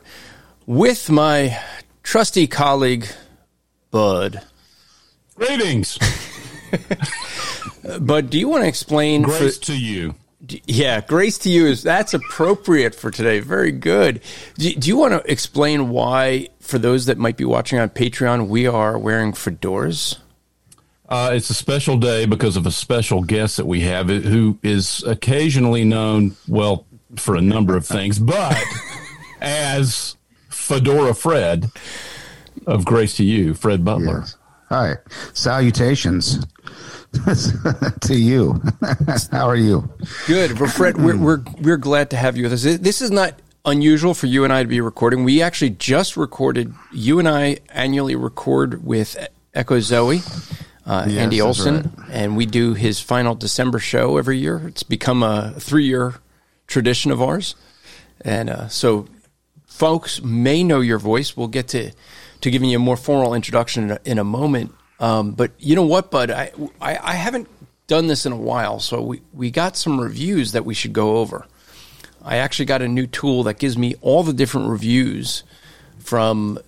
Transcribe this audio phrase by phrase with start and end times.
[0.65, 1.59] with my
[2.03, 3.05] trusty colleague,
[3.91, 4.43] Bud.
[5.35, 5.99] Greetings.
[8.01, 9.23] Bud, do you want to explain?
[9.23, 10.15] for- Grace to you.
[10.65, 13.39] yeah, grace to you is that's appropriate for today.
[13.39, 14.21] Very good.
[14.57, 18.47] Do, do you want to explain why, for those that might be watching on Patreon,
[18.47, 20.17] we are wearing fedoras?
[21.09, 25.01] Uh, it's a special day because of a special guest that we have who is
[25.03, 28.61] occasionally known, well, for a number of things, but
[29.41, 30.17] as
[30.49, 31.71] Fedora Fred
[32.65, 34.19] of Grace to You, Fred Butler.
[34.19, 34.35] Yes.
[34.69, 34.95] Hi.
[35.33, 36.45] Salutations
[38.01, 38.61] to you.
[39.31, 39.89] How are you?
[40.27, 40.59] Good.
[40.59, 42.63] Well, Fred, we're, we're, we're glad to have you with us.
[42.63, 45.23] This is not unusual for you and I to be recording.
[45.23, 49.17] We actually just recorded, you and I annually record with
[49.53, 50.19] Echo Zoe,
[50.85, 52.09] uh, Yes, Andy Olson, right.
[52.11, 54.67] and we do his final December show every year.
[54.67, 56.15] It's become a three year
[56.67, 57.55] tradition of ours.
[58.21, 59.07] And uh, so
[59.65, 61.37] folks may know your voice.
[61.37, 61.91] We'll get to,
[62.41, 64.73] to giving you a more formal introduction in a, in a moment.
[64.99, 66.31] Um, but you know what, Bud?
[66.31, 67.47] I, I, I haven't
[67.87, 71.17] done this in a while, so we, we got some reviews that we should go
[71.17, 71.45] over.
[72.23, 75.43] I actually got a new tool that gives me all the different reviews
[75.99, 76.59] from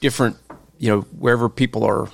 [0.00, 0.36] different,
[0.78, 2.08] you know, wherever people are,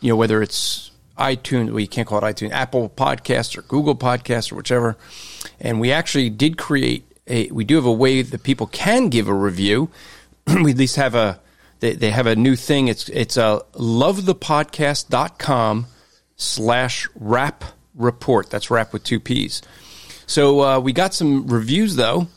[0.00, 3.96] you know, whether it's iTunes, well, you can't call it iTunes, Apple Podcasts or Google
[3.96, 4.96] Podcasts or whichever.
[5.60, 9.28] And we actually did create a, we do have a way that people can give
[9.28, 9.90] a review.
[10.46, 11.40] we at least have a,
[11.82, 12.86] they, they have a new thing.
[12.86, 15.86] It's, it's a lovethepodcast.com
[16.36, 17.64] slash rap
[17.96, 18.50] report.
[18.50, 19.62] That's rap with two P's.
[20.26, 22.28] So uh, we got some reviews though.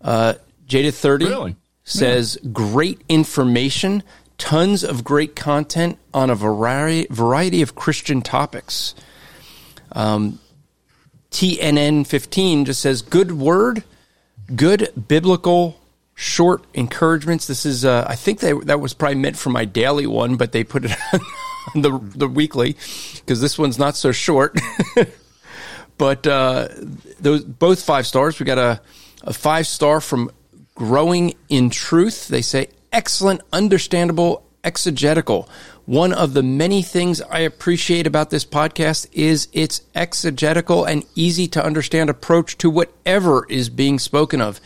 [0.00, 1.56] Uh, Jada30 Really?
[1.84, 4.02] says great information,
[4.38, 8.94] tons of great content on a variety variety of Christian topics.
[9.92, 10.40] Um,
[11.30, 13.84] TNN 15 just says good word,
[14.56, 15.78] good biblical
[16.14, 17.46] short encouragements.
[17.46, 20.52] This is uh, I think they, that was probably meant for my daily one, but
[20.52, 20.92] they put it
[21.74, 22.76] on the the weekly
[23.16, 24.58] because this one's not so short.
[25.98, 26.68] but uh,
[27.20, 28.38] those both five stars.
[28.38, 28.80] We got a,
[29.22, 30.30] a five star from
[30.74, 32.28] Growing in Truth.
[32.28, 35.48] They say excellent, understandable, exegetical.
[35.84, 41.46] One of the many things I appreciate about this podcast is its exegetical and easy
[41.48, 44.60] to understand approach to whatever is being spoken of.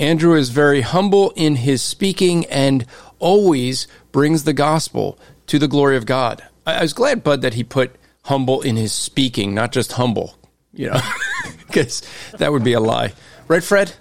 [0.00, 2.86] Andrew is very humble in his speaking and
[3.18, 6.42] always brings the gospel to the glory of God.
[6.66, 7.94] I, I was glad, Bud, that he put
[8.24, 10.38] humble in his speaking, not just humble,
[10.72, 11.00] you know,
[11.66, 12.02] because
[12.38, 13.12] that would be a lie.
[13.46, 13.92] Right, Fred?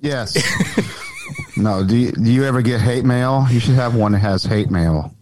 [0.00, 0.36] Yes.
[1.58, 1.84] no.
[1.84, 3.46] Do you, do you ever get hate mail?
[3.50, 5.14] You should have one that has hate mail.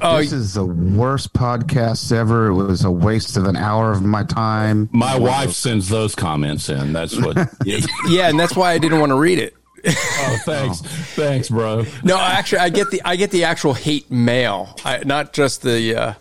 [0.00, 2.46] Oh, this is the worst podcast ever.
[2.46, 4.88] It was a waste of an hour of my time.
[4.92, 6.92] My wife sends those comments in.
[6.92, 7.36] That's what.
[7.64, 9.54] yeah, and that's why I didn't want to read it.
[9.86, 10.80] oh, thanks.
[10.80, 11.84] Thanks, bro.
[12.02, 15.94] No, actually, I get the I get the actual hate mail, I, not just the,
[15.94, 16.14] uh,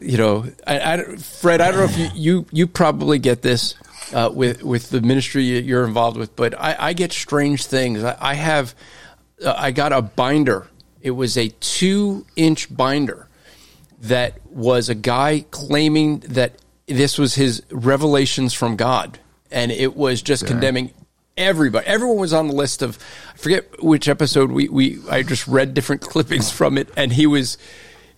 [0.00, 1.60] you know, I, I, Fred.
[1.60, 3.74] I don't know if you you, you probably get this
[4.12, 8.02] uh, with with the ministry you're involved with, but I, I get strange things.
[8.02, 8.74] I, I have,
[9.44, 10.66] uh, I got a binder.
[11.00, 13.28] It was a two inch binder
[14.02, 16.54] that was a guy claiming that
[16.86, 19.18] this was his revelations from God,
[19.50, 20.92] and it was just condemning
[21.36, 21.86] everybody.
[21.86, 22.98] Everyone was on the list of
[23.34, 27.26] I forget which episode we we I just read different clippings from it, and he
[27.26, 27.58] was,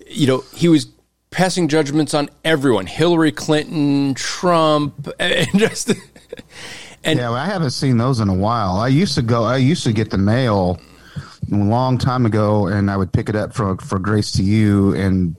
[0.07, 0.87] you know, he was
[1.33, 5.93] passing judgments on everyone: Hillary Clinton, Trump, and just.
[7.05, 8.77] And yeah, well, I haven't seen those in a while.
[8.77, 9.43] I used to go.
[9.43, 10.81] I used to get the mail
[11.51, 14.95] a long time ago, and I would pick it up for for Grace to You
[14.95, 15.35] and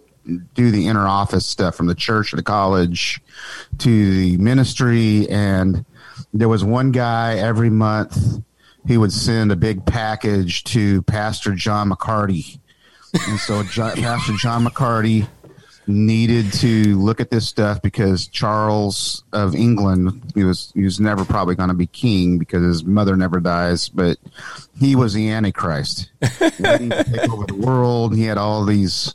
[0.54, 3.22] do the inner office stuff from the church to the college
[3.80, 5.28] to the ministry.
[5.30, 5.86] And
[6.34, 8.42] there was one guy every month
[8.88, 12.60] he would send a big package to Pastor John MacArthur.
[13.28, 15.28] And so John, Pastor John MacArthur
[15.88, 21.26] needed to look at this stuff because Charles of England he was he was never
[21.26, 24.18] probably going to be king because his mother never dies, but
[24.80, 26.12] he was the Antichrist.
[26.60, 28.16] Waiting to take over the world.
[28.16, 29.14] He had all these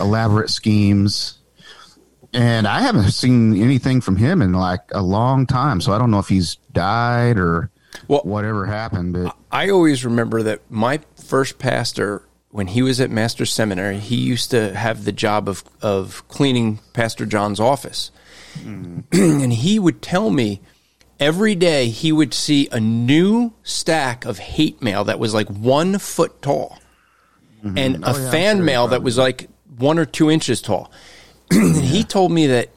[0.00, 1.36] elaborate schemes.
[2.32, 6.12] And I haven't seen anything from him in like a long time, so I don't
[6.12, 7.70] know if he's died or
[8.06, 9.14] Well- whatever happened.
[9.14, 14.16] But I always remember that my first pastor, when he was at Master Seminary, he
[14.16, 18.10] used to have the job of of cleaning Pastor John's office,
[18.64, 20.60] and he would tell me
[21.18, 25.98] every day he would see a new stack of hate mail that was like one
[25.98, 26.78] foot tall,
[27.62, 29.48] and a Oh, yeah, fan sure, mail that was like
[29.78, 30.90] one or two inches tall.
[31.50, 32.70] and he told me that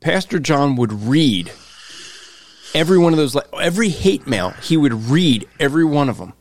[0.00, 1.52] Pastor John would read
[2.74, 4.50] every one of those, like every hate mail.
[4.62, 6.32] He would read every one of them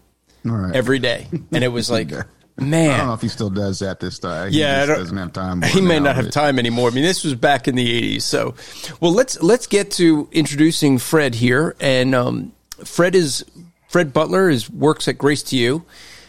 [0.46, 0.76] all right.
[0.76, 2.12] every day, and it was like,
[2.62, 4.50] I don't know if he still does that this time.
[4.52, 5.62] yeah, he just doesn't have time.
[5.62, 6.90] He may now, not have but- time anymore.
[6.90, 8.22] I mean, this was back in the '80s.
[8.24, 8.56] So,
[9.00, 11.76] well, let's let's get to introducing Fred here.
[11.80, 12.52] And um,
[12.84, 13.46] Fred is
[13.88, 15.86] Fred Butler is works at Grace to You.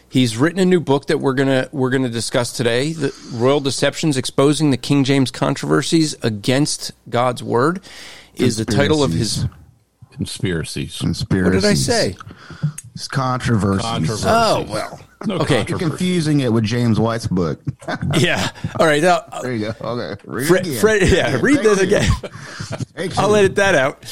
[0.08, 2.92] He's written a new book that we're gonna we're gonna discuss today.
[2.92, 7.80] The Royal Deceptions: Exposing the King James Controversies Against God's Word
[8.34, 9.46] is the title of his.
[10.12, 10.98] Conspiracies.
[10.98, 11.54] Conspiracies.
[11.54, 12.16] What did I say?
[12.94, 13.82] It's controversies.
[13.82, 14.24] Controversy.
[14.28, 15.00] Oh well.
[15.26, 15.64] No Okay.
[15.68, 17.60] You're confusing it with James White's book.
[18.18, 18.50] Yeah.
[18.78, 19.02] All right.
[19.02, 19.74] Now, there you go.
[19.80, 20.20] Okay.
[20.24, 20.80] Read Fred, again.
[20.80, 21.86] Fred, yeah, read Thank this you.
[21.86, 22.10] again.
[22.94, 24.04] Thank I'll edit that out.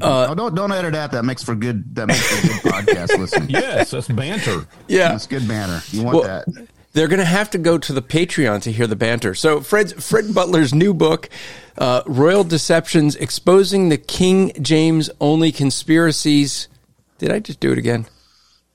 [0.00, 1.12] oh, don't don't edit that.
[1.12, 1.94] That makes for good.
[1.94, 3.50] That makes for good podcast listening.
[3.50, 4.66] Yes, that's banter.
[4.88, 5.08] Yeah.
[5.10, 5.80] That's good banter.
[5.96, 6.68] You want Well, that?
[6.92, 9.34] They're going to have to go to the Patreon to hear the banter.
[9.34, 11.28] So, Fred's, Fred Butler's new book,
[11.76, 16.68] uh, Royal Deceptions Exposing the King James Only Conspiracies.
[17.18, 18.06] Did I just do it again?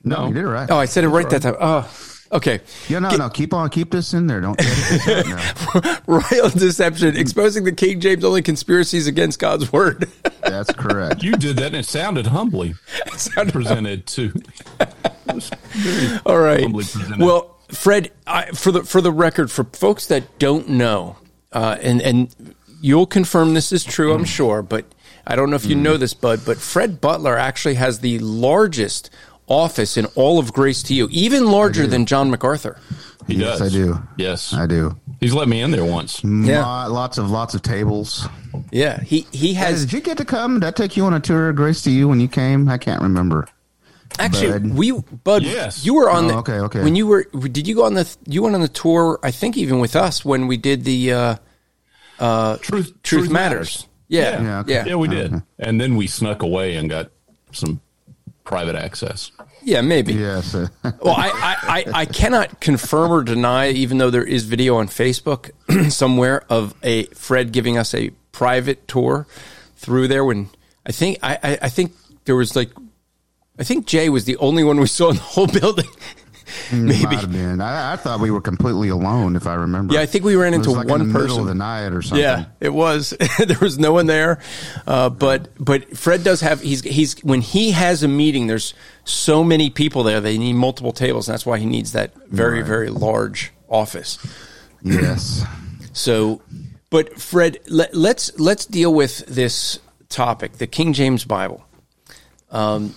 [0.04, 0.70] No, you did it right.
[0.70, 1.56] Oh, I said it right that time.
[1.60, 1.90] Oh,
[2.32, 2.62] okay.
[2.88, 3.30] Yeah, no, no.
[3.30, 3.70] Keep on.
[3.70, 4.42] Keep this in there.
[4.42, 5.98] Don't edit this out now.
[6.08, 10.10] Royal Deception Exposing the King James Only Conspiracies Against God's Word.
[10.42, 11.22] That's correct.
[11.24, 12.74] You did that and it sounded humbly
[13.06, 14.34] it Sounded- presented too.
[16.26, 16.62] All right.
[16.62, 17.20] Humbly presented.
[17.20, 21.18] Well, Fred, I, for the for the record, for folks that don't know,
[21.54, 24.86] uh, and and you'll confirm this is true, I'm sure, but
[25.26, 29.10] I don't know if you know this, Bud, but Fred Butler actually has the largest
[29.52, 32.78] office in all of Grace to You, even larger than John MacArthur.
[33.28, 33.74] He yes, does.
[33.76, 34.00] I do.
[34.18, 34.54] Yes.
[34.54, 34.98] I do.
[35.20, 36.24] He's let me in there once.
[36.24, 36.62] Yeah.
[36.66, 38.28] Lot- lots of lots of tables.
[38.72, 40.60] Yeah, he he Hey, has did you get to come?
[40.60, 42.68] Did I take you on a tour of Grace to you when you came?
[42.68, 43.48] I can't remember.
[44.20, 44.74] actually Bud?
[44.74, 44.92] we
[45.24, 45.44] Bud.
[45.44, 45.86] Yes.
[45.86, 46.84] you were on Oh, the okay, okay.
[46.84, 49.20] when you were did you go on the you went on the tour?
[49.24, 51.14] I think even with us when we did the
[52.20, 53.88] uh, Truth, Truth, Matters.
[54.08, 54.42] Yeah, Yeah.
[54.44, 54.74] yeah, okay.
[54.74, 54.86] yeah.
[54.88, 55.42] Yeah, we did.
[55.60, 57.12] And then we snuck away and got
[57.52, 57.80] some
[58.44, 59.32] private access.
[59.82, 60.14] Maybe.
[60.14, 60.56] Yes.
[60.84, 64.88] Well, I, I, I, I cannot confirm or deny, even though there is video on
[64.88, 65.52] Facebook
[65.92, 69.26] somewhere of a Fred giving us a private tour
[69.78, 70.24] through there.
[70.24, 70.50] When
[70.86, 71.94] I think I, I, I think
[72.26, 72.70] there was like,
[73.58, 75.90] I think Jay was the only one we saw in the whole building.
[76.72, 77.16] Maybe.
[77.26, 77.62] Been.
[77.62, 79.94] I, I thought we were completely alone, if I remember.
[79.94, 81.42] Yeah, I think we ran into like one in the middle person.
[81.42, 82.22] of the night or something.
[82.22, 83.14] Yeah, it was.
[83.46, 84.40] there was no one there,
[84.88, 86.62] uh, but but Fred does have.
[86.62, 88.48] He's he's when he has a meeting.
[88.48, 90.22] There's so many people there.
[90.22, 94.18] They need multiple tables, and that's why he needs that very very large office.
[94.84, 95.44] Yes.
[95.94, 96.42] So,
[96.90, 99.78] but Fred, let, let's let's deal with this
[100.08, 101.66] topic, the King James Bible.
[102.50, 102.96] Um,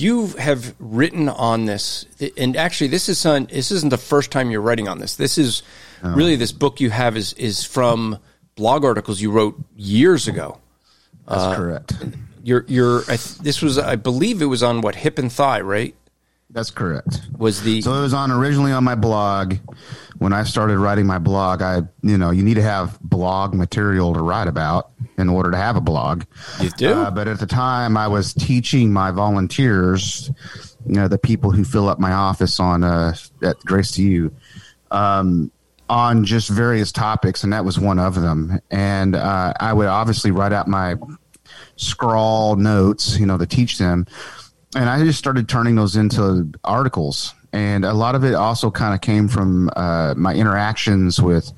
[0.00, 4.50] you have written on this, and actually, this is on, this isn't the first time
[4.50, 5.16] you're writing on this.
[5.16, 5.62] This is
[6.02, 8.18] really this book you have is is from
[8.54, 10.58] blog articles you wrote years ago.
[11.26, 11.92] That's Uh, correct.
[12.42, 15.60] Your your I th- this was I believe it was on what hip and thigh,
[15.60, 15.94] right?
[16.50, 17.20] That's correct.
[17.36, 19.56] Was the So it was on originally on my blog.
[20.16, 24.14] When I started writing my blog, I you know you need to have blog material
[24.14, 26.24] to write about in order to have a blog.
[26.60, 26.92] You do?
[26.92, 30.30] Uh, but at the time, I was teaching my volunteers,
[30.86, 34.34] you know, the people who fill up my office on uh, at Grace to You,
[34.90, 35.50] um,
[35.90, 38.58] on just various topics, and that was one of them.
[38.70, 40.96] And uh, I would obviously write out my
[41.76, 44.06] scrawl notes, you know, to teach them.
[44.74, 47.34] And I just started turning those into articles.
[47.52, 51.50] And a lot of it also kind of came from uh, my interactions with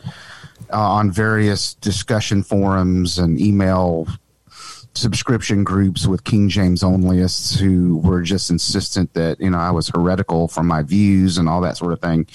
[0.73, 4.07] uh, on various discussion forums and email
[4.95, 9.88] subscription groups with King James onlyists who were just insistent that you know I was
[9.88, 12.26] heretical from my views and all that sort of thing.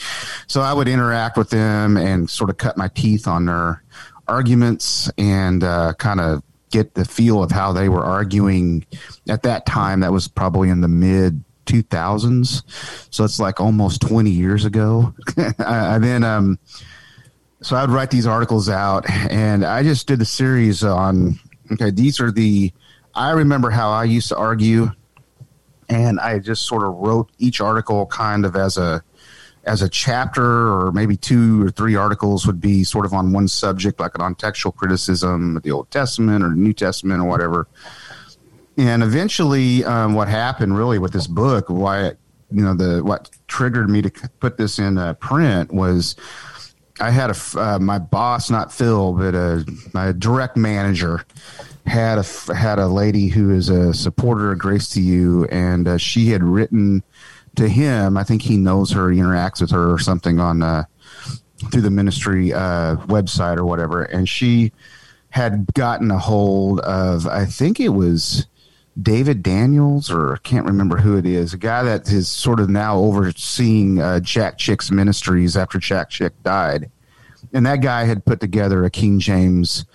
[0.48, 3.84] So I would interact with them and sort of cut my teeth on their
[4.28, 8.86] arguments and uh, kind of get the feel of how they were arguing
[9.30, 10.02] at that time.
[10.02, 12.64] That was probably in the mid 2000s,
[13.12, 15.14] so it's like almost 20 years ago.
[15.58, 16.60] and then um,
[17.62, 21.40] so I would write these articles out, and I just did a series on
[21.72, 22.72] Okay, these are the.
[23.14, 24.92] I remember how I used to argue,
[25.90, 29.04] and I just sort of wrote each article kind of as a
[29.66, 33.48] as a chapter, or maybe two or three articles would be sort of on one
[33.48, 37.68] subject, like on textual criticism of the Old Testament or New Testament or whatever.
[38.78, 42.20] And eventually, um, what happened really with this book, why it,
[42.52, 46.16] you know the what triggered me to put this in uh, print was
[47.00, 51.26] I had a uh, my boss, not Phil, but a, uh, my direct manager
[51.86, 55.98] had a had a lady who is a supporter of Grace to You, and uh,
[55.98, 57.04] she had written
[57.58, 58.18] to him.
[58.18, 60.84] I think he knows her, he interacts with her or something on uh,
[61.72, 64.72] through the ministry uh, website or whatever, and she
[65.30, 67.28] had gotten a hold of.
[67.28, 68.48] I think it was.
[69.02, 72.70] David Daniels, or I can't remember who it is, a guy that is sort of
[72.70, 76.90] now overseeing uh, Jack Chick's ministries after Jack Chick died.
[77.52, 79.86] And that guy had put together a King James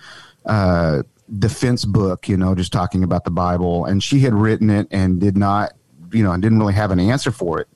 [0.45, 1.01] uh,
[1.39, 3.85] defense book, you know, just talking about the Bible.
[3.85, 5.73] And she had written it and did not,
[6.11, 7.67] you know, I didn't really have an answer for it.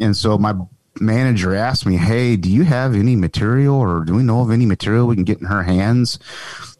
[0.00, 0.54] And so my
[1.00, 4.66] manager asked me, Hey, do you have any material or do we know of any
[4.66, 6.18] material we can get in her hands?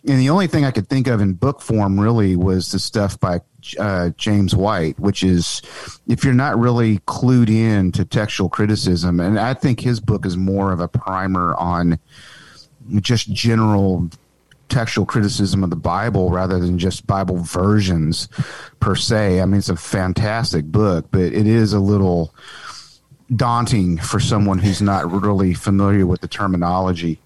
[0.09, 3.19] And the only thing I could think of in book form really was the stuff
[3.19, 3.40] by
[3.78, 5.62] uh, James White, which is
[6.07, 10.37] if you're not really clued in to textual criticism, and I think his book is
[10.37, 11.99] more of a primer on
[13.00, 14.09] just general
[14.69, 18.29] textual criticism of the Bible rather than just Bible versions
[18.81, 19.41] per se.
[19.41, 22.35] I mean, it's a fantastic book, but it is a little
[23.35, 27.19] daunting for someone who's not really familiar with the terminology.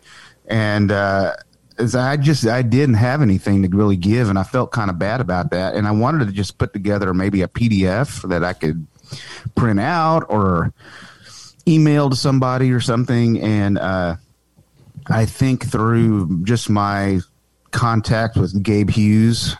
[0.46, 1.34] And uh,
[1.78, 5.20] I just I didn't have anything to really give, and I felt kind of bad
[5.20, 5.74] about that.
[5.74, 8.86] And I wanted to just put together maybe a PDF that I could
[9.54, 10.72] print out or
[11.66, 13.40] email to somebody or something.
[13.40, 14.16] And uh,
[15.06, 17.20] I think through just my
[17.70, 19.56] contact with Gabe Hughes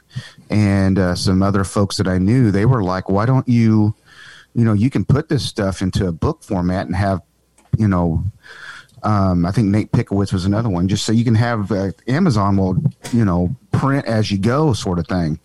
[0.49, 3.95] and uh, some other folks that I knew, they were like, "Why don't you,
[4.55, 7.21] you know, you can put this stuff into a book format and have,
[7.79, 8.25] you know."
[9.03, 12.59] Um, I think Nate Pickowicz was another one, just so you can have uh, Amazon
[12.59, 12.77] will,
[13.13, 15.41] you know, print as you go sort of thing.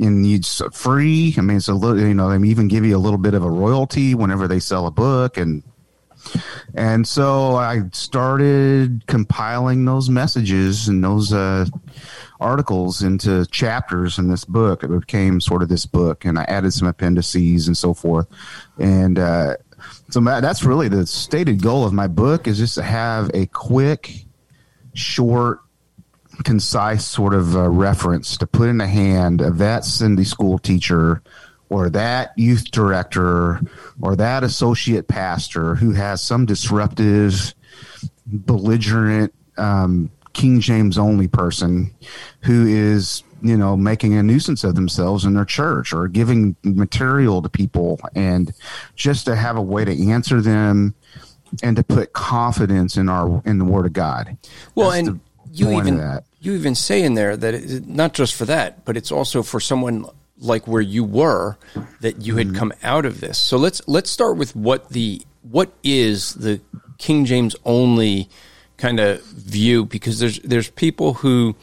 [0.00, 1.34] And it's free.
[1.36, 3.44] I mean, it's a little, you know, they even give you a little bit of
[3.44, 5.36] a royalty whenever they sell a book.
[5.36, 5.62] And,
[6.74, 11.66] and so I started compiling those messages and those, uh,
[12.40, 14.84] articles into chapters in this book.
[14.84, 18.26] It became sort of this book, and I added some appendices and so forth.
[18.78, 19.56] And uh,
[20.10, 24.24] so that's really the stated goal of my book is just to have a quick,
[24.94, 25.60] short,
[26.44, 31.20] concise sort of uh, reference to put in the hand of that Sunday school teacher
[31.70, 33.60] or that youth director
[34.00, 37.54] or that associate pastor who has some disruptive,
[38.26, 41.90] belligerent, um, King James only person
[42.42, 47.42] who is you know making a nuisance of themselves in their church or giving material
[47.42, 48.52] to people and
[48.94, 50.94] just to have a way to answer them
[51.62, 54.36] and to put confidence in our in the word of god.
[54.74, 55.20] Well That's and
[55.52, 59.10] you even you even say in there that it, not just for that but it's
[59.10, 60.06] also for someone
[60.40, 61.56] like where you were
[62.00, 62.56] that you had mm-hmm.
[62.56, 66.60] come out of this so let's let's start with what the what is the
[66.98, 68.28] king james only
[68.76, 71.54] kind of view because there's there's people who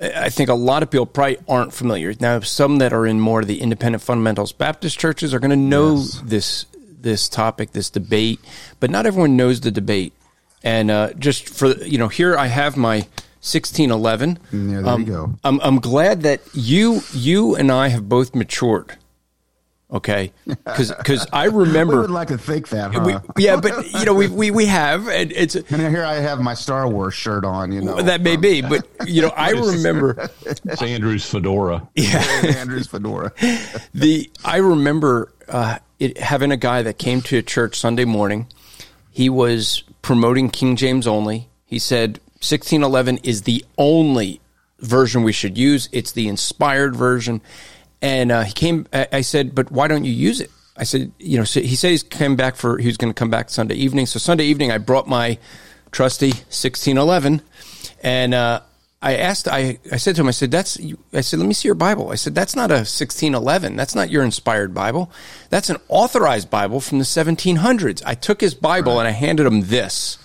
[0.00, 2.14] I think a lot of people probably aren't familiar.
[2.20, 5.56] Now, some that are in more of the independent fundamentals Baptist churches are going to
[5.56, 6.22] know yes.
[6.24, 6.66] this
[7.00, 8.40] this topic, this debate,
[8.78, 10.12] but not everyone knows the debate.
[10.62, 13.06] And uh, just for you know, here I have my
[13.42, 14.38] 1611.
[14.52, 15.34] Yeah, there um, you go.
[15.44, 18.96] I'm I'm glad that you you and I have both matured
[19.92, 23.20] Okay, because because I remember we would like to think that, huh?
[23.36, 26.40] we, yeah, but you know we we, we have, and it's and here I have
[26.40, 27.72] my Star Wars shirt on.
[27.72, 31.88] You know that may um, be, but you know I remember it's Andrew's fedora.
[31.96, 32.18] Yeah,
[32.56, 33.32] Andrew's fedora.
[33.92, 38.46] the I remember uh, it having a guy that came to a church Sunday morning.
[39.10, 41.48] He was promoting King James only.
[41.64, 44.40] He said 1611 is the only
[44.80, 45.88] version we should use.
[45.92, 47.40] It's the inspired version
[48.02, 48.86] and uh, he came.
[48.92, 51.90] I said, "But why don't you use it?" I said, "You know." So he said
[51.90, 52.78] he's come back for.
[52.78, 54.06] He was going to come back Sunday evening.
[54.06, 55.38] So Sunday evening, I brought my
[55.90, 57.42] trusty 1611.
[58.02, 58.60] And uh,
[59.02, 60.78] I asked, I, I said to him, I said, that's,
[61.12, 62.10] I said, let me see your Bible.
[62.10, 63.76] I said, that's not a 1611.
[63.76, 65.10] That's not your inspired Bible.
[65.48, 68.02] That's an authorized Bible from the 1700s.
[68.06, 69.00] I took his Bible right.
[69.00, 70.18] and I handed him this.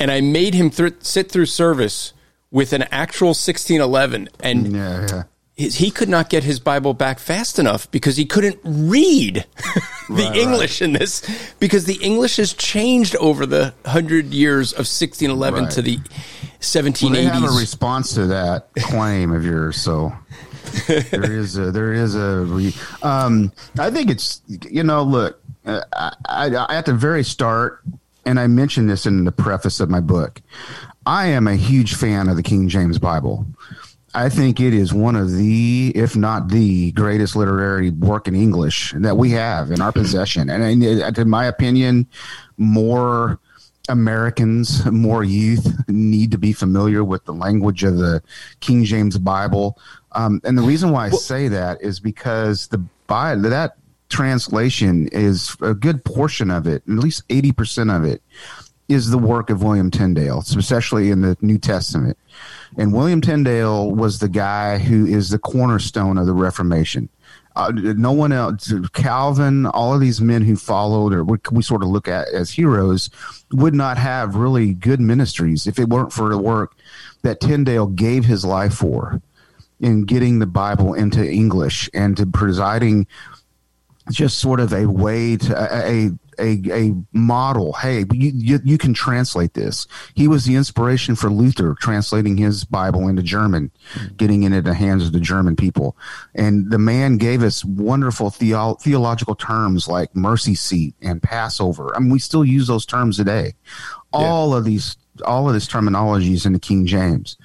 [0.00, 2.12] And I made him th- sit through service
[2.50, 4.30] with an actual 1611.
[4.40, 5.22] And yeah, yeah
[5.60, 9.44] his, he could not get his Bible back fast enough because he couldn't read
[10.08, 10.88] the right, English right.
[10.88, 15.72] in this because the English has changed over the hundred years of 1611 right.
[15.72, 15.98] to the
[16.60, 17.02] 1780s.
[17.02, 20.12] Well, they have a response to that claim of yours, so
[20.88, 22.44] there is a there is a.
[22.46, 27.82] Re, um, I think it's you know look uh, I, I, at the very start,
[28.24, 30.40] and I mentioned this in the preface of my book.
[31.06, 33.46] I am a huge fan of the King James Bible.
[34.12, 38.92] I think it is one of the, if not the greatest literary work in English
[38.96, 40.50] that we have in our possession.
[40.50, 42.08] And in my opinion,
[42.56, 43.38] more
[43.88, 48.22] Americans, more youth need to be familiar with the language of the
[48.60, 49.78] King James Bible.
[50.12, 53.76] Um, and the reason why I say that is because the Bible, that
[54.10, 58.22] translation is a good portion of it, at least 80% of it,
[58.88, 62.18] is the work of William Tyndale, especially in the New Testament.
[62.76, 67.08] And William Tyndale was the guy who is the cornerstone of the Reformation.
[67.56, 71.82] Uh, no one else, Calvin, all of these men who followed or what we sort
[71.82, 73.10] of look at as heroes
[73.52, 76.76] would not have really good ministries if it weren't for the work
[77.22, 79.20] that Tyndale gave his life for
[79.80, 83.06] in getting the Bible into English and to presiding
[84.10, 87.72] just sort of a way to a, a, a model.
[87.74, 89.86] Hey, you, you, you can translate this.
[90.14, 93.70] He was the inspiration for Luther translating his Bible into German,
[94.16, 95.96] getting it into the hands of the German people.
[96.34, 101.94] And the man gave us wonderful theo- theological terms like mercy seat and Passover.
[101.94, 103.54] I mean, we still use those terms today.
[104.12, 104.58] All yeah.
[104.58, 107.36] of these, all of this terminology is in the King James.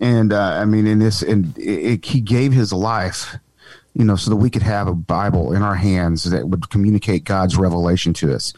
[0.00, 3.36] And uh, I mean, in this, and it, it, he gave his life
[3.94, 7.24] you know, so that we could have a Bible in our hands that would communicate
[7.24, 8.52] God's revelation to us.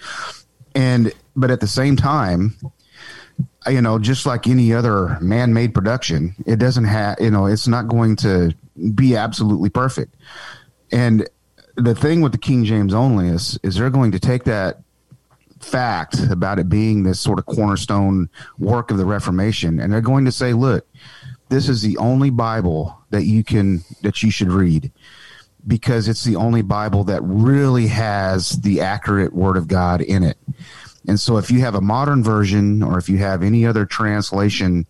[0.74, 2.56] And, but at the same time,
[3.66, 7.68] you know, just like any other man made production, it doesn't have, you know, it's
[7.68, 8.54] not going to
[8.94, 10.14] be absolutely perfect.
[10.92, 11.28] And
[11.76, 14.80] the thing with the King James only is, is they're going to take that
[15.61, 20.24] fact about it being this sort of cornerstone work of the Reformation, and they're going
[20.26, 20.87] to say, look,
[21.48, 24.92] this is the only Bible that you can, that you should read
[25.66, 30.38] because it's the only Bible that really has the accurate Word of God in it.
[31.09, 34.87] And so, if you have a modern version or if you have any other translation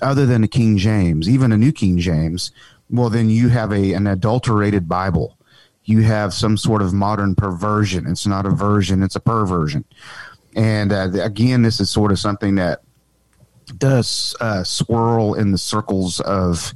[0.00, 2.52] other than the King James, even a New King James,
[2.88, 5.36] well, then you have a an adulterated Bible.
[5.84, 8.06] You have some sort of modern perversion.
[8.06, 9.84] It's not a version; it's a perversion.
[10.54, 12.82] And uh, again, this is sort of something that
[13.78, 16.74] does uh, swirl in the circles of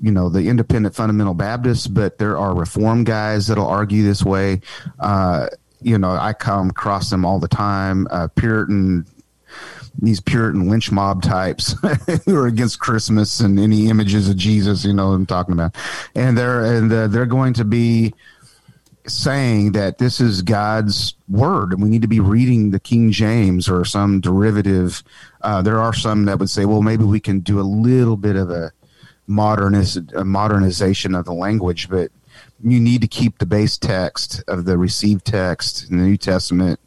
[0.00, 4.60] you know the independent fundamental Baptists, but there are reform guys that'll argue this way.
[4.98, 5.46] Uh,
[5.80, 8.06] you know, I come across them all the time.
[8.10, 9.06] Uh, Puritan,
[10.00, 11.74] these Puritan lynch mob types
[12.24, 14.84] who are against Christmas and any images of Jesus.
[14.84, 15.76] You know what I'm talking about,
[16.14, 18.14] and they're and uh, they're going to be
[19.06, 23.68] saying that this is God's word and we need to be reading the King James
[23.68, 25.02] or some derivative.
[25.40, 28.36] Uh, there are some that would say, well, maybe we can do a little bit
[28.36, 28.72] of a
[29.28, 32.10] moderniz- a modernization of the language, but
[32.62, 36.78] you need to keep the base text of the received text in the New Testament,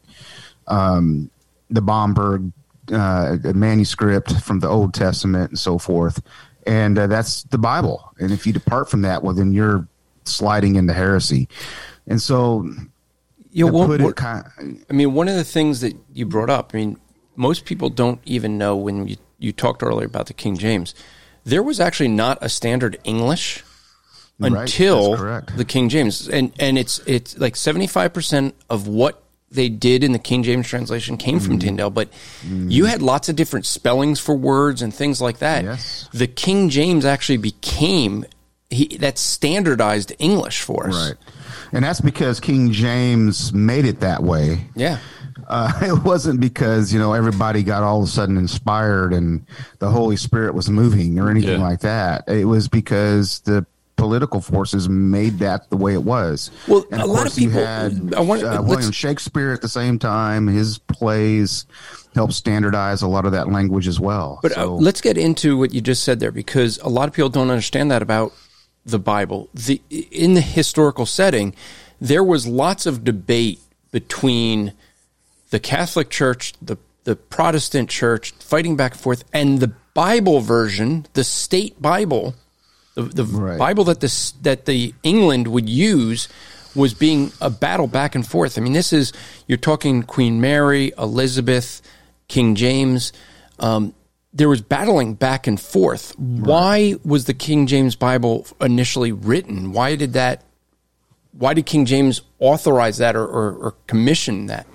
[0.67, 1.29] um,
[1.69, 2.51] the Bomberg
[2.91, 6.21] uh, manuscript from the Old Testament, and so forth.
[6.65, 8.13] And uh, that's the Bible.
[8.19, 9.87] And if you depart from that, well, then you're
[10.23, 11.47] sliding into heresy.
[12.07, 12.69] And so,
[13.51, 16.49] you know, what, what, kind of, I mean, one of the things that you brought
[16.49, 16.99] up, I mean,
[17.35, 20.93] most people don't even know when you, you talked earlier about the King James
[21.45, 23.63] there was actually not a standard English
[24.39, 25.15] right, until
[25.55, 30.03] the King James, and and it's it's like seventy five percent of what they did
[30.03, 31.67] in the King James translation came mm from mm-hmm.
[31.67, 32.09] Tyndale, but
[32.45, 35.63] mm you had lots of different spellings for words and things like that.
[35.63, 36.09] Yes.
[36.11, 38.25] The King James actually became
[38.71, 41.09] he that standardized English for us.
[41.09, 41.24] Right.
[41.75, 44.65] And that's because King James made it that way.
[44.75, 44.99] Yeah.
[45.45, 49.45] Uh, it wasn't because you know everybody got all of a sudden inspired and
[49.79, 51.67] the Holy Spirit was moving or anything yeah.
[51.67, 52.29] like that.
[52.29, 53.65] It was because the
[53.97, 56.49] political forces made that the way it was.
[56.67, 59.69] Well, and a lot of people you had I want, uh, William Shakespeare at the
[59.69, 60.47] same time.
[60.47, 61.65] His plays
[62.13, 64.39] helped standardize a lot of that language as well.
[64.41, 64.73] But uh, so.
[64.75, 67.49] uh, let's get into what you just said there because a lot of people don't
[67.49, 68.31] understand that about
[68.85, 69.49] the Bible.
[69.53, 71.55] The in the historical setting,
[71.99, 73.59] there was lots of debate
[73.91, 74.73] between
[75.49, 81.05] the Catholic Church, the the Protestant church fighting back and forth, and the Bible version,
[81.13, 82.35] the state Bible,
[82.95, 83.57] the, the Right.
[83.57, 86.27] Bible that the that the England would use
[86.75, 88.57] was being a battle back and forth.
[88.57, 89.13] I mean, this is
[89.47, 91.81] you're talking Queen Mary, Elizabeth,
[92.27, 93.13] King James.
[93.59, 93.93] Um,
[94.35, 96.13] there was battling back and forth.
[96.19, 99.71] Why was the King James Bible initially written?
[99.71, 100.43] Why did that?
[101.31, 104.67] Why did King James authorize that or, or, or commission that?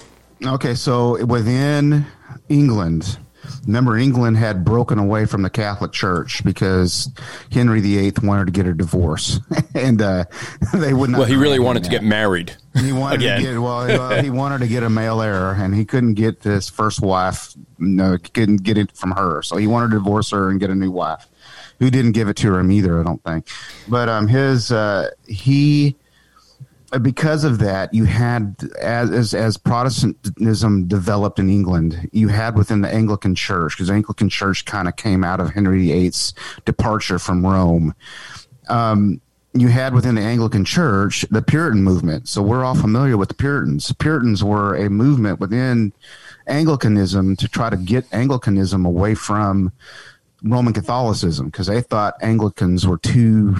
[0.45, 2.07] Okay, so within
[2.49, 3.19] England,
[3.67, 7.11] remember England had broken away from the Catholic Church because
[7.53, 9.41] Henry VIII wanted to get a divorce,
[9.75, 10.25] and uh,
[10.75, 11.19] they would not.
[11.19, 12.57] Well, he really wanted to get married.
[12.79, 14.23] He wanted to get well, well.
[14.23, 17.55] He wanted to get a male heir, and he couldn't get his first wife.
[17.79, 20.75] No, couldn't get it from her, so he wanted to divorce her and get a
[20.75, 21.27] new wife,
[21.79, 23.01] who didn't give it to him either.
[23.01, 23.49] I don't think,
[23.89, 25.97] but um, his uh, he
[26.99, 32.93] because of that, you had as, as Protestantism developed in England, you had within the
[32.93, 37.47] Anglican Church because the Anglican Church kind of came out of Henry VIII's departure from
[37.47, 37.95] Rome.
[38.69, 39.21] Um,
[39.53, 42.29] you had within the Anglican Church the Puritan movement.
[42.29, 43.93] So we're all familiar with the Puritans.
[43.93, 45.93] Puritans were a movement within
[46.47, 49.73] Anglicanism to try to get Anglicanism away from
[50.43, 53.57] Roman Catholicism because they thought Anglicans were too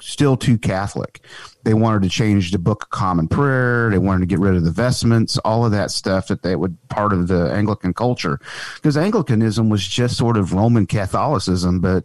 [0.00, 1.20] still too Catholic.
[1.64, 3.90] They wanted to change the Book of Common Prayer.
[3.90, 6.76] They wanted to get rid of the vestments, all of that stuff that they would
[6.88, 8.40] part of the Anglican culture.
[8.76, 12.04] Because Anglicanism was just sort of Roman Catholicism, but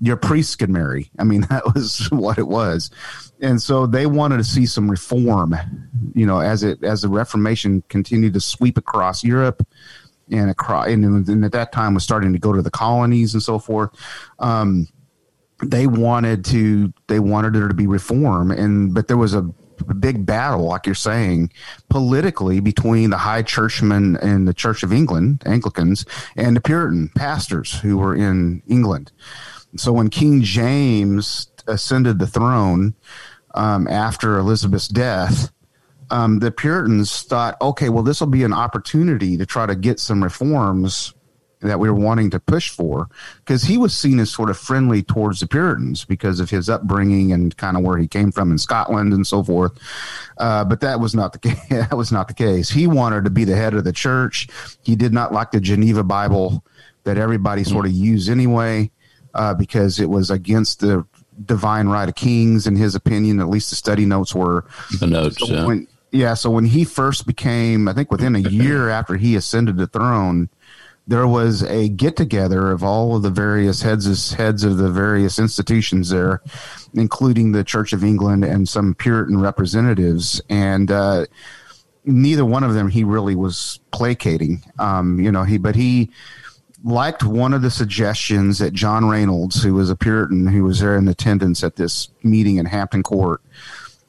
[0.00, 1.10] your priests could marry.
[1.18, 2.90] I mean, that was what it was.
[3.40, 5.56] And so they wanted to see some reform,
[6.14, 9.66] you know, as it as the Reformation continued to sweep across Europe
[10.30, 13.42] and across and, and at that time was starting to go to the colonies and
[13.42, 13.90] so forth.
[14.38, 14.88] Um,
[15.62, 19.42] they wanted to they wanted there to be reform and but there was a
[19.98, 21.50] big battle like you're saying
[21.88, 26.04] politically between the high churchmen and the church of england anglicans
[26.36, 29.10] and the puritan pastors who were in england.
[29.76, 32.94] So when king james ascended the throne
[33.54, 35.50] um, after elizabeth's death
[36.10, 40.00] um, the puritans thought okay well this will be an opportunity to try to get
[40.00, 41.14] some reforms
[41.60, 45.02] that we were wanting to push for because he was seen as sort of friendly
[45.02, 48.58] towards the Puritans because of his upbringing and kind of where he came from in
[48.58, 49.78] Scotland and so forth.
[50.38, 51.68] Uh, but that was not the case.
[51.68, 52.70] that was not the case.
[52.70, 54.48] He wanted to be the head of the church.
[54.82, 56.64] He did not like the Geneva Bible
[57.04, 58.90] that everybody sort of used anyway
[59.34, 61.06] uh, because it was against the
[61.44, 63.40] divine right of kings in his opinion.
[63.40, 64.64] At least the study notes were.
[64.98, 65.38] The notes.
[65.38, 65.66] So yeah.
[65.66, 69.76] when yeah, so when he first became, I think within a year after he ascended
[69.76, 70.48] the throne,
[71.10, 74.88] there was a get together of all of the various heads of, heads of the
[74.88, 76.40] various institutions there,
[76.94, 81.26] including the Church of England and some Puritan representatives, and uh,
[82.04, 84.62] neither one of them he really was placating.
[84.78, 86.10] Um, you know, he but he
[86.84, 90.96] liked one of the suggestions that John Reynolds, who was a Puritan who was there
[90.96, 93.42] in attendance at this meeting in Hampton Court,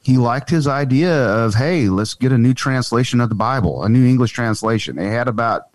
[0.04, 3.88] he liked his idea of, hey, let's get a new translation of the Bible, a
[3.88, 4.94] new English translation.
[4.94, 5.71] They had about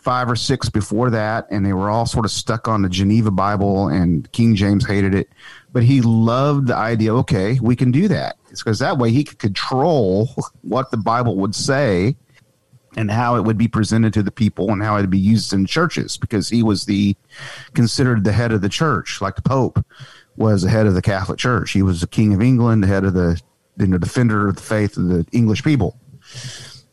[0.00, 3.30] five or six before that, and they were all sort of stuck on the Geneva
[3.30, 5.28] Bible, and King James hated it.
[5.72, 8.36] But he loved the idea, okay, we can do that.
[8.50, 10.28] It's because that way he could control
[10.62, 12.16] what the Bible would say
[12.96, 15.52] and how it would be presented to the people and how it would be used
[15.52, 17.14] in churches because he was the
[17.74, 19.84] considered the head of the church, like the Pope
[20.36, 21.70] was the head of the Catholic Church.
[21.70, 23.40] He was the King of England, the head of the
[23.78, 25.98] you know, defender of the faith of the English people.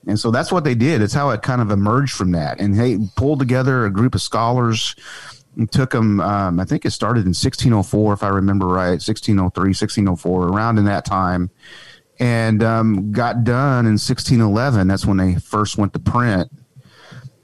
[0.07, 1.01] And so that's what they did.
[1.01, 2.59] It's how it kind of emerged from that.
[2.59, 4.95] And they pulled together a group of scholars.
[5.57, 9.61] It took them, um, I think it started in 1604, if I remember right, 1603,
[9.69, 11.49] 1604, around in that time.
[12.19, 14.87] And um, got done in 1611.
[14.87, 16.49] That's when they first went to print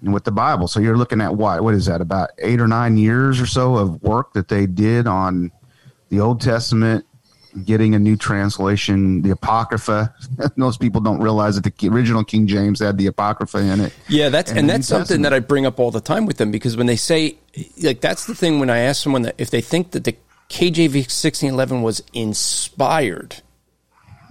[0.01, 0.67] with the Bible.
[0.67, 1.63] So you're looking at what?
[1.63, 2.01] What is that?
[2.01, 5.51] About eight or nine years or so of work that they did on
[6.09, 7.05] the Old Testament,
[7.65, 10.13] getting a new translation, the Apocrypha.
[10.55, 13.93] Most people don't realize that the original King James had the Apocrypha in it.
[14.07, 16.51] Yeah, that's and, And that's something that I bring up all the time with them
[16.51, 17.37] because when they say
[17.83, 20.15] like that's the thing when I ask someone that if they think that the
[20.49, 23.41] KJV 1611 was inspired,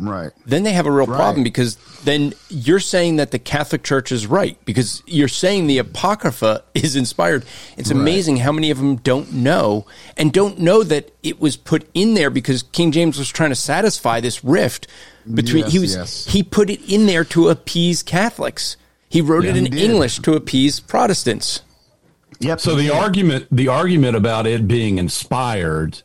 [0.03, 0.31] Right.
[0.45, 1.17] then they have a real Right.
[1.17, 5.79] problem because then you're saying that the Catholic Church is right because you're saying the
[5.79, 7.45] Apocrypha is inspired.
[7.77, 9.87] It's amazing how many of them don't know
[10.17, 13.57] and don't know that it was put in there because King James was trying to
[13.57, 14.88] satisfy this rift
[15.33, 16.27] between he was yes.
[16.27, 18.77] he put it in there to appease Catholics.
[19.09, 19.67] He wrote it in.
[19.77, 21.61] English to appease Protestants.
[22.41, 22.61] Yep.
[22.61, 26.03] So the argument, the argument about it being inspired,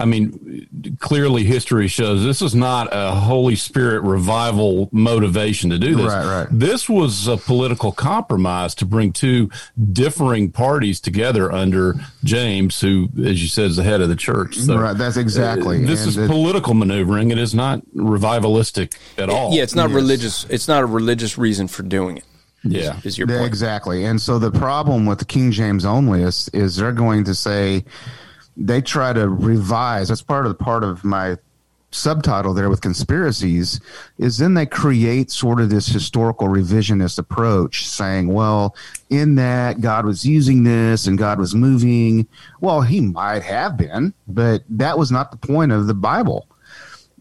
[0.00, 5.94] I mean, clearly history shows this is not a Holy Spirit revival motivation to do
[5.94, 6.06] this.
[6.06, 6.48] Right, right.
[6.50, 9.50] This was a political compromise to bring two
[9.92, 14.56] differing parties together under James, who, as you said, is the head of the church.
[14.56, 15.84] So, right, that's exactly.
[15.84, 17.30] uh, this And is it- political maneuvering.
[17.30, 19.54] It is not revivalistic at all.
[19.54, 19.94] Yeah, it's not Yes.
[19.96, 20.46] religious.
[20.48, 22.24] It's not a religious reason for doing it.
[22.62, 22.96] Yeah.
[23.04, 23.44] Is your point?
[23.46, 24.04] exactly.
[24.04, 27.84] And so the problem with the King James only is, is they're going to say
[28.60, 30.08] they try to revise.
[30.08, 31.36] That's part of the part of my
[31.92, 33.80] subtitle there with conspiracies
[34.18, 38.76] is then they create sort of this historical revisionist approach saying well
[39.08, 42.24] in that god was using this and god was moving
[42.60, 46.46] well he might have been but that was not the point of the bible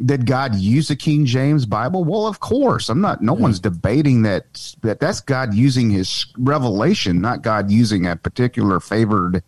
[0.05, 2.05] did God use the King James Bible?
[2.05, 2.87] Well, of course.
[2.87, 3.21] I'm not.
[3.21, 4.75] No one's debating that.
[4.81, 9.43] That that's God using His revelation, not God using a particular favored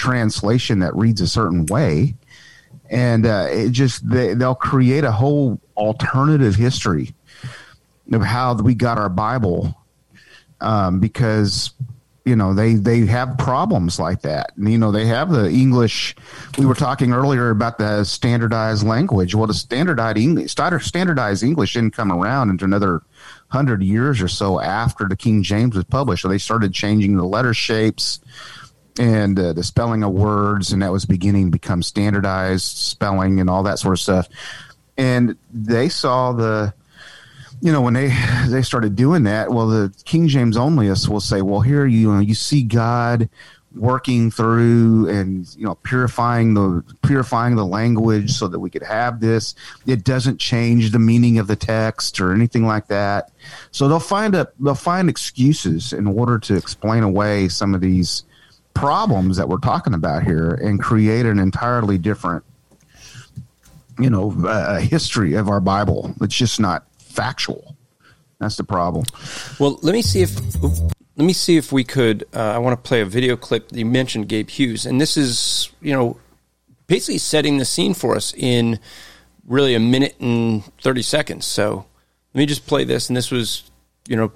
[0.00, 2.14] translation that reads a certain way.
[2.88, 7.14] And uh, it just they, they'll create a whole alternative history
[8.10, 9.76] of how we got our Bible
[10.60, 11.72] um, because
[12.24, 14.52] you know they they have problems like that.
[14.56, 16.16] And, you know they have the english
[16.58, 19.34] we were talking earlier about the standardized language.
[19.34, 23.02] Well the standardized english standardized english didn't come around until another
[23.52, 26.22] 100 years or so after the king james was published.
[26.22, 28.20] So they started changing the letter shapes
[29.00, 33.48] and uh, the spelling of words and that was beginning to become standardized spelling and
[33.48, 34.28] all that sort of stuff.
[34.98, 36.74] And they saw the
[37.62, 38.14] you know when they
[38.48, 42.18] they started doing that well the king james onlyists will say well here you know
[42.18, 43.28] you see god
[43.74, 49.20] working through and you know purifying the purifying the language so that we could have
[49.20, 49.54] this.
[49.86, 53.30] It doesn't change the meaning of the text or anything like that.
[53.70, 58.24] So they'll find a they'll find excuses in order to explain away some of these
[58.80, 62.44] problems that we're talking about here and create an entirely different
[63.98, 67.76] you know uh, history of our bible it's just not factual
[68.40, 69.04] that's the problem
[69.58, 72.24] Well, let me see if let me see if we could.
[72.34, 73.68] Uh, I want to play a video clip.
[73.68, 76.18] That You mentioned Gabe Hughes, and this is you know
[76.86, 78.78] basically setting the scene for us in
[79.46, 81.44] really a minute and thirty seconds.
[81.44, 81.84] So
[82.32, 83.70] let me just play this, and this was
[84.08, 84.32] you know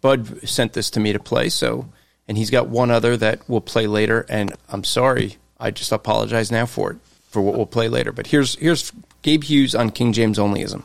[0.00, 1.50] Bud sent this to me to play.
[1.50, 1.86] So
[2.28, 6.50] and he's got one other that we'll play later, and I'm sorry, I just apologize
[6.50, 6.96] now for it
[7.28, 8.12] for what we'll play later.
[8.12, 10.84] But here's here's Gabe Hughes on King James onlyism.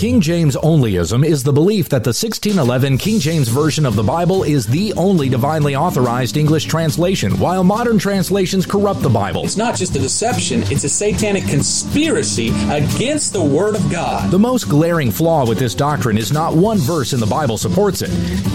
[0.00, 4.44] King James onlyism is the belief that the 1611 King James Version of the Bible
[4.44, 9.44] is the only divinely authorized English translation, while modern translations corrupt the Bible.
[9.44, 14.30] It's not just a deception, it's a satanic conspiracy against the Word of God.
[14.30, 18.00] The most glaring flaw with this doctrine is not one verse in the Bible supports
[18.00, 18.10] it.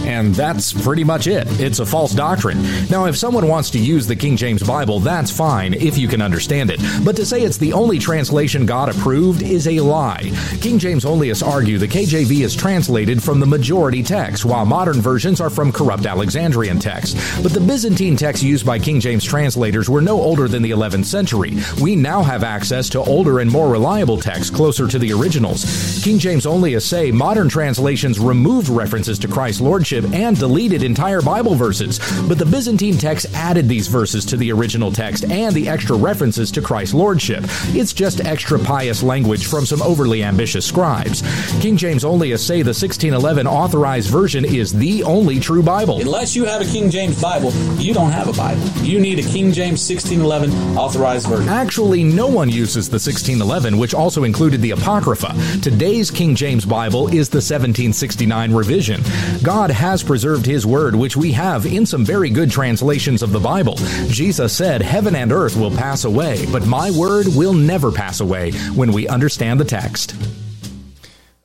[0.05, 1.45] And that's pretty much it.
[1.59, 2.61] It's a false doctrine.
[2.89, 6.21] Now, if someone wants to use the King James Bible, that's fine if you can
[6.23, 6.79] understand it.
[7.05, 10.31] But to say it's the only translation God approved is a lie.
[10.65, 15.39] King James onlyists argue the KJV is translated from the majority text, while modern versions
[15.39, 17.15] are from corrupt Alexandrian text.
[17.43, 21.05] But the Byzantine texts used by King James translators were no older than the 11th
[21.05, 21.53] century.
[21.79, 26.01] We now have access to older and more reliable texts closer to the originals.
[26.03, 31.53] King James onlyists say modern translations removed references to Christ's lordship and deleted entire Bible
[31.53, 35.95] verses, but the Byzantine text added these verses to the original text and the extra
[35.95, 37.43] references to Christ's lordship.
[37.75, 41.21] It's just extra pious language from some overly ambitious scribes.
[41.61, 45.99] King James onlyists say the 1611 authorized version is the only true Bible.
[45.99, 48.61] Unless you have a King James Bible, you don't have a Bible.
[48.83, 51.49] You need a King James 1611 authorized version.
[51.49, 55.33] Actually, no one uses the 1611, which also included the Apocrypha.
[55.61, 59.01] Today's King James Bible is the 1769 revision.
[59.43, 63.39] God has preserved His Word, which we have in some very good translations of the
[63.39, 63.75] Bible.
[64.07, 68.51] Jesus said, Heaven and earth will pass away, but my Word will never pass away
[68.75, 70.15] when we understand the text.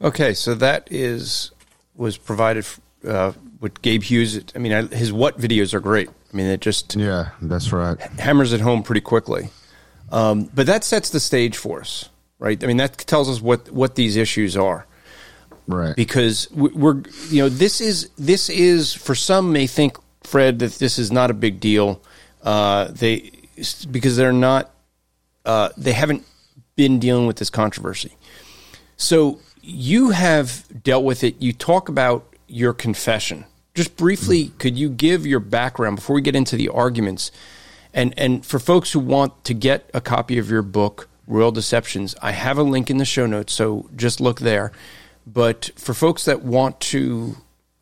[0.02, 1.50] Okay, so that is
[1.94, 2.66] was provided
[3.06, 4.42] uh, with Gabe Hughes.
[4.54, 6.08] I mean, I, his what videos are great.
[6.08, 9.50] I mean, it just yeah that's right hammers it home pretty quickly.
[10.10, 12.08] Um, but that sets the stage for us,
[12.38, 12.62] right?
[12.62, 14.86] I mean, that tells us what what these issues are,
[15.66, 20.60] right because we- we're you know this is this is for some may think Fred
[20.60, 22.00] that this is not a big deal.
[22.42, 23.30] Uh, they
[23.90, 24.70] because they're not
[25.44, 26.24] uh, they haven't
[26.76, 28.16] been dealing with this controversy.
[28.96, 31.40] So you have dealt with it.
[31.40, 33.44] You talk about your confession.
[33.74, 34.58] Just briefly, mm.
[34.58, 37.30] could you give your background before we get into the arguments?
[37.92, 42.14] And and for folks who want to get a copy of your book, Royal Deceptions,
[42.22, 44.72] I have a link in the show notes, so just look there.
[45.26, 47.36] But for folks that want to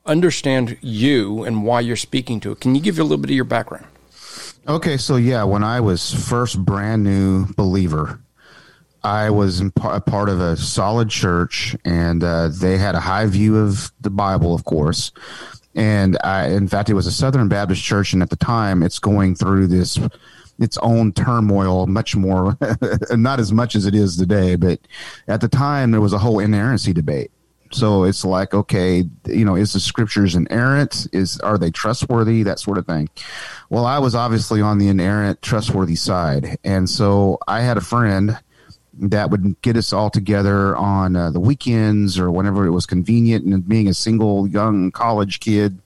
[0.04, 3.36] understand you and why you're speaking to it, can you give a little bit of
[3.36, 3.86] your background?
[4.66, 8.20] Okay, so yeah, when I was first brand new believer,
[9.02, 13.56] I was a part of a solid church, and uh, they had a high view
[13.56, 15.12] of the Bible, of course.
[15.74, 18.98] And I, in fact, it was a Southern Baptist church, and at the time, it's
[18.98, 19.98] going through this
[20.58, 22.58] its own turmoil, much more,
[23.12, 24.80] not as much as it is today, but
[25.28, 27.30] at the time, there was a whole inerrancy debate.
[27.70, 31.06] So it's like, okay, you know, is the scriptures inerrant?
[31.12, 32.42] Is are they trustworthy?
[32.42, 33.10] That sort of thing.
[33.68, 38.38] Well, I was obviously on the inerrant, trustworthy side, and so I had a friend
[39.00, 43.44] that would get us all together on uh, the weekends or whenever it was convenient.
[43.44, 45.78] And being a single young college kid,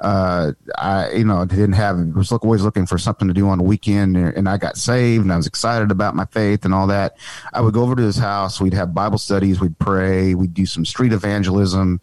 [0.00, 3.64] uh, I you know didn't have was always looking for something to do on the
[3.64, 7.16] weekend, and I got saved, and I was excited about my faith and all that.
[7.52, 8.60] I would go over to his house.
[8.60, 9.60] We'd have Bible studies.
[9.60, 10.34] We'd pray.
[10.34, 12.00] We'd do some street evangelism.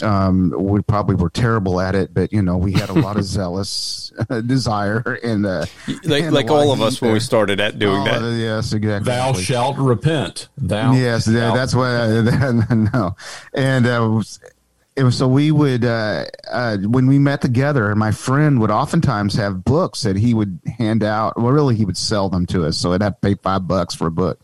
[0.00, 3.24] Um, we probably were terrible at it, but you know we had a lot of
[3.38, 4.12] zealous
[4.46, 5.66] desire and uh,
[6.04, 8.22] like and like all of us when we started at doing that.
[8.22, 9.12] Yes, exactly.
[9.12, 10.48] Thou shalt repent.
[10.56, 10.92] Thou.
[10.92, 11.86] Yes, shalt that's what.
[11.86, 13.16] I, no,
[13.54, 14.22] and uh,
[14.94, 19.34] it was so we would uh, uh, when we met together my friend would oftentimes
[19.34, 22.76] have books that he would hand out well really he would sell them to us
[22.76, 24.38] so i'd have to pay five bucks for a book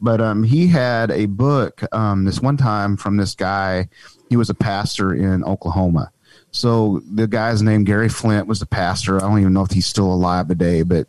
[0.00, 3.88] but um, he had a book um, this one time from this guy
[4.28, 6.10] he was a pastor in oklahoma
[6.50, 9.86] so the guy's name gary flint was the pastor i don't even know if he's
[9.86, 11.06] still alive today but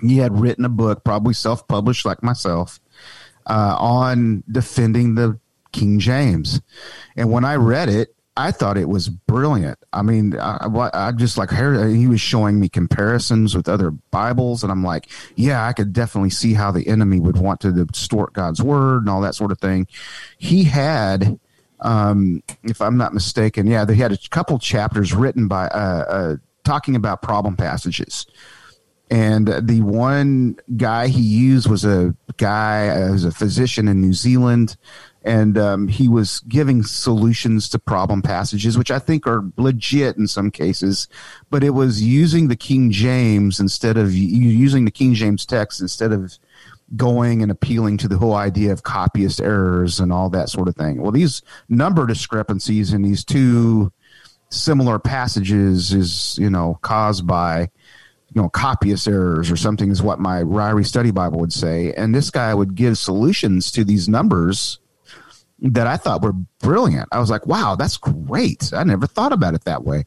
[0.00, 2.80] he had written a book probably self-published like myself
[3.46, 5.38] uh, on defending the
[5.72, 6.60] King James.
[7.16, 9.78] And when I read it, I thought it was brilliant.
[9.92, 14.62] I mean, I, I just like heard he was showing me comparisons with other Bibles,
[14.62, 18.34] and I'm like, yeah, I could definitely see how the enemy would want to distort
[18.34, 19.88] God's word and all that sort of thing.
[20.38, 21.40] He had,
[21.80, 26.36] um, if I'm not mistaken, yeah, they had a couple chapters written by uh, uh,
[26.64, 28.26] talking about problem passages.
[29.10, 34.12] And the one guy he used was a guy, uh, was a physician in New
[34.12, 34.76] Zealand
[35.28, 40.26] and um, he was giving solutions to problem passages, which I think are legit in
[40.26, 41.06] some cases.
[41.50, 46.12] But it was using the King James instead of using the King James text instead
[46.12, 46.38] of
[46.96, 50.76] going and appealing to the whole idea of copyist errors and all that sort of
[50.76, 51.02] thing.
[51.02, 53.92] Well, these number discrepancies in these two
[54.50, 60.18] similar passages is you know caused by you know copyist errors or something is what
[60.18, 64.78] my Ryrie Study Bible would say, and this guy would give solutions to these numbers
[65.60, 67.08] that I thought were brilliant.
[67.12, 68.72] I was like, wow, that's great.
[68.72, 70.04] I never thought about it that way.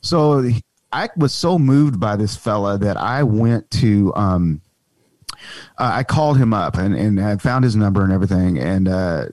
[0.00, 0.48] So
[0.92, 4.60] I was so moved by this fella that I went to, um,
[5.78, 9.26] uh, I called him up and, and I found his number and everything and, uh,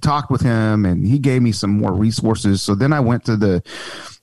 [0.00, 2.62] talked with him and he gave me some more resources.
[2.62, 3.62] So then I went to the,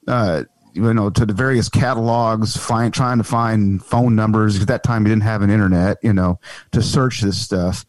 [0.08, 4.62] uh, you know, to the various catalogs, find, trying to find phone numbers.
[4.62, 6.40] At that time, we didn't have an internet, you know,
[6.72, 7.86] to search this stuff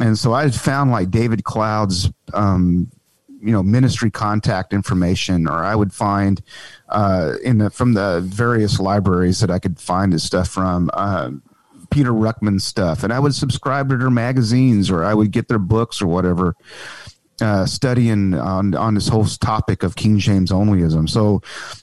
[0.00, 2.90] and so I found like David Cloud's, um,
[3.40, 6.42] you know, ministry contact information, or I would find
[6.88, 10.90] uh, in the, from the various libraries that I could find his stuff from.
[10.92, 11.32] Uh,
[11.90, 15.58] Peter Ruckman stuff, and I would subscribe to their magazines, or I would get their
[15.58, 16.54] books or whatever.
[17.38, 21.06] Uh, studying on on this whole topic of King James onlyism.
[21.06, 21.42] So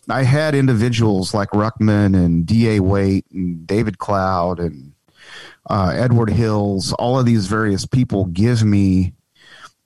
[0.09, 2.69] I had individuals like Ruckman and D.
[2.69, 2.79] A.
[2.79, 4.93] Waite and David Cloud and
[5.69, 9.13] uh, Edward Hills, all of these various people give me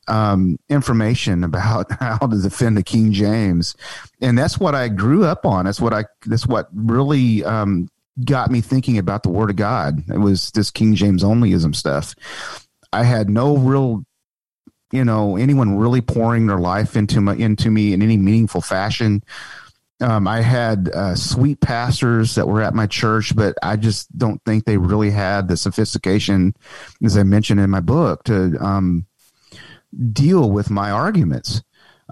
[0.07, 3.75] um, information about how to defend the King James,
[4.21, 5.65] and that's what I grew up on.
[5.65, 6.05] That's what I.
[6.25, 7.89] That's what really um,
[8.23, 10.03] got me thinking about the Word of God.
[10.09, 12.15] It was this King James onlyism stuff.
[12.91, 14.05] I had no real,
[14.91, 19.23] you know, anyone really pouring their life into my into me in any meaningful fashion.
[19.99, 24.39] Um, I had uh, sweet pastors that were at my church, but I just don't
[24.45, 26.55] think they really had the sophistication,
[27.03, 29.07] as I mentioned in my book, to um,
[30.13, 31.63] deal with my arguments.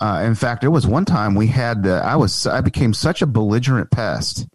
[0.02, 3.28] Uh, in fact, there was one time we had I was I became such a
[3.28, 4.48] belligerent pest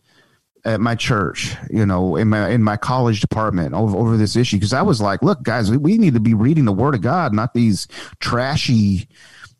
[0.64, 4.56] at my church, you know, in my in my college department over over this issue
[4.56, 7.00] because I was like, look, guys, we, we need to be reading the Word of
[7.00, 9.08] God, not these trashy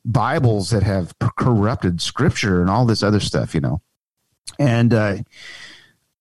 [0.04, 3.81] Bibles that have corrupted Scripture and all this other stuff, you know.
[4.58, 5.16] And uh,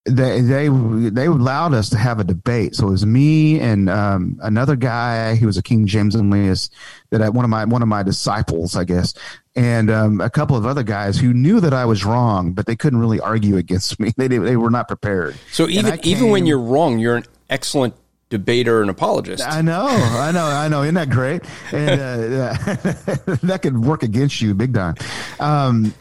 [0.10, 0.68] they they
[1.10, 2.76] they allowed us to have a debate.
[2.76, 5.36] So it was me and um, another guy.
[5.36, 6.72] He was a King James onlyist
[7.10, 9.14] that I, one of my one of my disciples, I guess,
[9.56, 12.76] and um, a couple of other guys who knew that I was wrong, but they
[12.76, 14.14] couldn't really argue against me.
[14.18, 15.36] They they were not prepared.
[15.52, 17.96] So even came, even when you're wrong, you're an excellent
[18.30, 19.44] debater and apologist.
[19.44, 20.84] I know, I know, I know.
[20.84, 21.42] Isn't that great?
[21.72, 22.54] And uh,
[23.44, 24.96] that could work against you big time.
[25.40, 25.94] Um,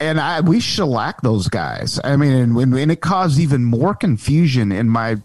[0.00, 1.98] and I we shellac those guys.
[2.04, 5.16] I mean, and, and, it caused even more confusion in my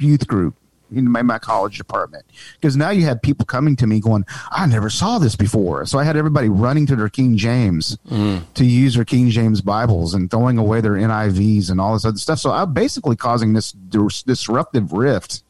[0.00, 0.54] youth group
[0.90, 4.64] in my, my college department because now you had people coming to me going, I
[4.66, 5.84] never saw this before.
[5.86, 8.42] So I had everybody running to their King James Mm.
[8.54, 12.16] to use their King James Bibles and throwing away their NIVs and all this other
[12.16, 12.38] stuff.
[12.38, 15.42] So I'm basically causing this dis- disruptive rift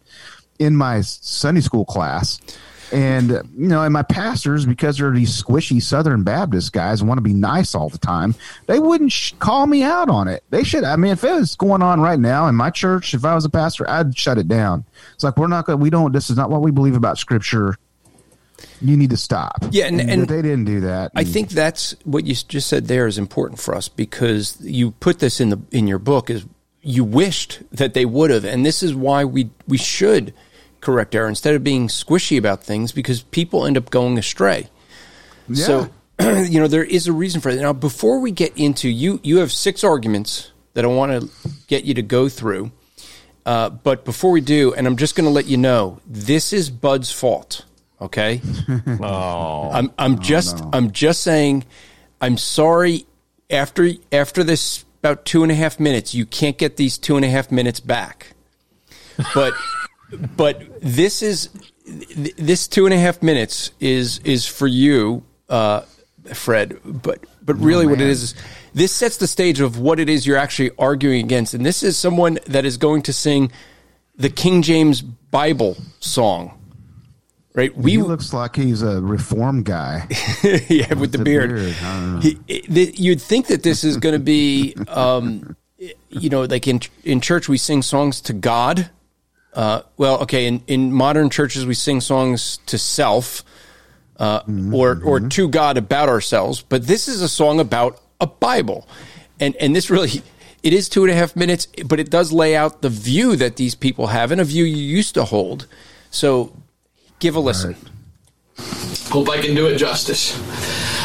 [0.59, 2.41] in my Sunday school class.
[2.91, 7.19] And, you know, and my pastors, because they're these squishy Southern Baptist guys and want
[7.19, 8.35] to be nice all the time,
[8.67, 10.43] they wouldn't sh- call me out on it.
[10.49, 10.85] They should.
[10.85, 13.45] I mean, if it was going on right now in my church, if I was
[13.45, 14.87] a pastor, I'd shut it down.
[15.13, 17.19] It's like, we're not going to, we don't, this is not what we believe about
[17.19, 17.77] scripture.
[18.81, 19.59] You need to stop.
[19.71, 21.13] Yeah, and- and they didn't do that.
[21.15, 25.19] I think that's what you just said there is important for us because you put
[25.19, 26.47] this in the in your book is
[26.81, 30.33] you wished that they would have, and this is why we we should
[30.81, 34.69] correct error instead of being squishy about things because people end up going astray.
[35.49, 35.65] Yeah.
[35.65, 35.91] So
[36.43, 37.61] you know there is a reason for it.
[37.61, 41.85] Now before we get into you, you have six arguments that I want to get
[41.85, 42.71] you to go through.
[43.45, 46.69] Uh, but before we do, and I'm just going to let you know, this is
[46.69, 47.65] Bud's fault.
[48.01, 48.41] Okay.
[49.01, 51.65] Oh, I'm I'm just I'm just saying
[52.21, 53.07] I'm sorry
[53.51, 57.25] after after this about two and a half minutes you can't get these two and
[57.25, 58.33] a half minutes back
[59.35, 59.55] but
[60.37, 61.51] but this is
[62.37, 65.83] this two and a half minutes is is for you uh
[66.35, 68.35] Fred but but really what it is is
[68.75, 71.97] this sets the stage of what it is you're actually arguing against and this is
[71.97, 73.51] someone that is going to sing
[74.17, 76.59] the King James Bible song
[77.55, 80.07] right we he looks like he's a reform guy.
[80.69, 81.51] yeah, with the, the beard.
[81.55, 82.21] beard, I don't know.
[82.21, 85.57] He, it- th- you'd think that this is going to be, um,
[86.09, 88.91] you know, like in in church we sing songs to God.
[89.59, 93.43] Uh, well, okay, in, in modern churches we sing songs to self,
[94.17, 94.41] uh,
[94.73, 96.63] or or to God about ourselves.
[96.63, 98.87] But this is a song about a Bible,
[99.41, 100.23] and and this really.
[100.61, 103.57] It is two and a half minutes, but it does lay out the view that
[103.57, 105.69] these people have and a view you used to hold.
[106.11, 106.53] So,
[107.21, 107.77] give a listen.
[109.09, 110.37] Hope I can do it justice.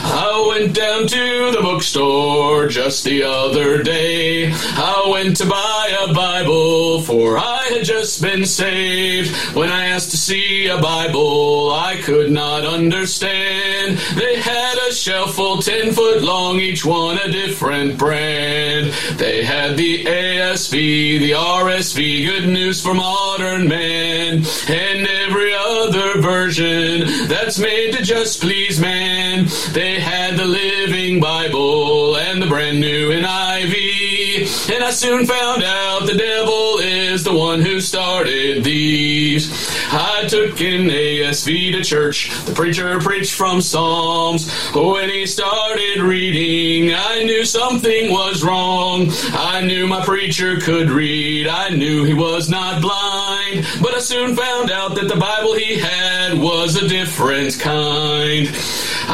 [0.05, 4.51] I went down to the bookstore just the other day.
[4.51, 9.33] I went to buy a Bible, for I had just been saved.
[9.55, 13.97] When I asked to see a Bible, I could not understand.
[14.15, 18.91] They had a shelf full, ten foot long, each one a different brand.
[19.17, 27.27] They had the ASV, the RSV, good news for modern man, and every other version
[27.27, 29.47] that's made to just please man.
[29.71, 36.05] They had the Living Bible and the brand new NIV, and I soon found out
[36.05, 39.51] the devil is the one who started these.
[39.91, 42.31] I took an ASV to church.
[42.45, 44.51] The preacher preached from Psalms.
[44.73, 49.11] When he started reading, I knew something was wrong.
[49.33, 51.47] I knew my preacher could read.
[51.47, 53.67] I knew he was not blind.
[53.81, 58.47] But I soon found out that the Bible he had was a different kind.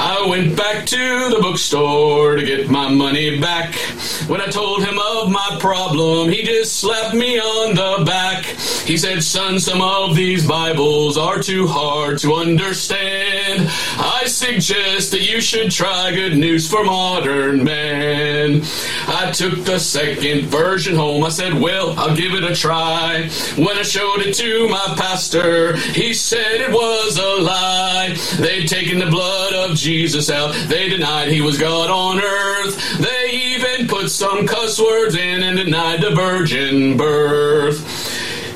[0.02, 3.76] I went back to the bookstore to get my money back.
[4.30, 8.49] When I told him of my problem, he just slapped me on the back.
[8.90, 13.70] He said, Son, some of these Bibles are too hard to understand.
[14.00, 18.64] I suggest that you should try Good News for Modern Man.
[19.08, 21.24] I took the second version home.
[21.24, 23.30] I said, Well, I'll give it a try.
[23.58, 28.18] When I showed it to my pastor, he said it was a lie.
[28.40, 30.56] They'd taken the blood of Jesus out.
[30.68, 32.98] They denied he was God on earth.
[32.98, 37.99] They even put some cuss words in and denied the virgin birth.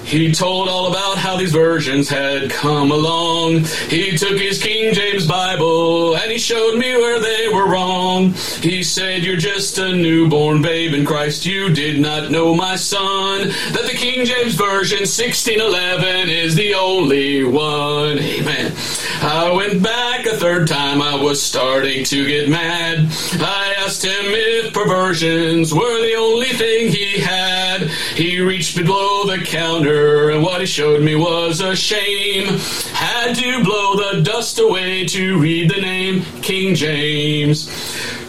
[0.06, 3.64] He told all about how these versions had come along.
[3.90, 8.34] He took his King James Bible and he showed me where they were wrong.
[8.62, 11.46] He said, You're just a newborn babe in Christ.
[11.46, 17.44] You did not know, my son, that the King James Version 1611 is the only
[17.44, 18.20] one.
[18.20, 18.74] Amen.
[19.22, 21.02] I went back a third time.
[21.02, 23.08] I was starting to get mad.
[23.40, 27.84] I asked him if perversions were the only thing he had.
[28.16, 32.46] He reached below the counter, and what he showed me was a shame.
[32.94, 37.70] Had to blow the dust away to read the name King James.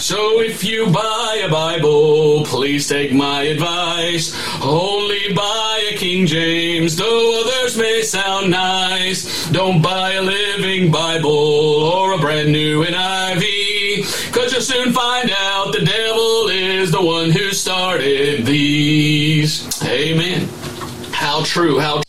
[0.02, 4.34] So if you buy a Bible, please take my advice.
[4.62, 9.48] Only buy a King James, though others may sound nice.
[9.50, 15.72] Don't buy a living Bible or a brand new NIV, cause you'll soon find out
[15.72, 19.82] the devil is the one who started these.
[19.84, 20.48] Amen.
[21.24, 22.02] How true, how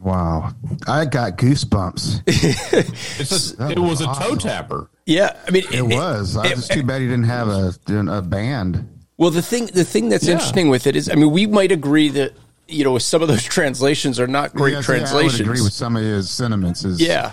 [0.00, 0.52] Wow.
[0.88, 2.22] I got goosebumps.
[2.26, 4.90] it's a, it was a toe tapper.
[5.06, 6.36] Yeah, I mean, It was.
[6.36, 8.88] I was just too bad he didn't have a a band.
[9.18, 12.08] Well, the thing the thing that's interesting with it is, I mean, we might agree
[12.08, 12.32] that
[12.66, 15.38] you know some of those translations are not great Yes, translations.
[15.38, 16.84] Yeah, I would agree with some of his sentiments.
[16.84, 17.32] Is Yeah,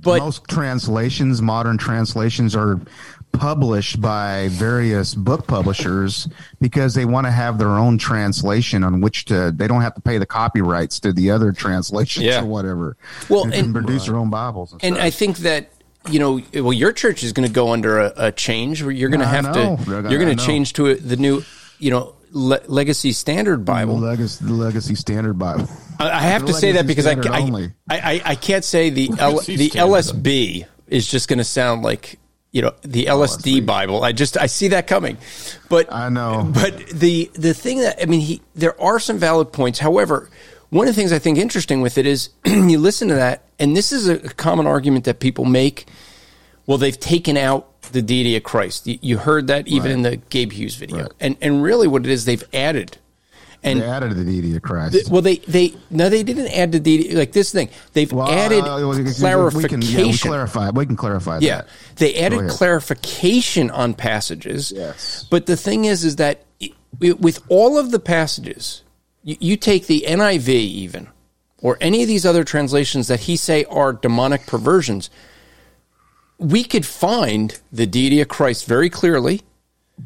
[0.00, 2.80] but most translations, modern translations, are
[3.32, 6.28] published by various book publishers
[6.60, 9.52] because they want to have their own translation on which to.
[9.54, 12.42] They don't have to pay the copyrights to the other translations Yeah.
[12.42, 12.96] or whatever.
[13.28, 14.72] Well, They can and- produce their own Bibles.
[14.72, 15.06] And, and stuff.
[15.06, 15.72] I think that
[16.10, 19.10] you know, well, your church is going to go under a, a change where you're
[19.10, 19.76] going to have know.
[19.76, 21.42] to you're going to change to a, the new
[21.78, 23.98] you know le- Legacy Standard Bible.
[23.98, 25.68] legacy, the legacy standard Bible.
[25.98, 27.70] I I have to say that because I, I.
[27.90, 29.72] I, I, I can't say the L, the Standard.
[29.72, 32.18] LSB is just going to sound like
[32.50, 34.02] you know the oh, LSD Bible.
[34.02, 35.18] I just I see that coming,
[35.68, 36.50] but I know.
[36.52, 39.78] But the the thing that I mean, he there are some valid points.
[39.78, 40.30] However,
[40.70, 43.76] one of the things I think interesting with it is you listen to that, and
[43.76, 45.86] this is a common argument that people make.
[46.66, 48.86] Well, they've taken out the deity of Christ.
[48.86, 51.12] You, you heard that even in the Gabe Hughes video, Right.
[51.20, 52.98] and and really what it is, they've added.
[53.64, 55.10] And They added the deity of Christ.
[55.10, 57.68] well, they they no, they didn't add the deity like this thing.
[57.92, 58.78] They've Well, added uh,
[59.18, 59.80] clarification.
[59.80, 60.70] We can, yeah, we clarify.
[60.70, 61.38] We can clarify.
[61.40, 61.68] Yeah, that.
[61.96, 64.70] they added clarification on passages.
[64.74, 65.26] Yes.
[65.28, 68.82] but the thing is, is that i- with all of the passages,
[69.24, 71.08] you, you take the NIV even,
[71.60, 75.10] or any of these other translations that he say are demonic perversions.
[76.38, 79.42] We could find the deity of Christ very clearly.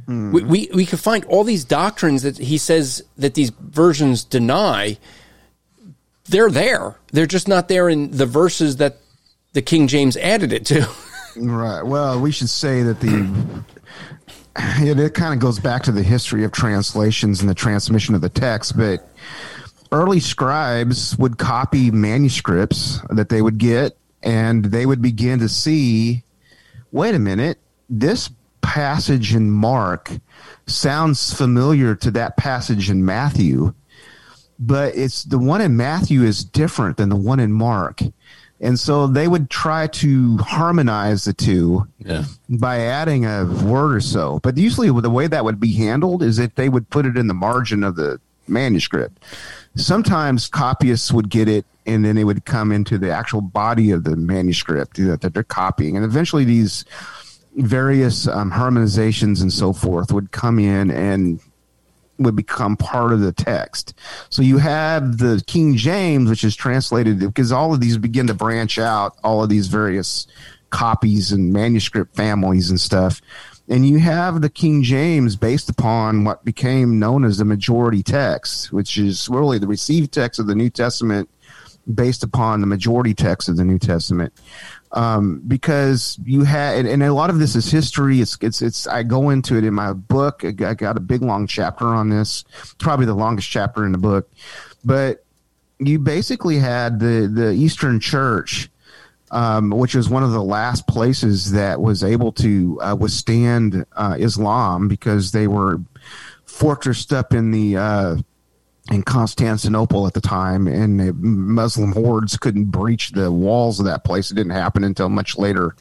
[0.07, 4.99] We, we we could find all these doctrines that he says that these versions deny.
[6.25, 6.97] They're there.
[7.13, 8.99] They're just not there in the verses that
[9.53, 10.89] the King James added it to.
[11.35, 11.81] Right.
[11.81, 13.65] Well, we should say that the
[14.87, 18.21] it, it kind of goes back to the history of translations and the transmission of
[18.21, 19.09] the text, but
[19.93, 26.23] early scribes would copy manuscripts that they would get and they would begin to see
[26.93, 28.31] wait a minute, this
[28.63, 30.11] passage in Mark
[30.67, 33.75] sounds familiar to that passage in Matthew
[34.59, 38.01] but it's the one in Matthew is different than the one in Mark.
[38.61, 42.25] And so they would try to harmonize the two Yeah.
[42.49, 44.39] by adding a word or so.
[44.41, 47.27] But usually the way that would be handled is that they would put it in
[47.27, 49.25] the margin of the manuscript.
[49.75, 54.05] Sometimes copyists would get it and then it would come into the actual body of
[54.05, 55.97] the manuscript that that they're copying.
[55.97, 56.85] And eventually these
[57.57, 61.41] various um, harmonizations and so forth would come in and
[62.19, 63.95] would become part of the text.
[64.31, 68.35] So you have the King James, which is translated because all of these begin to
[68.35, 70.27] branch out, all of these various
[70.71, 73.21] copies and manuscript families and stuff.
[73.69, 78.73] And you have the King James based upon what became known as the majority text,
[78.73, 81.29] which is really the received text of the New Testament
[81.93, 84.33] based upon the majority text of the New Testament.
[84.95, 88.21] Um, because you had, and, and a lot of this is history.
[88.21, 90.45] It's, it's, it's, I go into it in my book.
[90.45, 92.45] I got a big long chapter on this,
[92.79, 94.31] probably the longest chapter in the book.
[94.85, 95.25] But
[95.79, 98.69] you basically had the, the Eastern Church,
[99.31, 104.17] um, which was one of the last places that was able to uh, withstand uh,
[104.19, 105.81] Islam because they were
[106.47, 108.17] fortressed up in the uh,
[108.91, 114.31] in Constantinople at the time, and Muslim hordes couldn't breach the walls of that place.
[114.31, 115.77] It didn't happen until much later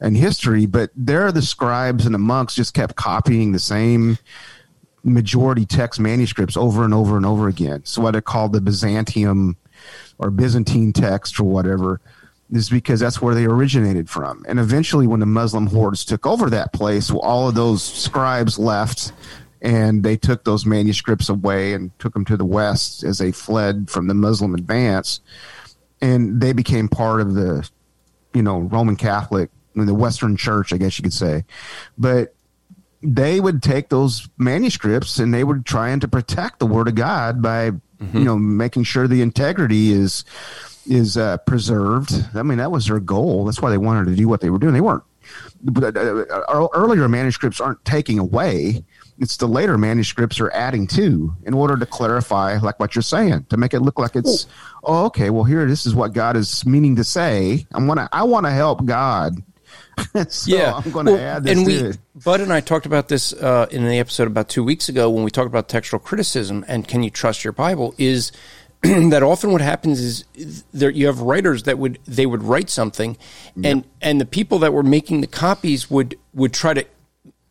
[0.00, 0.66] in history.
[0.66, 4.18] But there, the scribes and the monks just kept copying the same
[5.02, 7.84] majority text manuscripts over and over and over again.
[7.84, 9.56] So what are called the Byzantium
[10.18, 12.00] or Byzantine text or whatever
[12.52, 14.44] is because that's where they originated from.
[14.46, 19.12] And eventually when the Muslim hordes took over that place, all of those scribes left
[19.62, 23.88] and they took those manuscripts away and took them to the west as they fled
[23.88, 25.20] from the Muslim advance.
[26.00, 27.68] And they became part of the,
[28.34, 31.44] you know, Roman Catholic, I mean, the Western Church, I guess you could say.
[31.96, 32.34] But
[33.02, 37.40] they would take those manuscripts and they were trying to protect the word of God
[37.40, 40.24] by, you know, making sure the integrity is
[40.88, 42.12] is uh, preserved.
[42.34, 43.44] I mean, that was their goal.
[43.44, 44.74] That's why they wanted to do what they were doing.
[44.74, 45.04] They weren't.
[45.62, 48.84] But uh, uh, earlier manuscripts aren't taking away.
[49.18, 53.46] It's the later manuscripts are adding to in order to clarify, like what you're saying,
[53.50, 54.46] to make it look like it's.
[54.82, 55.30] Oh, okay.
[55.30, 57.66] Well, here, this is what God is meaning to say.
[57.72, 58.08] I want to.
[58.12, 59.36] I want to help God.
[60.28, 61.98] so I'm going to Well, add this and we, it.
[62.14, 65.22] Bud and I talked about this uh, in the episode about two weeks ago when
[65.22, 67.94] we talked about textual criticism and can you trust your Bible.
[67.98, 68.32] Is
[69.10, 70.00] that often what happens
[70.34, 73.16] is there you have writers that would they would write something,
[73.62, 76.84] and and the people that were making the copies would would try to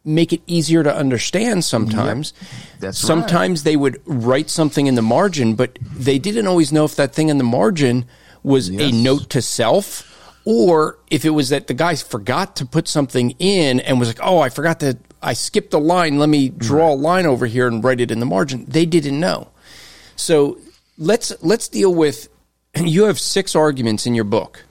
[0.03, 2.33] make it easier to understand sometimes.
[2.79, 3.07] That's right.
[3.07, 7.13] sometimes they would write something in the margin, but they didn't always know if that
[7.13, 8.05] thing in the margin
[8.43, 10.07] was a note to self
[10.43, 14.19] or if it was that the guy forgot to put something in and was like,
[14.21, 16.17] "Oh, I forgot to I skipped a line.
[16.17, 18.65] Let me draw a line over here and write it in the margin.
[18.67, 19.49] They didn't know.
[20.15, 20.57] So
[21.01, 22.29] let's let's deal with.
[22.73, 24.63] You have six arguments in your book: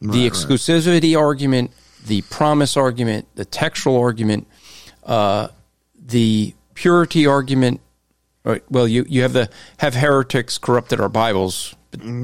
[0.00, 1.72] the exclusivity argument,
[2.06, 4.46] the promise argument, the textual argument,
[5.04, 5.48] uh,
[5.98, 7.80] the purity argument.
[8.44, 8.62] Right.
[8.70, 11.74] Well, you, you have the have heretics corrupted our Bibles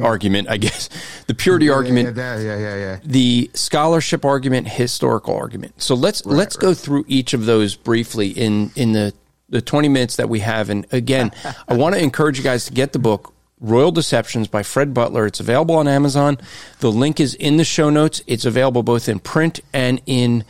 [0.00, 0.88] argument, I guess.
[1.26, 2.98] The purity argument, Yeah, yeah, yeah, yeah.
[3.04, 5.82] the scholarship argument, historical argument.
[5.82, 9.12] So let's let's go through each of those briefly in in the
[9.48, 11.32] the 20 minutes that we have and again,
[11.68, 15.26] I want to encourage you guys to get the book Royal Deceptions by Fred Butler.
[15.26, 16.38] It's available on Amazon.
[16.80, 18.20] The link is in the show notes.
[18.26, 20.44] It's available both in print and in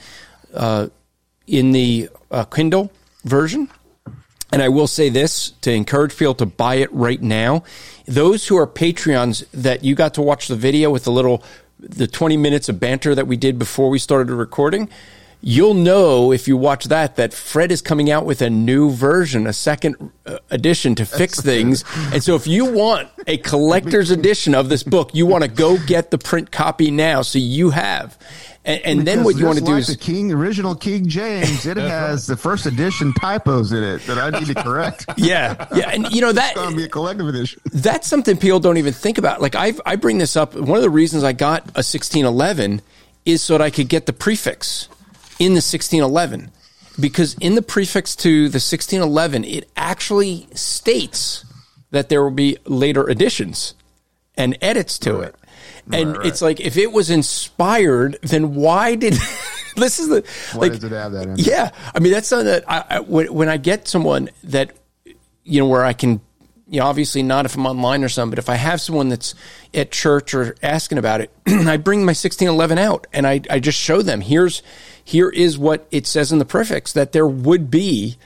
[0.52, 0.88] uh,
[1.46, 2.90] in the uh, Kindle
[3.24, 3.70] version.
[4.52, 7.64] And I will say this to encourage people to buy it right now.
[8.06, 11.42] Those who are Patreons that you got to watch the video with the little,
[11.78, 14.88] the 20 minutes of banter that we did before we started recording,
[15.40, 19.46] you'll know if you watch that that Fred is coming out with a new version,
[19.46, 21.84] a second uh, edition to fix things.
[22.12, 25.78] And so if you want a collector's edition of this book, you want to go
[25.86, 28.18] get the print copy now so you have.
[28.64, 31.64] And, and then what you want to just do is the King original King James.
[31.64, 35.04] It has the first edition typos in it that I need to correct.
[35.16, 37.60] yeah, yeah, and you know that It's going to be a collective edition.
[37.72, 39.40] that's something people don't even think about.
[39.40, 40.56] Like I, I bring this up.
[40.56, 42.82] One of the reasons I got a 1611
[43.24, 44.88] is so that I could get the prefix
[45.38, 46.50] in the 1611,
[46.98, 51.44] because in the prefix to the 1611, it actually states
[51.90, 53.74] that there will be later additions
[54.36, 55.34] and edits to it.
[55.92, 59.12] And it's like if it was inspired, then why did
[59.76, 61.36] this is the Why like does it have that in?
[61.38, 64.72] yeah, I mean that's something that I, I when, when I get someone that
[65.44, 66.20] you know where I can
[66.68, 69.36] you know obviously not if I'm online or something, but if I have someone that's
[69.74, 73.78] at church or asking about it, I bring my 1611 out and I I just
[73.78, 74.62] show them here's
[75.06, 78.16] here is what it says in the prefix that there would be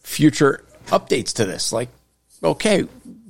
[0.00, 1.74] future updates to this.
[1.74, 1.90] Like
[2.42, 2.86] okay,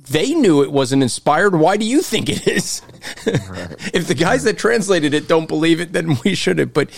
[0.09, 1.53] they knew it wasn't inspired.
[1.53, 2.81] Why do you think it is?
[3.25, 6.73] if the guys that translated it don't believe it, then we shouldn't.
[6.73, 6.89] But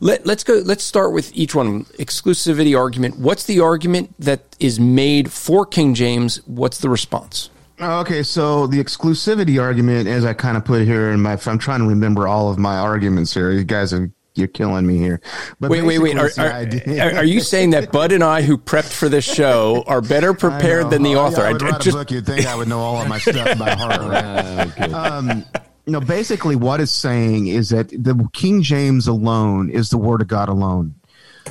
[0.00, 0.54] let, let's go.
[0.64, 1.84] Let's start with each one.
[1.98, 3.18] Exclusivity argument.
[3.18, 6.44] What's the argument that is made for King James?
[6.46, 7.50] What's the response?
[7.78, 11.58] Oh, okay, so the exclusivity argument, as I kind of put here in my, I'm
[11.58, 13.50] trying to remember all of my arguments here.
[13.50, 15.20] You guys are you're killing me here.
[15.60, 16.16] But Wait, wait, wait.
[16.18, 20.00] Are, are, are- you saying that Bud and I, who prepped for this show, are
[20.00, 21.42] better prepared than the author?
[21.42, 22.10] Yeah, I would I write a just- book.
[22.10, 24.00] You'd think I would know all of my stuff by heart.
[24.00, 24.92] Right?
[24.92, 25.44] um,
[25.84, 30.20] you know, basically, what it's saying is that the King James alone is the Word
[30.22, 30.94] of God alone.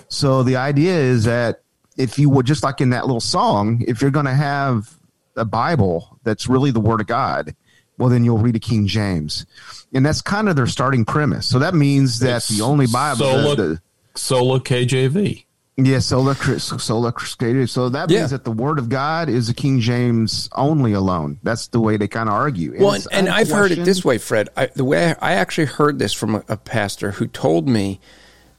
[0.07, 1.61] So the idea is that
[1.97, 4.95] if you would just like in that little song, if you're going to have
[5.35, 7.55] a Bible that's really the Word of God,
[7.97, 9.45] well, then you'll read a King James,
[9.93, 11.47] and that's kind of their starting premise.
[11.47, 13.81] So that means that the only Bible, Sola, the, the,
[14.15, 15.45] Sola KJV.
[15.77, 17.71] yeah, sola Chris, sola Christus.
[17.71, 18.19] So that Yeah.
[18.19, 21.39] means that the Word of God is the King James only alone.
[21.43, 22.75] That's the way they kind of argue.
[22.79, 24.49] Well, and, and I've heard it this way, Fred.
[24.57, 27.99] I, the way I, I actually heard this from a, a pastor who told me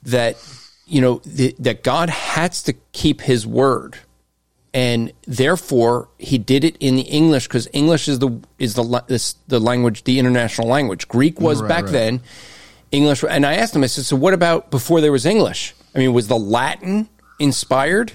[0.02, 0.36] that
[0.86, 3.98] you know the, that God has to keep His word,
[4.74, 9.34] and therefore He did it in the English because English is the is the this,
[9.48, 11.08] the language, the international language.
[11.08, 11.92] Greek was Right, back right.
[11.92, 12.20] then.
[12.90, 13.82] English, and I asked him.
[13.82, 15.74] I said, "So what about before there was English?
[15.94, 17.08] I mean, was the Latin
[17.38, 18.12] inspired?"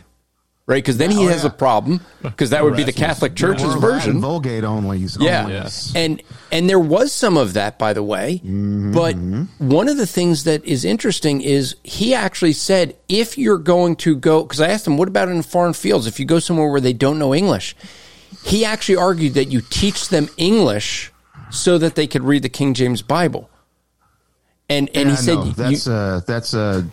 [0.70, 1.48] Right, because then he Oh, has yeah.
[1.50, 4.16] a problem because that would be the Catholic Church's We're version.
[4.16, 4.98] Latin Vulgate only.
[5.18, 5.46] Yeah.
[5.46, 5.70] only.
[5.96, 8.42] And and there was some of that by the way.
[8.44, 9.16] But
[9.60, 14.18] one of the things that is interesting is he actually said if you're going to
[14.18, 16.82] go cuz I asked him what about in foreign fields if you go somewhere where
[16.82, 17.74] they don't know English.
[18.44, 21.14] He actually argued that you teach them English
[21.50, 23.50] so that they could read the King James Bible.
[24.68, 26.86] And and Yeah, he said no, you- that's uh that's a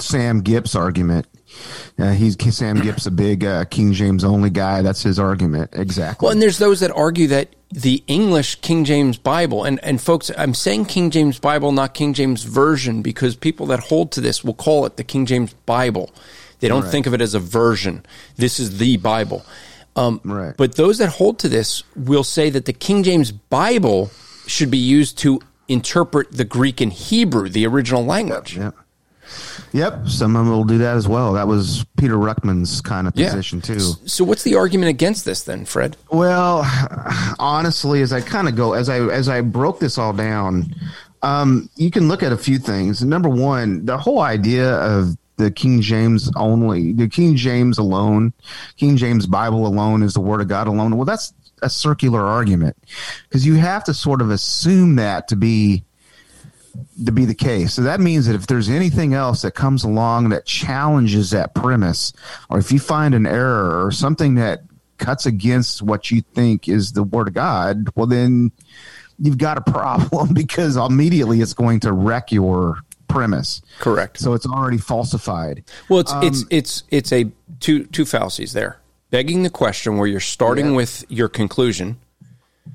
[0.00, 1.26] Sam Gipp's argument.
[1.98, 4.82] Uh, he's Sam Gipp, a big uh, King James only guy.
[4.82, 6.26] That's his argument exactly.
[6.26, 10.30] Well, and there's those that argue that the English King James Bible, and, and folks,
[10.36, 14.44] I'm saying King James Bible, not King James Version, because people that hold to this
[14.44, 16.10] will call it the King James Bible.
[16.60, 18.06] They don't think of it as a version.
[18.36, 19.44] This is the Bible.
[19.96, 20.56] Um, Right.
[20.56, 24.10] But those that hold to this will say that the King James Bible
[24.46, 28.56] should be used to interpret the Greek and Hebrew, the original language.
[28.56, 28.74] Yep.
[29.72, 30.08] Yep.
[30.08, 31.32] Some of them will do that as well.
[31.32, 33.30] That was Peter Ruckman's kind of Yeah.
[33.30, 33.80] position too.
[34.06, 35.96] So, what's the argument against this then, Fred?
[36.10, 36.64] Well,
[37.38, 40.74] honestly, as I kind of go as I as I broke this all down,
[41.22, 43.02] um, you can look at a few things.
[43.02, 48.32] Number one, the whole idea of the King James only, the King James alone,
[48.76, 50.96] King James Bible alone is the Word of God alone.
[50.96, 52.76] Well, that's a circular argument
[53.28, 55.82] because you have to sort of assume that to be
[57.04, 57.74] to be the case.
[57.74, 62.12] So that means that if there's anything else that comes along that challenges that premise,
[62.50, 64.62] or if you find an error or something that
[64.98, 68.52] cuts against what you think is the word of God, well, then
[69.18, 73.62] you've got a problem because immediately it's going to wreck your premise.
[73.78, 74.18] Correct.
[74.18, 75.64] So it's already falsified.
[75.88, 78.78] Well, it's it's um, it's it's a two two fallacies there.
[79.10, 80.76] Begging the question where you're starting Yeah.
[80.76, 81.98] with your conclusion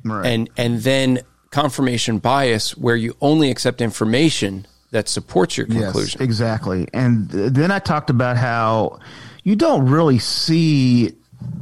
[0.06, 0.26] Right.
[0.26, 1.20] and and then
[1.52, 6.20] confirmation bias where you only accept information that supports your conclusion.
[6.20, 6.88] Yes, exactly.
[6.93, 9.00] And then I talked about how
[9.43, 11.14] you don't really see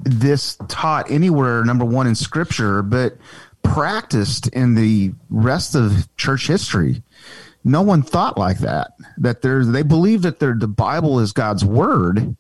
[0.04, 3.18] this taught anywhere, number one, in scripture, but
[3.64, 7.04] practiced in the rest of church history.
[7.64, 8.92] No one thought like that.
[9.18, 12.38] That there's, they believe that the Bible is God's word,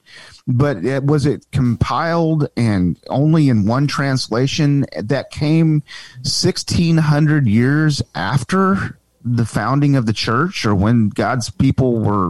[0.47, 5.83] but it, was it compiled and only in one translation that came
[6.21, 12.27] 1600 years after the founding of the church or when God's people were,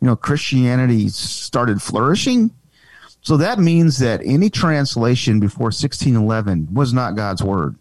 [0.00, 2.50] you know, Christianity started flourishing.
[3.20, 7.76] So that means that any translation before 1611 was not God's word.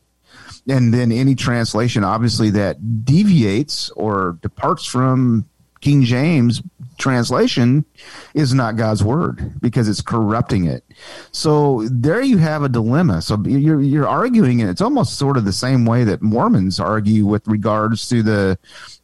[0.67, 5.45] And then any translation, obviously, that deviates or departs from
[5.81, 6.61] King James
[6.97, 7.85] translation
[8.33, 10.83] is not God's word because it's corrupting it.
[11.31, 13.21] So there you have a dilemma.
[13.21, 14.69] So you're you're arguing it.
[14.69, 18.57] It's almost sort of the same way that Mormons argue with regards to the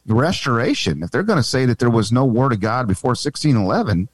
[0.06, 1.02] restoration.
[1.02, 4.08] If they're going to say that there was no word of God before 1611,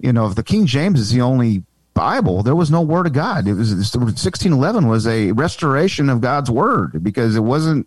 [0.00, 1.64] you know, if the King James is the only
[1.94, 3.46] Bible, there was no word of God.
[3.48, 7.86] It was 1611 was a restoration of God's word because it wasn't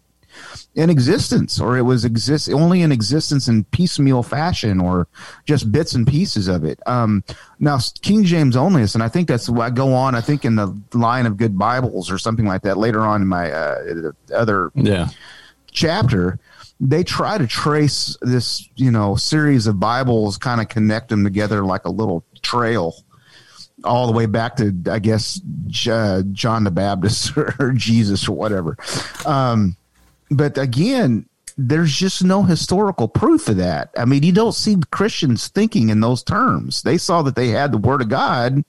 [0.76, 5.08] in existence or it was exist only in existence in piecemeal fashion or
[5.46, 6.80] just bits and pieces of it.
[6.86, 7.24] Um,
[7.60, 10.16] now King James only and I think that's why I go on.
[10.16, 13.28] I think in the line of good Bibles or something like that later on in
[13.28, 15.10] my uh, other Yeah.
[15.72, 16.40] chapter
[16.84, 21.64] they try to trace this you know series of bibles kind of connect them together
[21.64, 22.96] like a little trail
[23.84, 28.76] all the way back to i guess J- john the baptist or jesus or whatever
[29.28, 29.76] um,
[30.32, 31.28] but again
[31.58, 33.92] there's just no historical proof of that.
[33.98, 36.82] I mean you don't see christians thinking in those terms.
[36.82, 38.64] They saw that they had the word of god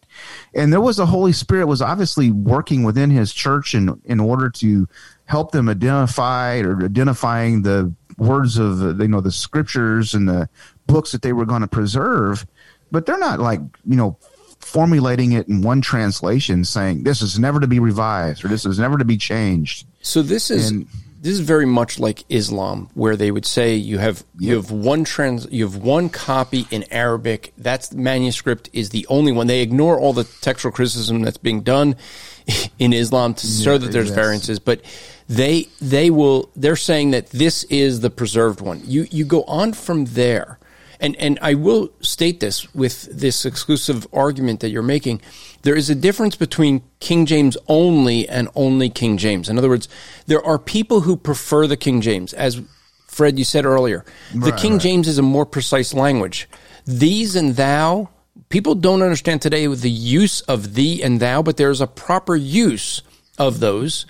[0.55, 4.51] and there was the holy spirit was obviously working within his church in in order
[4.51, 4.87] to
[5.27, 10.49] help them identify or identifying the words of the, you know the scriptures and the
[10.87, 12.45] books that they were going to preserve.
[12.91, 14.19] But they're not like you know
[14.61, 18.79] formulating it in one translation saying this is never to be revised or this is
[18.79, 19.87] never to be changed.
[20.03, 20.87] So this is And-
[21.23, 25.05] this is very much like Islam, where they would say you have you have one
[25.05, 27.53] trans you have one copy in Arabic.
[27.57, 29.47] That's the manuscript is the only one.
[29.47, 31.95] They ignore all the textual criticism that's being done
[32.81, 34.17] in Islam to show that there's yes.
[34.17, 34.81] variances, but
[35.29, 38.83] they they will they're saying that this is the preserved one.
[38.85, 40.59] You you go on from there.
[41.03, 45.21] And and I will state this with this exclusive argument that you're making.
[45.63, 49.49] There is a difference between King James only and only King James.
[49.49, 49.89] In other words,
[50.27, 52.33] there are people who prefer the King James.
[52.33, 52.63] As
[53.09, 54.81] Fred, you said earlier, the Right, King right.
[54.81, 56.49] James is a more precise language.
[56.87, 58.09] These and thou,
[58.49, 63.03] people don't understand today the use of thee and thou, but there's a proper use
[63.39, 64.07] of those.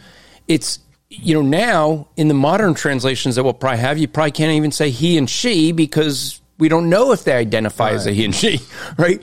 [0.47, 0.79] It's
[1.09, 4.73] you know now in the modern translations that we'll probably have, you probably can't even
[4.73, 8.33] say he and she because we don't know if they identify as a he and
[8.33, 8.61] she,
[8.97, 9.21] right?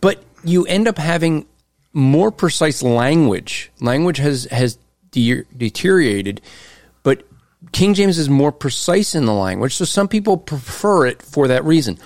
[0.00, 1.46] But you end up having
[1.92, 3.70] more precise language.
[3.78, 4.78] Language has has
[5.12, 6.40] de- deteriorated,
[7.04, 7.22] but
[7.70, 9.76] King James is more precise in the language.
[9.76, 12.00] So some people prefer it for that reason.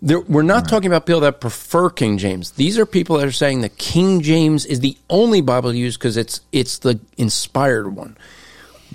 [0.00, 2.52] There, we're not talking about people that prefer King James.
[2.52, 6.16] These are people that are saying that King James is the only Bible used because
[6.16, 8.16] it's it's the inspired one.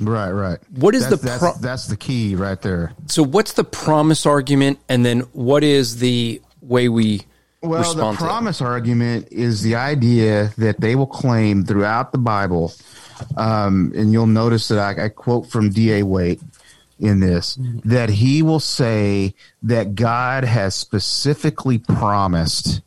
[0.02, 3.54] Right right What is that's, the that's, pro- that's the key right there So what's
[3.54, 7.22] the promise argument, and then what is the way we
[7.62, 8.28] Well, the respond to it?
[8.28, 12.74] promise argument is the idea that they will claim throughout the Bible,
[13.36, 16.04] um, and you'll notice that I, I quote from D.A.
[16.04, 16.42] Waite
[17.00, 22.82] in this that he will say that God has specifically promised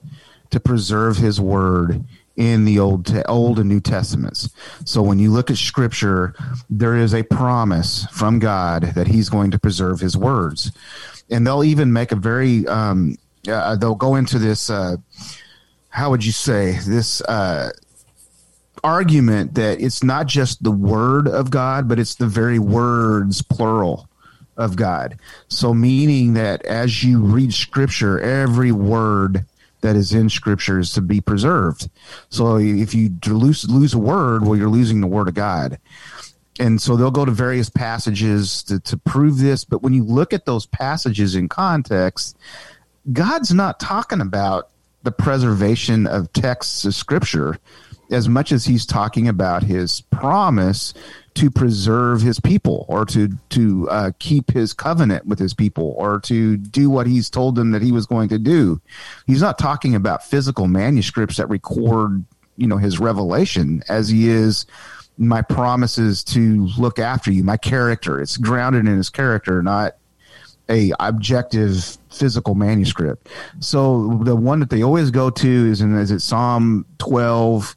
[0.50, 2.04] to preserve His word
[2.40, 4.48] in the old old and new testaments.
[4.86, 6.34] So when you look at Scripture,
[6.70, 10.72] there is a promise from God that He's going to preserve His words,
[11.28, 14.96] and they'll even make a very um, uh, they'll go into this uh,
[15.90, 17.72] how would you say this uh,
[18.82, 24.08] argument that it's not just the word of God, but it's the very words plural
[24.56, 25.18] of God.
[25.48, 29.44] So meaning that as you read Scripture, every word
[29.80, 31.88] that is in Scripture is to be preserved.
[32.28, 35.78] So if you lose lose a word, well, you're losing the Word of God.
[36.58, 39.64] and so they'll go to various passages to, to prove this.
[39.64, 42.36] But when you look at those passages in context,
[43.12, 44.68] God's not talking about
[45.02, 47.58] the preservation of texts of scripture
[48.10, 50.92] as much as he's talking about his promise
[51.34, 56.20] to preserve his people or to to uh, keep his covenant with his people or
[56.20, 58.80] to do what he's told them that he was going to do.
[59.26, 62.24] He's not talking about physical manuscripts that record,
[62.56, 64.66] you know, his revelation as he is
[65.18, 68.20] my promises to look after you, my character.
[68.20, 69.96] It's grounded in his character, not
[70.70, 73.28] a objective physical manuscript.
[73.58, 77.76] So the one that they always go to is in is it Psalm 12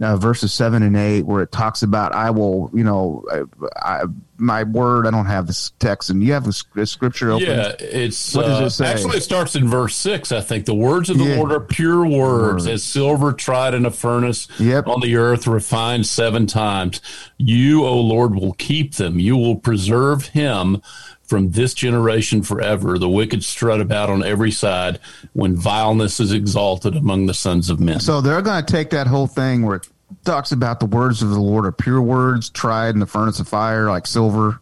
[0.00, 4.04] uh, verses seven and eight, where it talks about, I will, you know, I, I,
[4.40, 5.06] my word.
[5.06, 7.48] I don't have this text, and you have a, a scripture open.
[7.48, 8.86] Yeah, it's what does it uh, say?
[8.86, 10.32] Actually, it starts in verse six.
[10.32, 11.36] I think the words of the yeah.
[11.36, 14.86] Lord are pure words, as silver tried in a furnace yep.
[14.86, 17.00] on the earth, refined seven times.
[17.38, 19.18] You, O Lord, will keep them.
[19.18, 20.82] You will preserve him
[21.22, 22.98] from this generation forever.
[22.98, 24.98] The wicked strut about on every side
[25.32, 28.00] when vileness is exalted among the sons of men.
[28.00, 29.80] So they're going to take that whole thing where
[30.24, 33.48] talks about the words of the Lord are pure words, tried in the furnace of
[33.48, 34.60] fire, like silver,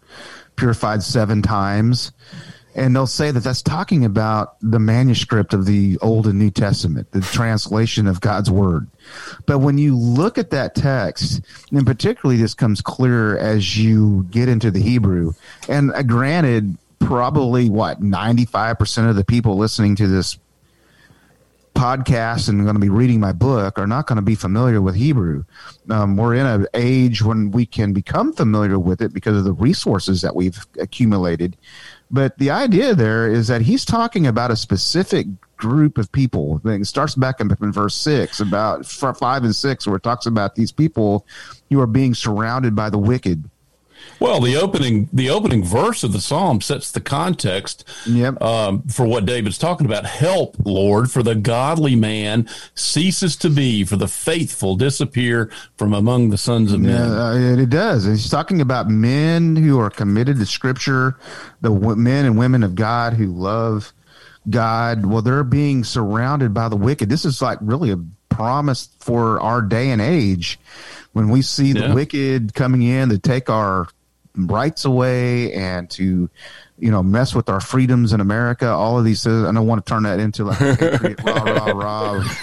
[0.57, 2.13] purified seven times
[2.79, 7.11] and they'll say that that's talking about the manuscript of the Old and New Testament,
[7.11, 8.87] the translation of God's Word.
[9.47, 11.41] But when you look at that text,
[11.73, 15.33] and particularly this comes clear as you get into the Hebrew,
[15.69, 20.39] and granted, probably what, 95% of the people listening to this
[21.79, 24.97] podcast and going to be reading my book are not going to be familiar with
[24.97, 25.45] Hebrew.
[25.89, 29.53] Um, we're in an age when we can become familiar with it because of the
[29.53, 31.57] resources that we've accumulated.
[32.11, 36.61] But the idea there is that he's talking about a specific group of people.
[36.65, 40.57] It starts back in, in verse six, about five and six, where it talks about
[40.57, 41.27] these people
[41.71, 43.49] who are being surrounded by the wicked.
[44.21, 48.41] Well, the opening the opening verse of the psalm sets the context yep.
[48.43, 50.07] um, for what David's talking about.
[50.07, 56.31] Help, Lord, for the godly man ceases to be, for the faithful disappear from among
[56.31, 57.11] the sons of men.
[57.11, 58.05] Yeah, uh, it does.
[58.05, 61.17] He's talking about men who are committed to Scripture,
[61.61, 63.93] the men and women of God who love
[64.51, 65.07] God.
[65.07, 67.09] Well, they're being surrounded by the wicked.
[67.09, 67.99] This is like really a
[68.29, 70.59] promise for our day and age
[71.13, 71.95] when we see the yeah.
[71.95, 73.89] wicked coming in to take our
[74.47, 76.31] rights away and to
[76.79, 78.69] you know mess with our freedoms in America.
[78.69, 79.45] All of these things.
[79.45, 82.35] I don't want to turn that into like a rah rah rah.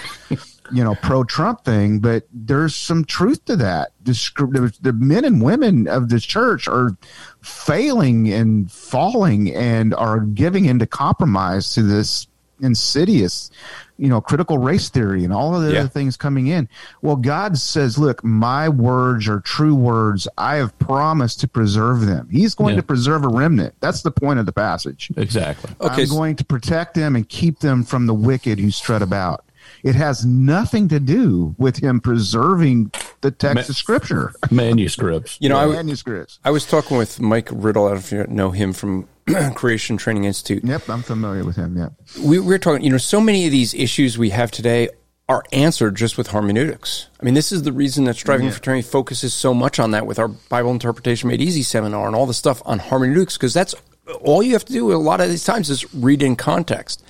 [0.72, 3.92] You know, pro Trump thing, but there's some truth to that.
[4.02, 6.96] The, the men and women of the church are
[7.40, 12.26] failing and falling and are giving into compromise to this
[12.60, 13.50] insidious
[13.98, 15.80] you know, critical race theory and all of the yeah.
[15.80, 16.68] other things coming in.
[17.02, 20.28] Well, God says, look, my words are true words.
[20.36, 22.28] I have promised to preserve them.
[22.30, 22.80] He's going yeah.
[22.80, 23.74] to preserve a remnant.
[23.80, 25.10] That's the point of the passage.
[25.16, 25.70] Exactly.
[25.80, 26.02] Okay.
[26.02, 29.44] I'm going to protect them and keep them from the wicked who strut about.
[29.82, 34.32] It has nothing to do with him preserving the text Ma- of scripture.
[34.50, 35.38] Manuscripts.
[35.40, 36.38] You know, I, manuscripts.
[36.44, 37.86] I was talking with Mike Riddle.
[37.86, 39.08] I don't know if you know him from
[39.54, 40.64] Creation Training Institute.
[40.64, 41.76] Yep, I'm familiar with him.
[41.76, 41.88] Yeah,
[42.22, 42.84] we, we're talking.
[42.84, 44.88] You know, so many of these issues we have today
[45.28, 47.08] are answered just with hermeneutics.
[47.20, 48.52] I mean, this is the reason that Striving yeah.
[48.52, 52.14] for Eternity focuses so much on that with our Bible Interpretation Made Easy seminar and
[52.14, 53.74] all the stuff on hermeneutics, because that's
[54.20, 57.02] all you have to do a lot of these times is read in context.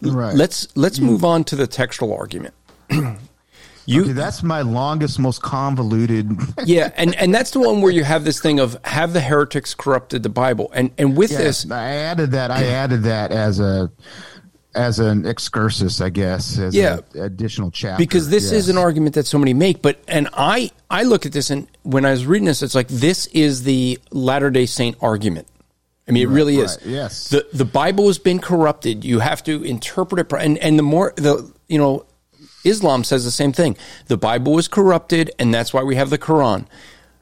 [0.00, 0.34] Right.
[0.34, 1.04] Let's let's mm.
[1.04, 2.54] move on to the textual argument.
[3.86, 6.30] You, okay, that's my longest, most convoluted.
[6.64, 9.74] yeah, and and that's the one where you have this thing of have the heretics
[9.74, 12.50] corrupted the Bible, and and with this, I added that.
[12.50, 13.90] I added that as a
[14.74, 16.58] as an excursus, I guess.
[16.58, 18.52] As yeah, additional chapter because this yes.
[18.52, 19.82] is an argument that so many make.
[19.82, 22.88] But and I I look at this and when I was reading this, it's like
[22.88, 25.48] this is the Latter Day Saint argument.
[26.08, 26.76] I mean, it right, really is.
[26.78, 27.28] Right, yes.
[27.28, 29.04] The the Bible has been corrupted.
[29.04, 32.04] You have to interpret it, and and the more the you know
[32.64, 33.76] Islam says the same thing.
[34.06, 36.66] The Bible was corrupted, and that's why we have the Quran.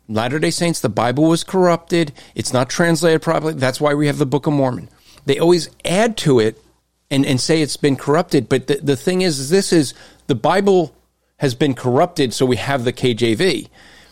[0.08, 2.12] Latter day Saints, the Bible was corrupted.
[2.34, 3.54] It's not translated properly.
[3.54, 4.88] That's why we have the Book of Mormon.
[5.26, 6.62] They always add to it
[7.10, 8.48] and, and say it's been corrupted.
[8.48, 9.92] But the, the thing is, is, this is
[10.26, 10.94] the Bible
[11.36, 13.68] has been corrupted, so we have the KJV.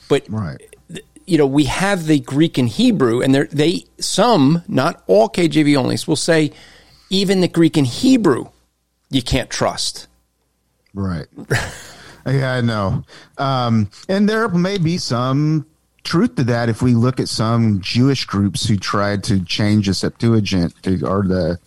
[0.08, 0.60] But right.
[1.26, 6.06] you know, we have the Greek and Hebrew, and they some, not all KJV onlys,
[6.06, 6.52] will say
[7.10, 8.48] even the Greek and Hebrew
[9.10, 10.08] you can't trust.
[10.96, 11.26] Right.
[12.26, 13.04] yeah, I know.
[13.36, 15.66] Um, and there may be some
[16.04, 19.94] truth to that if we look at some Jewish groups who tried to change the
[19.94, 21.58] Septuagint to, or the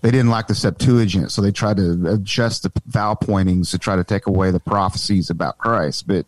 [0.00, 3.94] they didn't like the Septuagint, so they tried to adjust the vowel pointings to try
[3.94, 6.08] to take away the prophecies about Christ.
[6.08, 6.26] But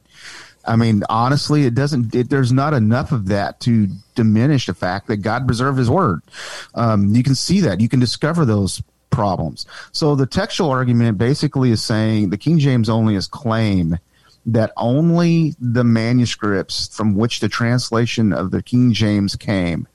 [0.65, 2.15] I mean, honestly, it doesn't.
[2.15, 6.23] It, there's not enough of that to diminish the fact that God preserved His Word.
[6.77, 7.81] Um, you can see that.
[7.81, 8.81] You can discover those
[9.15, 9.67] problems.
[9.93, 13.99] So the textual argument basically is saying the King James only is claim
[14.47, 19.89] that only the manuscripts from which the translation of the King James came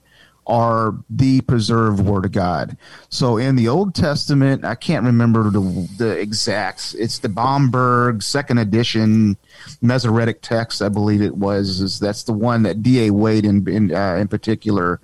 [0.48, 2.76] are the preserved word of God.
[3.10, 6.96] So in the Old Testament, I can't remember the the exact.
[6.98, 9.38] It's the Bomberg second edition
[9.82, 11.82] Masoretic text, I believe it was.
[11.82, 13.06] Is that's the one that D.
[13.06, 13.14] A.
[13.14, 15.00] Waite in in, uh, in particular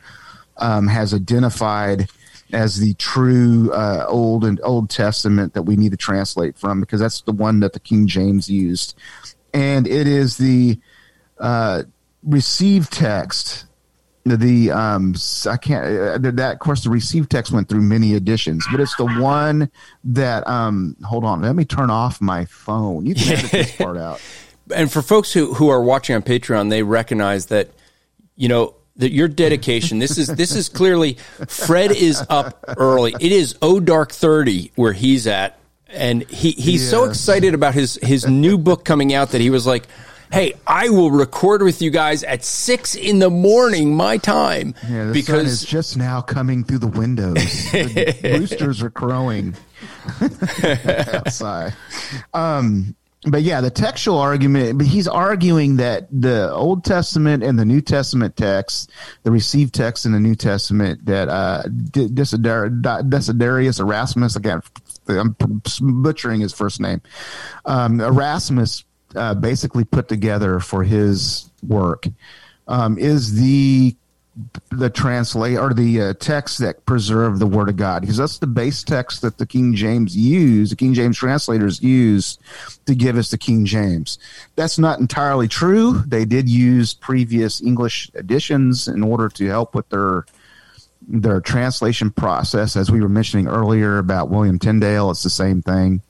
[0.57, 2.09] um, has identified
[2.55, 7.01] as the true uh, Old and Old Testament that we need to translate from because
[7.01, 8.95] that's the one that the King James used,
[9.53, 10.79] and it is the
[11.37, 11.83] uh,
[12.23, 13.65] received text
[14.25, 15.13] the um
[15.45, 18.95] I can't uh, that of course the received text went through many editions, but it's
[18.95, 19.69] the one
[20.05, 23.05] that um hold on, let me turn off my phone.
[23.05, 24.19] You can edit this part out.
[24.73, 27.69] And for folks who who are watching on Patreon, they recognize that
[28.35, 29.99] you know that your dedication.
[29.99, 31.17] This is this is clearly
[31.47, 33.13] Fred is up early.
[33.19, 35.57] It is oh dark thirty where he's at,
[35.89, 36.91] and he he's yes.
[36.91, 39.87] so excited about his his new book coming out that he was like
[40.31, 44.75] hey, I will record with you guys at six in the morning, my time.
[44.89, 47.35] Yeah, the because sun is just now coming through the windows.
[47.71, 49.55] the roosters are crowing
[51.13, 51.73] outside.
[52.33, 57.65] Um, but yeah, the textual argument, but he's arguing that the Old Testament and the
[57.65, 58.91] New Testament text,
[59.23, 64.61] the received text in the New Testament, that uh, Desiderius Erasmus, again,
[65.07, 65.35] I'm
[65.81, 67.01] butchering his first name,
[67.65, 68.83] um, Erasmus
[69.15, 72.07] uh, basically put together for his work
[72.67, 73.95] um, is the
[74.71, 78.47] the translate or the uh, text that preserve the word of God because that's the
[78.47, 82.37] base text that the King James use, the King James translators use
[82.85, 84.19] to give us the King James.
[84.55, 86.03] That's not entirely true.
[86.05, 90.25] They did use previous English editions in order to help with their
[91.07, 92.75] their translation process.
[92.75, 96.01] As we were mentioning earlier about William Tyndale, it's the same thing.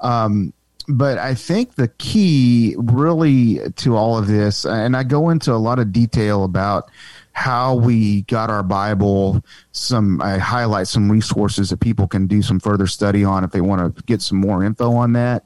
[0.00, 0.52] Um,
[0.86, 5.56] but I think the key really to all of this, and I go into a
[5.56, 6.90] lot of detail about
[7.34, 9.44] how we got our Bible.
[9.72, 13.60] Some I highlight some resources that people can do some further study on if they
[13.60, 15.44] want to get some more info on that.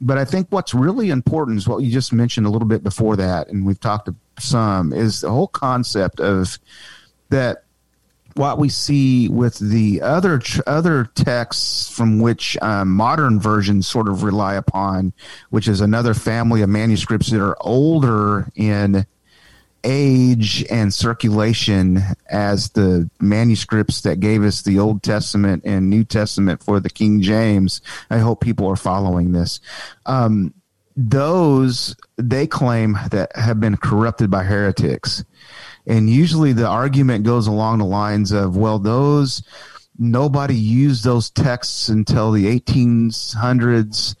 [0.00, 3.16] But I think what's really important is what you just mentioned a little bit before
[3.16, 4.08] that, and we've talked
[4.38, 6.58] some, is the whole concept of
[7.28, 7.64] that
[8.34, 14.22] what we see with the other other texts from which um, modern versions sort of
[14.22, 15.12] rely upon,
[15.50, 19.04] which is another family of manuscripts that are older in
[19.84, 26.62] age and circulation as the manuscripts that gave us the Old Testament and New Testament
[26.62, 27.80] for the King James.
[28.10, 29.60] I hope people are following this.
[30.06, 30.54] Um,
[30.96, 35.24] those they claim that have been corrupted by heretics
[35.88, 39.42] and usually the argument goes along the lines of, well, those
[39.98, 44.14] nobody used those texts until the 1800s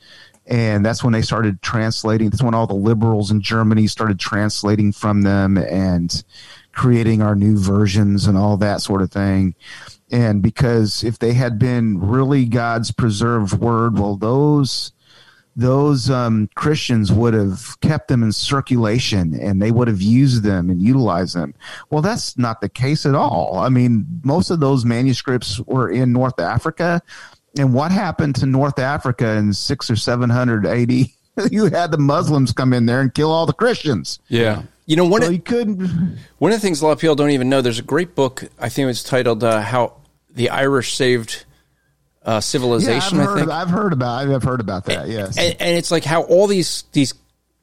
[0.48, 4.90] and that's when they started translating that's when all the liberals in germany started translating
[4.92, 6.24] from them and
[6.72, 9.54] creating our new versions and all that sort of thing
[10.10, 14.92] and because if they had been really god's preserved word well those
[15.58, 20.70] those um, Christians would have kept them in circulation and they would have used them
[20.70, 21.52] and utilized them.
[21.90, 23.58] Well, that's not the case at all.
[23.58, 27.02] I mean, most of those manuscripts were in North Africa.
[27.56, 30.90] And what happened to North Africa in six or 700 AD?
[31.50, 34.18] you had the Muslims come in there and kill all the Christians.
[34.28, 34.62] Yeah.
[34.86, 36.18] You know, one, so of, you couldn't.
[36.38, 38.44] one of the things a lot of people don't even know, there's a great book,
[38.58, 39.94] I think it's titled uh, How
[40.30, 41.44] the Irish Saved
[42.28, 43.18] uh, civilization.
[43.18, 44.28] Yeah, I've, heard, I think I've heard about.
[44.28, 45.08] I've heard about that.
[45.08, 47.14] Yes, and, and, it's like how all these these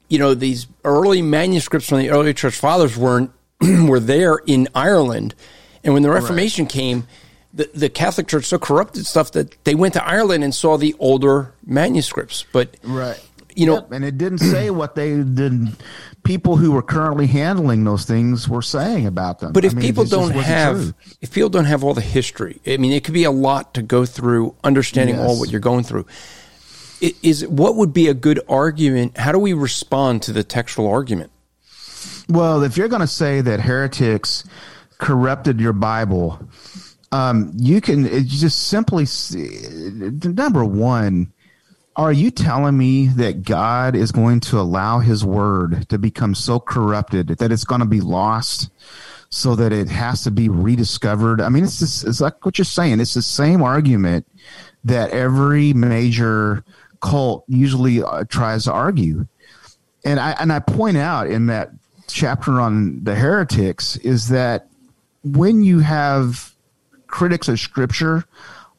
[0.09, 3.31] you know these early manuscripts from the early church fathers weren't
[3.61, 5.35] were there in Ireland,
[5.83, 6.71] and when the Reformation right.
[6.71, 7.07] came.
[7.55, 10.93] The, the Catholic Church so corrupted stuff that they went to Ireland and saw the
[10.99, 12.45] older manuscripts.
[12.51, 13.17] But right,
[13.55, 13.91] you know, yep.
[13.91, 15.75] and it didn't say what they did.
[16.23, 19.53] People who were currently handling those things were saying about them.
[19.53, 22.77] But if I mean, people don't have, if people don't have all the history, I
[22.77, 25.25] mean, it could be a lot to go through understanding yes.
[25.25, 26.05] all what you're going through.
[26.99, 29.17] Is what would be a good argument?
[29.17, 31.31] How do we respond to the textual argument?
[32.27, 34.43] Well, if you're going to say that heretics
[34.97, 36.39] corrupted your Bible,
[37.15, 39.47] um, you can just simply see,
[40.23, 41.31] number one
[41.97, 46.59] are you telling me that God is going to allow his word to become so
[46.59, 48.69] corrupted that it's going to be lost
[49.29, 51.39] so that it has to be rediscovered?
[51.39, 52.99] I mean, it's just, it's like what you're saying.
[52.99, 54.27] It's the same argument
[54.83, 56.65] that every major
[56.99, 59.25] cult usually uh, tries to argue.
[60.03, 61.71] and I and I point out in that
[62.07, 64.67] chapter on the heretics is that
[65.23, 66.54] when you have
[67.07, 68.25] critics of scripture,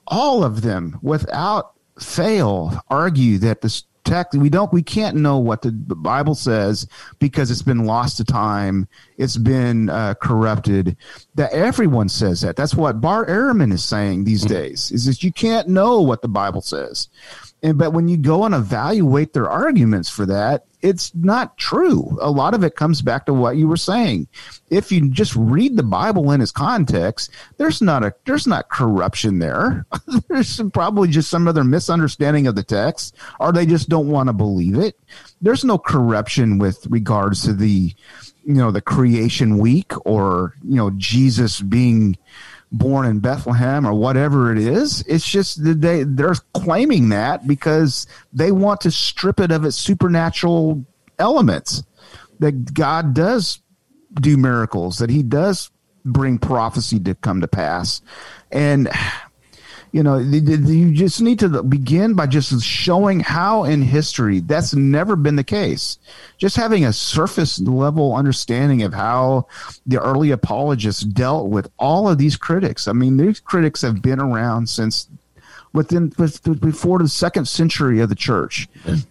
[0.07, 5.62] all of them without fail argue that this text we don't we can't know what
[5.62, 6.87] the bible says
[7.18, 10.97] because it's been lost to time it's been uh, corrupted
[11.35, 12.57] that everyone says that.
[12.57, 16.29] That's what bart ehrman is saying these days is that you can't know what the
[16.29, 17.09] bible says
[17.62, 22.16] and but when you go and evaluate their arguments for that it's not true.
[22.20, 24.28] A lot of it comes back to what you were saying.
[24.70, 29.40] If you just read the Bible in its context, there's not a there's not corruption
[29.40, 29.84] there.
[30.28, 34.32] there's probably just some other misunderstanding of the text, or they just don't want to
[34.32, 34.96] believe it.
[35.40, 37.92] There's no corruption with regards to the
[38.44, 42.16] you know the creation week or you know Jesus being
[42.73, 45.03] born in Bethlehem or whatever it is.
[45.07, 49.77] It's just that they they're claiming that because they want to strip it of its
[49.77, 50.85] supernatural
[51.19, 51.83] elements.
[52.39, 53.61] That God does
[54.14, 55.71] do miracles, that He does
[56.05, 58.03] bring prophecy to come to pass,
[58.53, 58.89] and
[59.93, 65.16] you know you just need to begin by just showing how in history that's never
[65.16, 65.99] been the case.
[66.39, 69.47] Just having a surface level understanding of how
[69.87, 72.89] the early apologists dealt with all of these critics.
[72.89, 75.09] I mean these critics have been around since
[75.72, 76.09] within
[76.61, 78.68] before the second century of the church.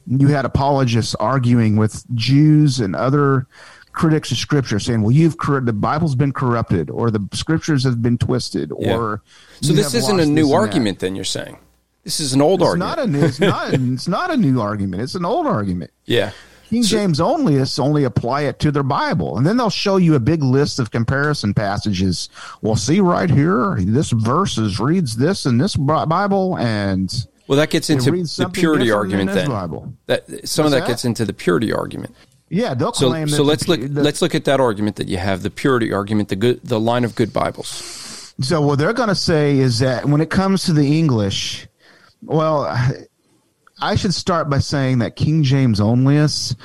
[0.08, 3.48] You had apologists arguing with jews and other
[3.96, 8.18] critics of scripture saying, "Well, you've the Bible's been corrupted, or the scriptures have been
[8.18, 8.96] twisted, yeah.
[8.96, 9.24] or
[9.62, 11.58] so this isn't a new argument." Then you're saying
[12.04, 12.98] this is an old it's argument.
[12.98, 13.74] Not a new, it's not.
[13.74, 15.02] it's not a new argument.
[15.04, 15.92] It's an old argument.
[16.06, 16.32] Yeah.
[16.70, 20.16] King so, James onlyists only apply it to their Bible, and then they'll show you
[20.16, 22.30] a big list of comparison passages.
[22.62, 27.14] Well, see right here, this verse is, reads this in this Bible, and
[27.48, 29.32] well, that gets into the purity argument.
[29.32, 29.94] Then Bible.
[30.08, 32.16] that some What's of that, that, gets into the purity argument.
[32.50, 33.28] Yeah, they'll so, claim.
[33.28, 33.82] So let's look.
[33.82, 36.80] The, let's look at that argument that you have, the purity argument, the good, the
[36.80, 38.34] line of good Bibles.
[38.42, 41.68] So what they're going to say is that when it comes to the English,
[42.22, 42.66] well,
[43.82, 46.56] I should start by saying that King James onlyists,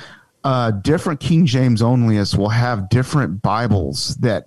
[0.45, 4.47] uh, different King James onlyists will have different Bibles that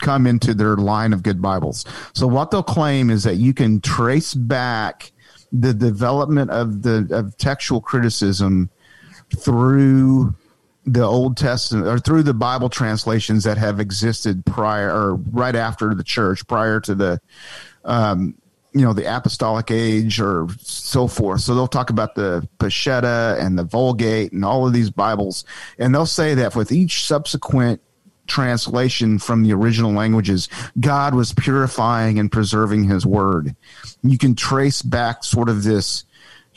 [0.00, 1.84] come into their line of good Bibles.
[2.12, 5.12] So what they'll claim is that you can trace back
[5.52, 8.70] the development of the of textual criticism
[9.36, 10.34] through
[10.92, 15.94] the Old Testament or through the Bible translations that have existed prior or right after
[15.94, 17.20] the church, prior to the,
[17.84, 18.34] um,
[18.72, 21.40] you know, the apostolic age or so forth.
[21.40, 25.44] So they'll talk about the Peshitta and the Vulgate and all of these Bibles,
[25.78, 27.80] and they'll say that with each subsequent
[28.26, 33.56] translation from the original languages, God was purifying and preserving His Word.
[34.02, 36.04] You can trace back sort of this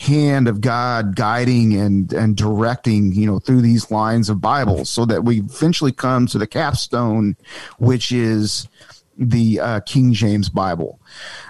[0.01, 5.05] hand of God guiding and and directing, you know, through these lines of Bibles, so
[5.05, 7.35] that we eventually come to the capstone,
[7.77, 8.67] which is
[9.15, 10.99] the uh, King James Bible.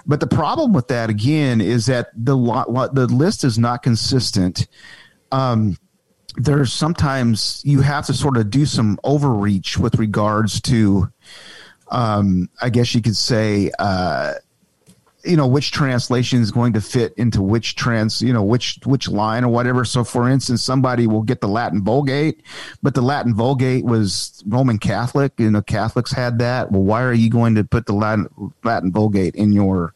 [0.06, 4.68] But the problem with that again is that the lot the list is not consistent.
[5.32, 5.78] Um,
[6.36, 11.10] there's sometimes you have to sort of do some overreach with regards to,
[11.90, 13.72] um, I guess you could say.
[13.80, 14.34] Uh,
[15.24, 19.08] you know which translation is going to fit into which trans you know which which
[19.08, 19.86] line or whatever.
[19.86, 22.44] So for instance somebody will get the latin vulgate
[22.82, 25.34] but the latin vulgate was roman catholic.
[25.38, 26.72] You know catholics had that.
[26.72, 28.28] Well why are you going to put the latin
[28.64, 29.94] latin vulgate in your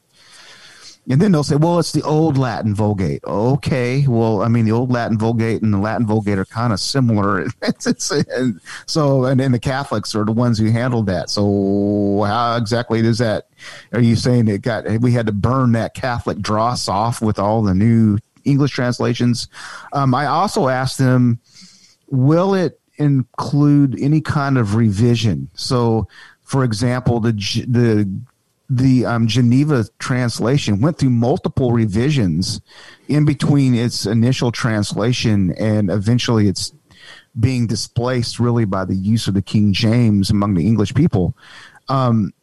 [1.10, 3.24] and then they'll say, well, it's the old Latin Vulgate.
[3.26, 4.08] Okay.
[4.08, 7.42] Well, I mean, the old Latin Vulgate and the Latin Vulgate are kind of similar.
[7.62, 11.30] and so, and then the Catholics are the ones who handled that.
[11.30, 13.50] So how exactly does that,
[13.94, 17.62] are you saying it got, we had to burn that Catholic dross off with all
[17.62, 19.48] the new English translations?
[19.94, 21.40] Um, I also asked them,
[22.10, 25.50] will it include any kind of revision?
[25.54, 26.08] So,
[26.42, 27.32] for example, the,
[27.68, 28.10] the
[28.70, 32.62] the um, Geneva translation went through multiple revisions
[33.08, 36.74] in between its initial translation and eventually it's
[37.40, 41.36] being displaced really by the use of the King James among the English people.
[41.90, 42.34] Um,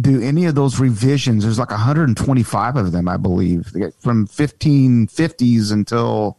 [0.00, 1.44] do any of those revisions?
[1.44, 6.38] There's like 125 of them, I believe, from 1550s until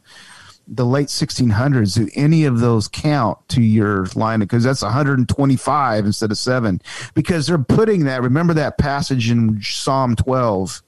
[0.68, 6.32] the late 1600s do any of those count to your line because that's 125 instead
[6.32, 6.82] of 7
[7.14, 10.82] because they're putting that remember that passage in psalm 12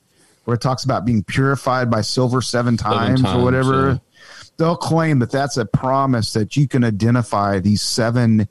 [0.45, 3.97] where it talks about being purified by silver seven times, seven times or whatever yeah.
[4.57, 8.47] they'll claim that that's a promise that you can identify these seven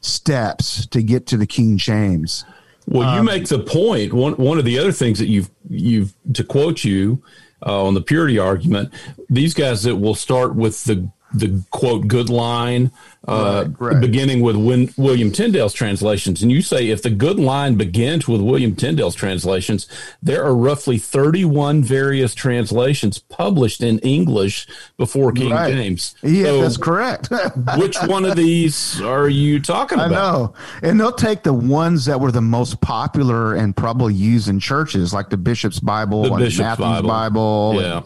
[0.00, 2.44] steps to get to the king james.
[2.86, 4.12] Well you um, make the point.
[4.12, 7.22] One one of the other things that you've you've to quote you
[7.64, 8.92] uh, on the purity argument,
[9.28, 12.90] these guys that will start with the the quote good line,
[13.26, 14.00] uh, Right, right.
[14.00, 16.42] beginning with Win- William Tyndale's translations.
[16.42, 19.86] And you say if the good line begins with William Tyndale's translations,
[20.22, 25.72] there are roughly 31 various translations published in English before King Right.
[25.74, 26.14] James.
[26.22, 27.28] Yeah, So that's correct.
[27.76, 30.12] which one of these are you talking I about?
[30.32, 30.54] know.
[30.82, 35.12] And they'll take the ones that were the most popular and probably used in churches,
[35.12, 37.08] like the Bishop's Bible The and Bishop's Matthew's Bible.
[37.08, 37.70] Bible.
[37.72, 38.00] and, Yeah.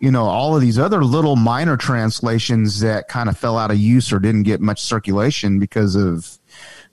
[0.00, 3.78] You know, all of these other little minor translations that kind of fell out of
[3.78, 6.38] use or didn't get much circulation because of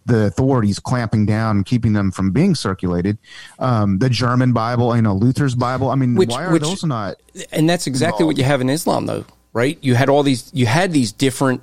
[0.05, 3.17] the authorities clamping down and keeping them from being circulated.
[3.59, 5.89] Um, the German Bible, you know, Luther's Bible.
[5.89, 7.17] I mean, Which- why are which- those not?
[7.51, 9.77] and that's exactly what you have in Islam, though, right?
[9.81, 11.61] You had all these, you had these different,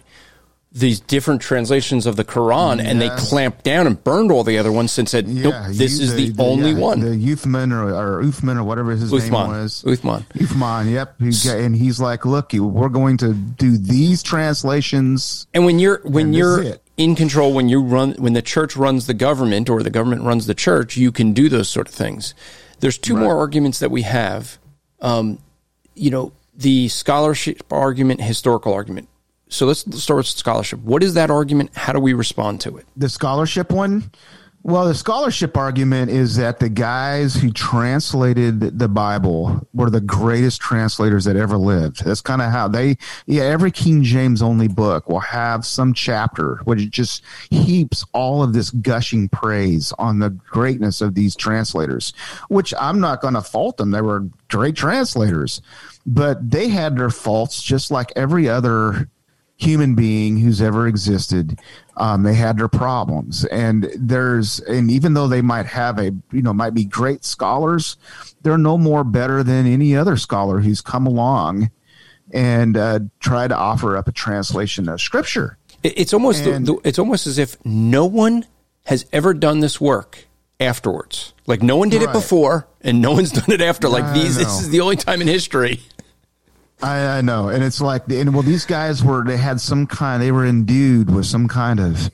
[0.71, 4.71] these different translations of the Quran, and they clamped down and burned all the other
[4.71, 8.23] ones and said, "Nope, this you- is the, only yeah, one." The Uthman or, or
[8.23, 9.83] Uthman or whatever his name was.
[9.87, 10.27] Uthman.
[10.35, 11.15] Uthman, yep.
[11.19, 15.47] He and he's like, look, we're going to do these translations.
[15.55, 19.15] And when you're when you're in control, when you run, when the church runs the
[19.15, 22.35] government or the government runs the church, you can do those sort of things.
[22.81, 24.59] There's two more arguments that we have.
[25.01, 25.39] Um,
[25.95, 29.08] you know, the scholarship argument, historical argument.
[29.49, 30.81] So let's start with scholarship.
[30.81, 31.71] What is that argument?
[31.75, 32.87] How do we respond to it?
[32.97, 34.11] The scholarship one?
[34.65, 40.61] Well, the scholarship argument is that the guys who translated the Bible were the greatest
[40.61, 42.05] translators that ever lived.
[42.05, 46.57] That's kind of how they, yeah, every King James only book will have some chapter
[46.65, 52.13] which just heaps all of this gushing praise on the greatness of these translators,
[52.49, 53.93] which I'm not going to fault them.
[53.93, 55.63] They were great translators,
[56.05, 59.09] but they had their faults just like every other
[59.59, 61.61] human being who's ever existed.
[61.97, 66.43] Um, they had their problems, and there's and even though they might have a you
[66.43, 67.97] know might be great scholars,
[68.43, 71.71] they're no more better than any other scholar who's come along
[72.33, 75.59] and uh, tried to offer up a translation of scripture.
[75.83, 78.45] It's almost And- the, it's almost as if no one
[78.87, 80.27] has ever done this work
[80.61, 81.35] afterwards.
[81.47, 83.89] Like no one did it before, and no one's done it after.
[83.89, 85.81] Like I these, this is the only time in history.
[86.81, 90.23] I, I know, and it's like, and well, these guys were they had some kind,
[90.23, 92.11] they were endued with some kind of,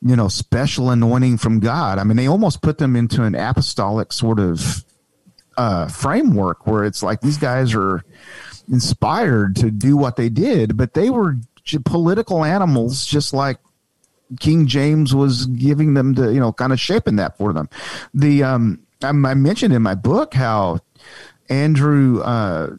[0.00, 1.98] you know, special anointing from God.
[1.98, 4.84] I mean, they almost put them into an apostolic sort of
[5.56, 8.04] uh, framework where it's like these guys are
[8.70, 11.36] inspired to do what they did, but they were
[11.84, 13.58] political animals, just like
[14.38, 17.68] King James was giving them to, you know, kind of shaping that for them.
[18.14, 20.78] The um, I, I mentioned in my book how
[21.48, 22.22] Andrew.
[22.22, 22.76] Uh,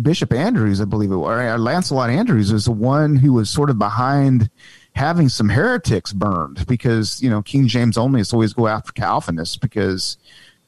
[0.00, 3.48] Bishop Andrewes, I believe it was, or uh, Lancelot Andrewes is the one who was
[3.48, 4.50] sort of behind
[4.94, 9.56] having some heretics burned because, you know, King James only is always go after Calvinists
[9.56, 10.18] because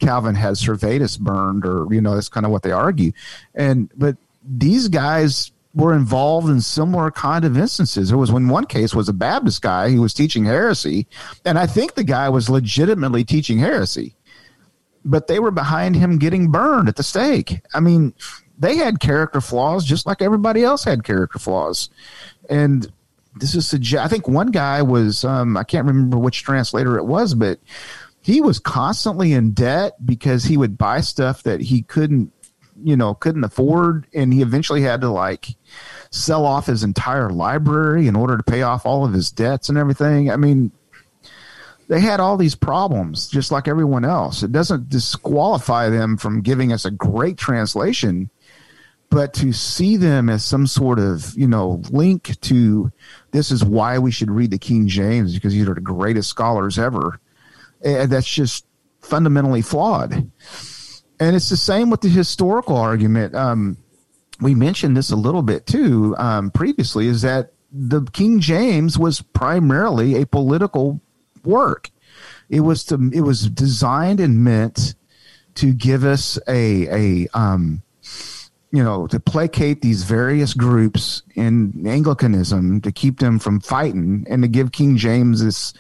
[0.01, 3.13] Calvin has Servetus burned or, you know, that's kind of what they argue.
[3.55, 8.09] And, but these guys were involved in similar kind of instances.
[8.09, 11.07] There was when one case was a Baptist guy who was teaching heresy.
[11.45, 14.15] And I think the guy was legitimately teaching heresy
[15.05, 17.63] but they were behind him getting burned at the stake.
[17.73, 18.13] I mean,
[18.59, 21.90] they had character flaws just like everybody else had character flaws.
[22.48, 22.90] And
[23.36, 27.05] this is suggest I think one guy was um, I can't remember which translator it
[27.05, 27.60] was, but
[28.20, 32.32] he was constantly in debt because he would buy stuff that he couldn't
[32.82, 35.48] you know couldn't afford and he eventually had to like
[36.10, 39.76] sell off his entire library in order to pay off all of his debts and
[39.76, 40.30] everything.
[40.30, 40.72] I mean,
[41.89, 44.43] they had all these problems just like everyone else.
[44.43, 48.30] It doesn't disqualify them from giving us a great translation,
[49.10, 52.93] but to see them as some sort of, you know, link to
[53.30, 56.78] this is why we should read the King James because these are the greatest scholars
[56.78, 57.20] ever.
[57.82, 58.66] eh, that's just
[59.01, 60.12] fundamentally flawed.
[61.20, 63.35] And it's the same with the historical argument.
[63.35, 63.78] Um,
[64.40, 69.20] we mentioned this a little bit too um, previously is that the King James was
[69.20, 71.01] primarily a political
[71.44, 71.90] work.
[72.48, 74.94] It was to it was designed and meant
[75.56, 77.82] to give us a a um,
[78.70, 84.43] you know to placate these various groups in Anglicanism to keep them from fighting and
[84.43, 85.73] to give King James this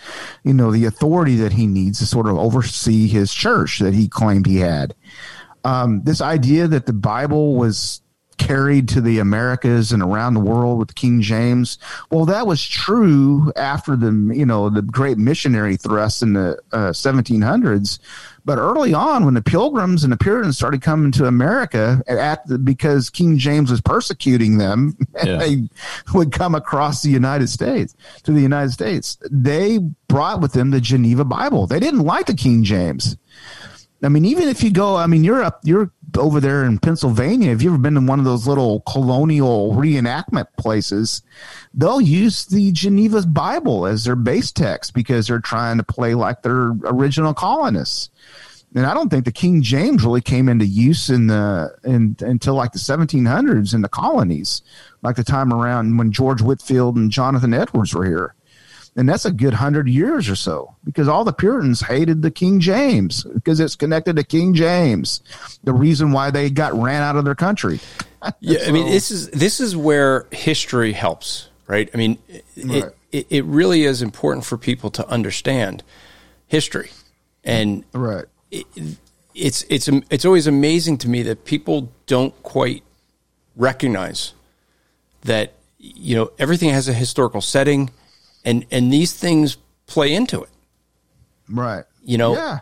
[0.44, 4.08] you know the authority that he needs to sort of oversee his church that he
[4.08, 4.94] claimed he had.
[5.64, 8.00] Um, this idea that the Bible was
[8.38, 11.78] carried to the Americas and around the world with King James.
[12.10, 16.90] Well, that was true after the you know the great missionary thrust in the uh,
[16.90, 17.98] 1700s.
[18.44, 22.56] But early on, when the Pilgrims and the Puritans started coming to America, at the,
[22.56, 25.36] because King James was persecuting them, Yeah.
[25.36, 25.68] they
[26.14, 29.18] would come across the United States to the United States.
[29.30, 29.78] They
[30.08, 31.66] brought with them the Geneva Bible.
[31.66, 33.18] They didn't like the King James.
[34.02, 37.52] I mean, even if you go, I mean, you're up, you're over there in Pennsylvania,
[37.52, 41.22] if you've ever been to one of those little colonial reenactment places,
[41.74, 46.42] they'll use the Geneva Bible as their base text because they're trying to play like
[46.42, 48.10] their original colonists.
[48.74, 52.54] And I don't think the King James really came into use in the in, until
[52.54, 54.62] like the 1700s in the colonies,
[55.02, 58.34] like the time around when George Whitefield and Jonathan Edwards were here
[58.98, 62.58] and that's a good hundred years or so because all the Puritans hated the King
[62.58, 65.22] James because it's connected to King James,
[65.62, 67.78] the reason why they got ran out of their country.
[68.40, 71.88] yeah, so, I mean this is this is where history helps, right?
[71.94, 72.92] I mean, it, right.
[73.12, 75.84] it, it really is important for people to understand
[76.48, 76.90] history,
[77.44, 78.24] and right.
[78.50, 78.66] It,
[79.32, 82.82] it's it's it's always amazing to me that people don't quite
[83.54, 84.34] recognize
[85.22, 87.90] that you know everything has a historical setting
[88.48, 90.50] and and these things play into it.
[91.50, 91.84] Right.
[92.02, 92.34] You know.
[92.34, 92.60] Yeah.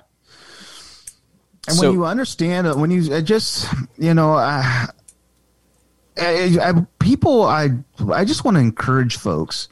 [1.68, 4.86] And so, when you understand it, when you it just you know, uh,
[6.18, 7.70] I, I, people, I
[8.12, 9.68] I just want to encourage folks.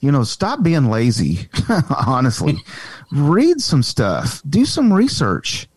[0.00, 1.48] You know, stop being lazy.
[2.06, 2.58] honestly,
[3.12, 5.68] read some stuff, do some research,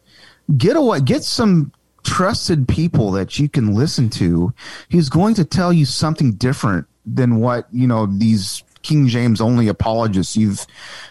[0.58, 1.72] get away, get some
[2.04, 4.54] trusted people that you can listen to.
[4.90, 9.68] He's going to tell you something different than what you know these King James only
[9.68, 10.65] apologists you've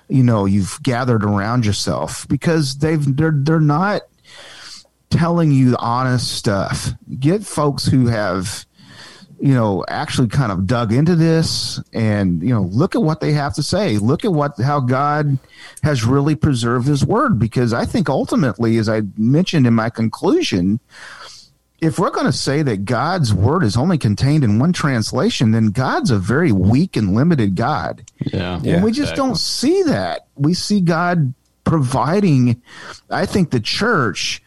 [0.09, 4.03] you know you've gathered around yourself because they've they're they're not
[5.11, 6.91] telling you the honest stuff.
[7.19, 8.67] Get folks who have
[9.41, 13.33] you know actually kind of dug into this and you know look at what they
[13.33, 15.39] have to say look at what how god
[15.83, 20.81] has really preserved his word because i think ultimately as i mentioned in my conclusion
[21.81, 25.69] if we're going to say that God's word is only contained in one translation, then
[25.69, 28.11] God's a very weak and limited God.
[28.21, 28.61] Yeah.
[28.65, 29.17] And we just exactly.
[29.17, 30.27] don't see that.
[30.35, 31.35] We see God
[31.65, 32.63] providing,
[33.11, 34.43] I think, the church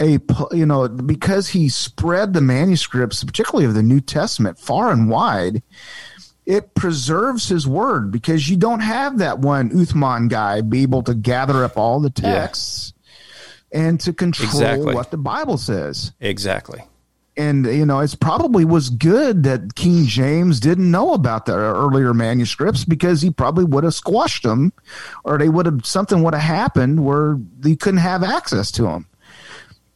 [0.00, 0.20] a,
[0.52, 5.62] you know, because he spread the manuscripts, particularly of the New Testament, far and wide.
[6.46, 11.14] It preserves his word because you don't have that one Uthman guy be able to
[11.14, 12.94] gather up all the texts.
[13.70, 14.94] And to control exactly.
[14.94, 16.12] what the Bible says.
[16.20, 16.82] Exactly.
[17.36, 22.12] And you know, it's probably was good that King James didn't know about the earlier
[22.12, 24.72] manuscripts because he probably would have squashed them,
[25.22, 29.06] or they would have something would have happened where they couldn't have access to them.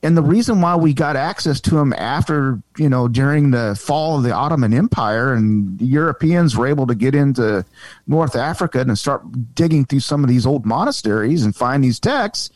[0.04, 4.18] And the reason why we got access to them after, you know, during the fall
[4.18, 7.64] of the Ottoman Empire and the Europeans were able to get into
[8.08, 9.22] North Africa and start
[9.54, 12.50] digging through some of these old monasteries and find these texts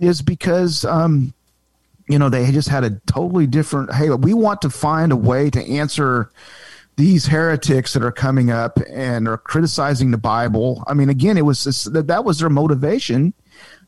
[0.00, 1.32] is because um,
[2.08, 3.94] you know they just had a totally different.
[3.94, 6.30] Hey, we want to find a way to answer
[6.96, 10.84] these heretics that are coming up and are criticizing the Bible.
[10.86, 13.32] I mean, again, it was this, that that was their motivation.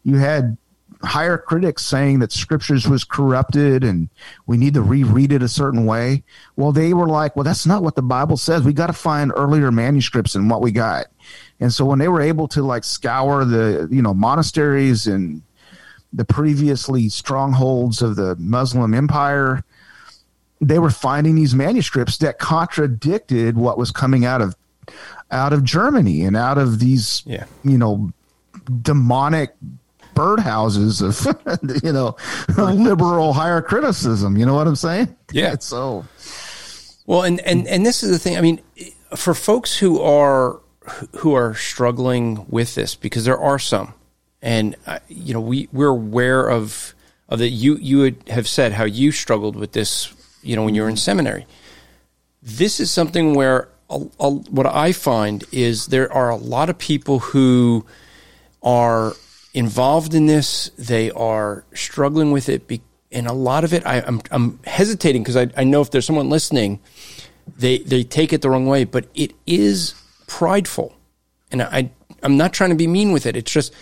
[0.03, 0.57] You had
[1.03, 4.09] higher critics saying that scriptures was corrupted and
[4.47, 6.23] we need to reread it a certain way.
[6.57, 8.63] Well, they were like, well, that's not what the Bible says.
[8.63, 11.07] We got to find earlier manuscripts and what we got.
[11.61, 15.43] And so when they were able to like scour the, you know, monasteries and
[16.13, 19.65] the previously strongholds of the Muslim empire,
[20.61, 24.55] they were finding these manuscripts that contradicted what was coming out of
[25.31, 27.45] out of Germany and out of these yeah.
[27.65, 28.13] you know
[28.83, 29.55] demonic
[30.15, 32.17] birdhouses of you know
[32.59, 34.37] liberal higher criticism.
[34.37, 35.17] You know what I'm saying?
[35.33, 35.57] Yeah.
[35.59, 36.05] so
[37.07, 38.37] well, and and and this is the thing.
[38.37, 38.61] I mean,
[39.17, 40.61] for folks who are
[41.17, 43.95] who are struggling with this, because there are some
[44.43, 46.95] and uh, you know we we're aware of
[47.29, 47.51] of that.
[47.51, 50.13] You you would have said how you struggled with this,
[50.43, 51.47] you know, when you were in seminary.
[52.43, 56.77] This is something where a, a, what I find is there are a lot of
[56.77, 57.87] people who
[58.63, 59.15] are
[59.55, 60.71] involved in this.
[60.77, 62.83] They are struggling with it, be,
[63.13, 65.91] and a lot of it I, am I'm, I'm hesitating because I, I know if
[65.93, 66.81] there's someone listening,
[67.57, 69.95] they they take it the wrong way, but it is
[70.27, 70.97] prideful,
[71.53, 71.91] and I
[72.23, 73.37] I'm not trying to be mean with it.
[73.37, 73.73] It's just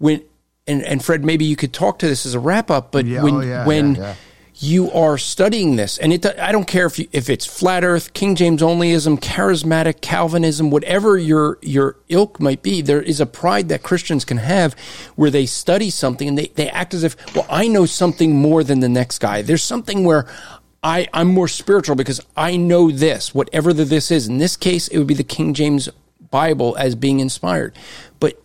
[0.00, 0.24] when
[0.66, 3.22] and, and Fred, maybe you could talk to this as a wrap up, but yeah,
[3.22, 4.14] when oh, yeah, when yeah,
[4.54, 8.12] you are studying this, and it I don't care if you, if it's flat Earth,
[8.12, 13.68] King James onlyism, charismatic Calvinism, whatever your your ilk might be, there is a pride
[13.68, 14.74] that Christians can have
[15.16, 18.64] where they study something and they, they act as if, well, I know something more
[18.64, 19.42] than the next guy.
[19.42, 20.26] There's something where
[20.82, 24.28] I, I'm more spiritual because I know this, whatever the this is.
[24.28, 25.88] In this case, it would be the King James
[26.30, 27.74] Bible as being inspired.
[28.18, 28.40] But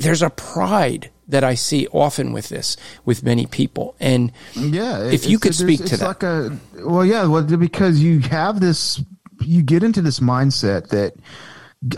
[0.00, 3.94] there's a pride that I see often with this with many people.
[4.00, 8.20] And yeah, if you could speak to that, like a well, yeah, well, because you
[8.20, 9.02] have this,
[9.40, 11.14] you get into this mindset that.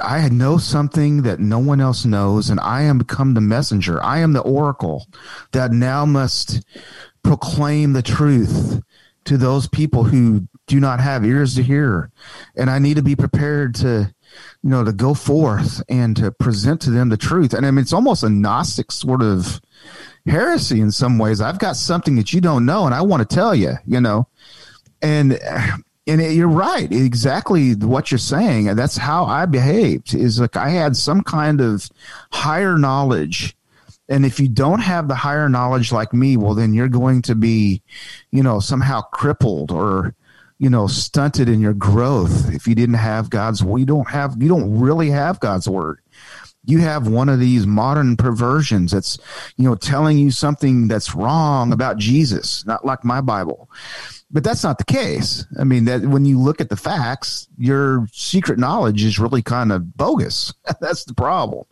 [0.00, 4.00] I know something that no one else knows, and I am become the messenger.
[4.00, 5.08] I am the oracle
[5.50, 6.64] that now must
[7.24, 8.80] proclaim the truth
[9.24, 12.12] to those people who do not have ears to hear.
[12.54, 14.14] And I need to be prepared to,
[14.62, 17.52] you know, to go forth and to present to them the truth.
[17.52, 19.60] And I mean, it's almost a Gnostic sort of
[20.26, 21.40] heresy in some ways.
[21.40, 24.28] I've got something that you don't know and I want to tell you, you know,
[25.00, 25.32] and,
[26.06, 28.68] and you're right, exactly what you're saying.
[28.68, 31.88] And that's how I behaved is like I had some kind of
[32.30, 33.56] higher knowledge
[34.08, 37.34] and if you don't have the higher knowledge like me, well, then you're going to
[37.34, 37.82] be,
[38.30, 40.14] you know, somehow crippled or,
[40.62, 42.54] you know, stunted in your growth.
[42.54, 45.98] If you didn't have God's, you don't have, you don't really have God's word.
[46.64, 49.18] You have one of these modern perversions that's,
[49.56, 53.68] you know, telling you something that's wrong about Jesus, not like my Bible
[54.32, 55.44] but that's not the case.
[55.58, 59.70] I mean, that when you look at the facts, your secret knowledge is really kind
[59.70, 60.54] of bogus.
[60.80, 61.66] that's the problem.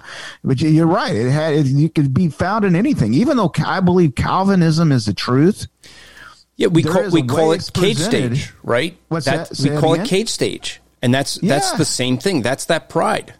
[0.44, 3.14] But you're right; it had it, you could be found in anything.
[3.14, 5.66] Even though I believe Calvinism is the truth.
[6.60, 8.94] Yeah, we call we call it cage stage, right?
[9.08, 9.48] What's that?
[9.48, 9.58] that?
[9.58, 11.54] We call it cage stage, and that's yeah.
[11.54, 12.42] that's the same thing.
[12.42, 13.32] That's that pride.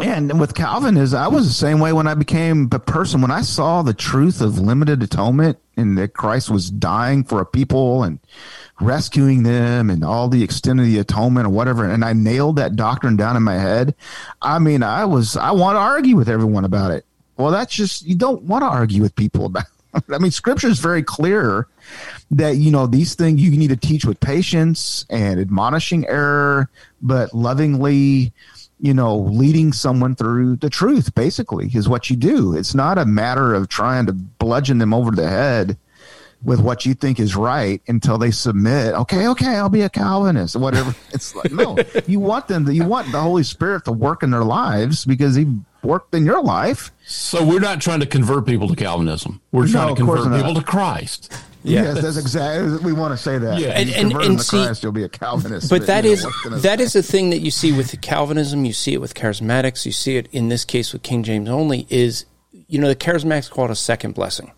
[0.00, 3.20] And with Calvin is I was the same way when I became a person.
[3.20, 7.44] When I saw the truth of limited atonement and that Christ was dying for a
[7.44, 8.20] people and
[8.80, 12.76] rescuing them and all the extent of the atonement or whatever, and I nailed that
[12.76, 13.96] doctrine down in my head.
[14.40, 17.04] I mean, I was, I want to argue with everyone about it.
[17.36, 19.66] Well, that's just, you don't want to argue with people about
[20.10, 21.66] I mean, scripture is very clear
[22.30, 26.68] that, you know, these things you need to teach with patience and admonishing error,
[27.00, 28.32] but lovingly,
[28.80, 32.54] you know, leading someone through the truth, basically, is what you do.
[32.54, 35.76] It's not a matter of trying to bludgeon them over the head
[36.42, 38.94] with what you think is right until they submit.
[38.94, 40.94] Okay, okay, I'll be a Calvinist, whatever.
[41.12, 44.30] It's like, no, you want them to, you want the Holy Spirit to work in
[44.30, 45.46] their lives because he
[45.82, 46.90] worked in your life.
[47.06, 49.40] So we're not trying to convert people to Calvinism.
[49.52, 51.32] We're trying to convert people to Christ.
[51.64, 51.82] Yeah.
[51.82, 52.78] Yes, that's exactly.
[52.78, 53.58] We want to say that.
[53.58, 55.68] Yeah, and and, and see, Christ, you'll be a Calvinist.
[55.68, 58.64] But, but that is know, that is the thing that you see with Calvinism.
[58.64, 59.84] You see it with charismatics.
[59.84, 61.86] You see it in this case with King James only.
[61.90, 64.52] Is you know the charismatics call it a second blessing.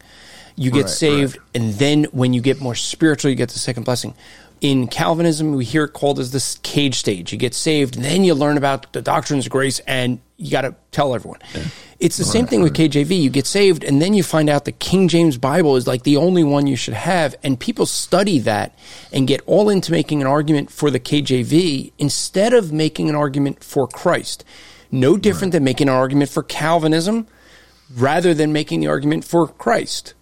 [0.57, 1.47] You get right, saved, right.
[1.55, 4.15] and then when you get more spiritual, you get the second blessing.
[4.61, 7.33] In Calvinism, we hear it called as this cage stage.
[7.33, 10.63] You get saved, and then you learn about the doctrines of grace, and you got
[10.63, 11.39] to tell everyone.
[11.55, 11.65] Yeah.
[12.01, 13.21] It's the same thing with KJV.
[13.21, 16.17] You get saved, and then you find out the King James Bible is like the
[16.17, 18.77] only one you should have, and people study that
[19.13, 23.63] and get all into making an argument for the KJV instead of making an argument
[23.63, 24.43] for Christ.
[24.91, 25.59] No different right.
[25.59, 27.27] than making an argument for Calvinism
[27.95, 30.15] rather than making the argument for Christ.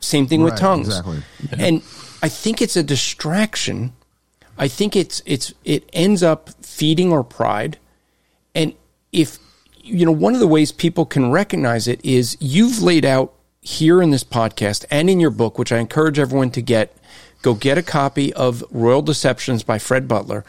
[0.00, 0.88] Same thing right, with tongues.
[0.88, 1.22] Exactly.
[1.50, 1.66] Yeah.
[1.66, 1.76] And
[2.20, 3.92] I think it's a distraction.
[4.58, 7.78] I think it's it's it ends up feeding our pride.
[8.56, 8.74] And
[9.12, 9.38] if
[9.82, 14.02] you know, one of the ways people can recognize it is you've laid out here
[14.02, 16.96] in this podcast and in your book, which I encourage everyone to get.
[17.42, 20.44] Go get a copy of Royal Deceptions by Fred Butler.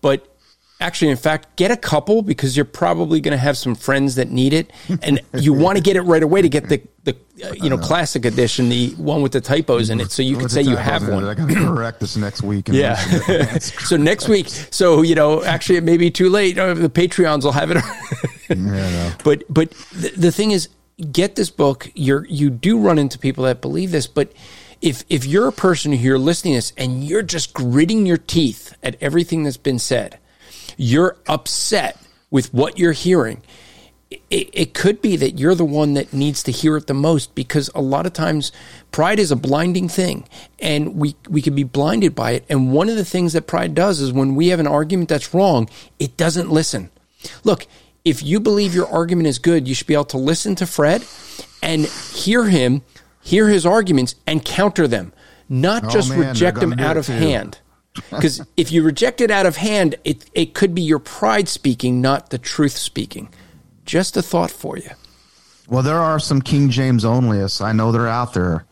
[0.00, 0.35] But
[0.80, 4.30] actually, in fact, get a couple because you're probably going to have some friends that
[4.30, 4.70] need it,
[5.02, 7.78] and you want to get it right away to get the the uh, you know,
[7.78, 11.08] classic edition, the one with the typos in it, so you can say you have
[11.08, 11.24] one.
[11.24, 12.68] I got to correct this next week.
[12.68, 12.94] yeah.
[13.58, 16.58] so next week, so you know, actually, it may be too late.
[16.58, 17.78] Uh, the Patreons will have it.
[18.48, 19.14] yeah.
[19.24, 20.68] But but the, the thing is,
[21.12, 21.90] get this book.
[21.94, 24.32] You're you do run into people that believe this, but
[24.82, 28.18] if if you're a person who you're listening to this and you're just gritting your
[28.18, 30.18] teeth at everything that's been said,
[30.76, 31.98] you're upset
[32.30, 33.42] with what you're hearing
[34.10, 37.34] it, it could be that you're the one that needs to hear it the most
[37.34, 38.52] because a lot of times
[38.92, 40.28] pride is a blinding thing
[40.60, 42.44] and we, we can be blinded by it.
[42.48, 45.34] And one of the things that pride does is when we have an argument that's
[45.34, 46.90] wrong, it doesn't listen.
[47.42, 47.66] Look,
[48.04, 51.04] if you believe your argument is good, you should be able to listen to Fred
[51.60, 52.82] and hear him,
[53.22, 55.12] hear his arguments and counter them,
[55.48, 57.58] not oh, just man, reject them out of hand.
[58.10, 62.00] Because if you reject it out of hand, it, it could be your pride speaking,
[62.00, 63.28] not the truth speaking.
[63.84, 64.90] Just a thought for you.
[65.68, 67.60] Well, there are some King James onlyists.
[67.60, 68.66] I know they're out there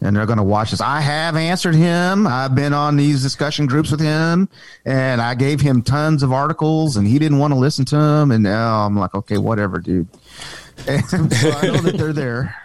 [0.00, 0.80] and they're going to watch this.
[0.80, 2.26] I have answered him.
[2.26, 4.48] I've been on these discussion groups with him
[4.84, 8.32] and I gave him tons of articles and he didn't want to listen to them.
[8.32, 10.08] And now I'm like, okay, whatever, dude.
[10.88, 12.56] And so I know that they're there.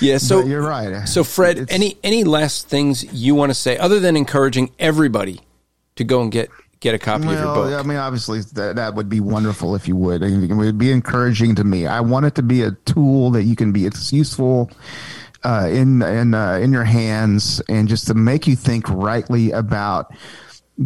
[0.00, 0.18] Yeah.
[0.18, 1.04] So but you're right.
[1.08, 5.40] So Fred, it's, any, any last things you want to say other than encouraging everybody
[5.96, 6.50] to go and get
[6.80, 7.84] get a copy well, of your book.
[7.84, 10.22] I mean, obviously that that would be wonderful if you would.
[10.22, 11.86] It would be encouraging to me.
[11.86, 13.86] I want it to be a tool that you can be.
[13.86, 14.70] It's useful.
[15.44, 20.12] Uh, in in uh, in your hands, and just to make you think rightly about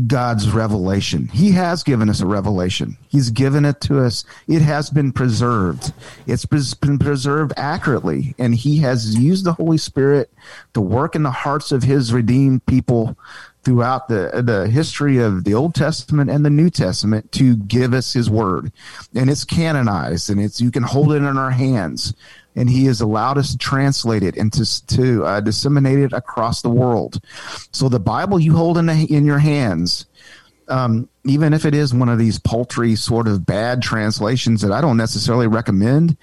[0.07, 1.29] God's revelation.
[1.29, 2.97] He has given us a revelation.
[3.09, 4.25] He's given it to us.
[4.47, 5.93] It has been preserved.
[6.27, 10.31] It's been preserved accurately, and He has used the Holy Spirit
[10.75, 13.17] to work in the hearts of His redeemed people
[13.63, 18.13] throughout the the history of the Old Testament and the New Testament to give us
[18.13, 18.73] His Word,
[19.15, 22.15] and it's canonized, and it's you can hold it in our hands
[22.57, 26.63] and he has allowed us to translate it and to, to uh, disseminate it across
[26.63, 27.21] the world.
[27.73, 30.07] So the Bible you hold in, the, in your hands,
[30.69, 34.81] um, even if it is one of these paltry sort of bad translations that I
[34.81, 36.17] don't necessarily recommend,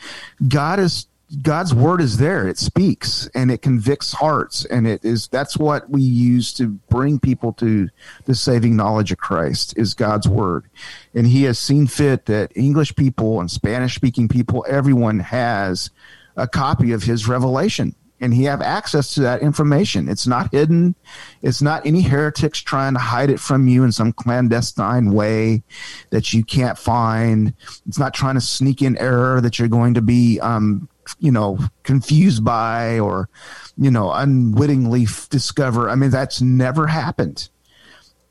[0.48, 1.08] God is
[1.41, 2.48] God's word is there.
[2.48, 7.20] It speaks and it convicts hearts, and it is that's what we use to bring
[7.20, 7.90] people to
[8.26, 10.70] the saving knowledge of Christ is God's word,
[11.14, 15.90] and He has seen fit that English people and Spanish speaking people, everyone has
[16.38, 20.10] a copy of his revelation and he have access to that information.
[20.10, 20.95] It's not hidden.
[21.41, 25.64] It's not any heretics trying to hide it from you in some clandestine way
[26.10, 27.54] that you can't find.
[27.88, 30.90] It's not trying to sneak in error that you're going to be, um,
[31.20, 33.30] you know, confused by or,
[33.78, 35.90] you know, unwittingly f- discover.
[35.90, 37.50] I mean, that's never happened.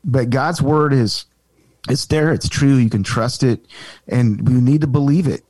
[0.03, 1.25] But God's word is,
[1.89, 2.31] it's there.
[2.31, 2.75] It's true.
[2.75, 3.65] You can trust it,
[4.07, 5.43] and we need to believe it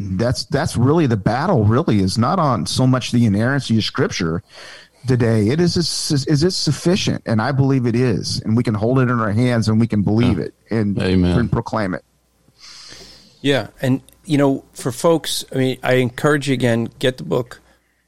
[0.00, 1.64] that's that's really the battle.
[1.64, 4.42] Really, is not on so much the inerrancy of Scripture
[5.06, 5.48] today.
[5.48, 9.10] It is is it sufficient, and I believe it is, and we can hold it
[9.10, 10.96] in our hands and we can believe it and,
[11.38, 12.04] and proclaim it.
[13.42, 14.00] Yeah, and
[14.30, 17.60] you know, for folks, I mean, I encourage you again, get the book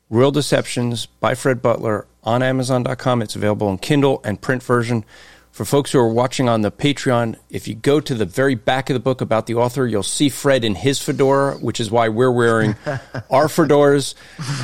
[0.08, 3.22] Royal Deceptions by Fred Butler on Amazon.com.
[3.22, 5.04] It's available in Kindle and print version.
[5.50, 8.88] For folks who are watching on the Patreon, if you go to the very back
[8.88, 12.08] of the book about the author, you'll see Fred in his fedora, which is why
[12.08, 12.76] we're wearing
[13.28, 14.14] our fedoras.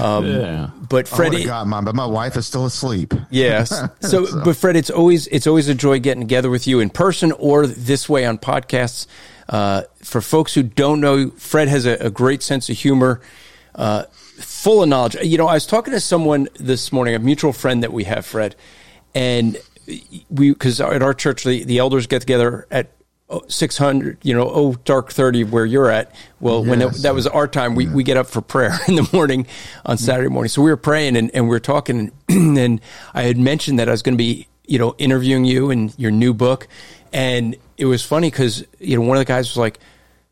[0.01, 0.71] Um, yeah.
[0.89, 3.13] But Fred, oh, got mine, but my wife is still asleep.
[3.31, 3.73] Yes.
[4.01, 6.89] So, so, but Fred, it's always it's always a joy getting together with you in
[6.89, 9.07] person or this way on podcasts.
[9.49, 13.21] Uh, for folks who don't know, Fred has a, a great sense of humor.
[13.75, 14.05] Uh,
[14.39, 15.17] full of knowledge.
[15.23, 18.27] You know, I was talking to someone this morning, a mutual friend that we have,
[18.27, 18.57] Fred,
[19.15, 19.57] and
[20.31, 22.93] we because at our church the, the elders get together at
[23.49, 26.69] 600 you know oh dark 30 where you're at well yes.
[26.69, 27.93] when it, that was our time we, yeah.
[27.93, 29.47] we get up for prayer in the morning
[29.85, 32.81] on saturday morning so we were praying and, and we were talking and, and
[33.15, 36.11] i had mentioned that i was going to be you know interviewing you and your
[36.11, 36.69] new book
[37.13, 39.79] and it was funny because you know one of the guys was like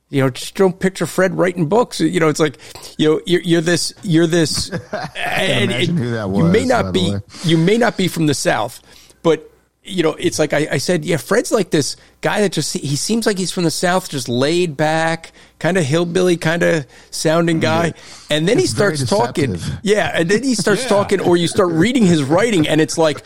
[0.08, 2.00] you know, just don't picture Fred writing books.
[2.00, 2.58] You know, it's like,
[2.96, 4.70] you know, you're, you're this, you're this,
[5.16, 8.34] and, and who that was, you may not be, you may not be from the
[8.34, 8.80] South,
[9.22, 9.50] but
[9.86, 12.96] you know, it's like I, I, said, yeah, Fred's like this guy that just he
[12.96, 17.60] seems like he's from the south, just laid back, kind of hillbilly, kind of sounding
[17.60, 17.94] guy,
[18.30, 20.88] and then it's he starts talking, yeah, and then he starts yeah.
[20.88, 23.22] talking, or you start reading his writing, and it's like,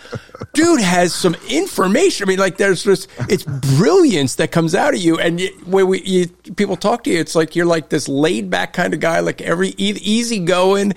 [0.52, 2.26] dude has some information.
[2.26, 3.44] I mean, like there's just it's
[3.76, 7.18] brilliance that comes out of you, and you, when we you, people talk to you,
[7.18, 10.92] it's like you're like this laid back kind of guy, like every easy going,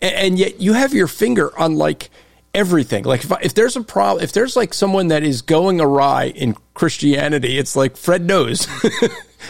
[0.00, 2.10] and, and yet you have your finger on like
[2.54, 3.04] everything.
[3.04, 6.56] Like if, if there's a problem, if there's like someone that is going awry in
[6.74, 8.66] Christianity, it's like Fred knows.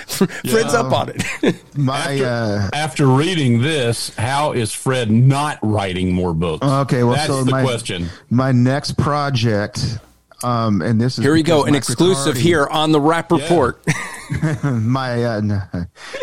[0.06, 0.80] Fred's yeah.
[0.80, 1.62] up on it.
[1.76, 6.66] my after, uh, after, reading this, how is Fred not writing more books?
[6.66, 8.08] Okay, well, that's so the my, question.
[8.30, 9.98] My next project
[10.44, 13.80] um, and this is here we go, an exclusive here on the Rapp Report.
[13.86, 14.60] Yeah.
[14.82, 15.60] my uh,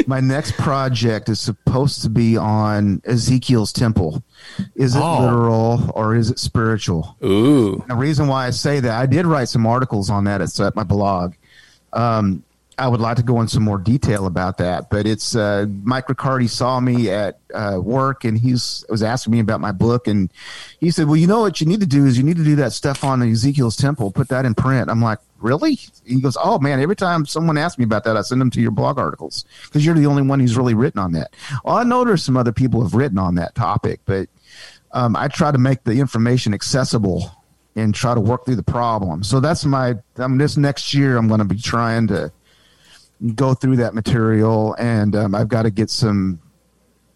[0.09, 4.23] my next project is supposed to be on Ezekiel's temple.
[4.73, 5.21] Is it oh.
[5.21, 7.15] literal or is it spiritual?
[7.23, 7.85] Ooh.
[7.87, 10.75] The reason why I say that I did write some articles on that at, at
[10.75, 11.35] my blog.
[11.93, 12.43] Um,
[12.79, 16.07] I would like to go into some more detail about that, but it's uh, Mike
[16.07, 20.31] Riccardi saw me at uh, work and he's was asking me about my book, and
[20.79, 22.55] he said, "Well, you know what you need to do is you need to do
[22.55, 26.59] that stuff on Ezekiel's temple, put that in print." I'm like, "Really?" He goes, "Oh
[26.59, 29.43] man, every time someone asks me about that, I send them to your blog articles
[29.65, 31.33] because you're the only one who's really written on that."
[31.65, 34.29] Well, I know there's some other people have written on that topic, but
[34.93, 37.35] um, I try to make the information accessible
[37.75, 39.23] and try to work through the problem.
[39.23, 42.31] So that's my um, this next year I'm going to be trying to
[43.35, 46.41] go through that material, and um, I've got to get some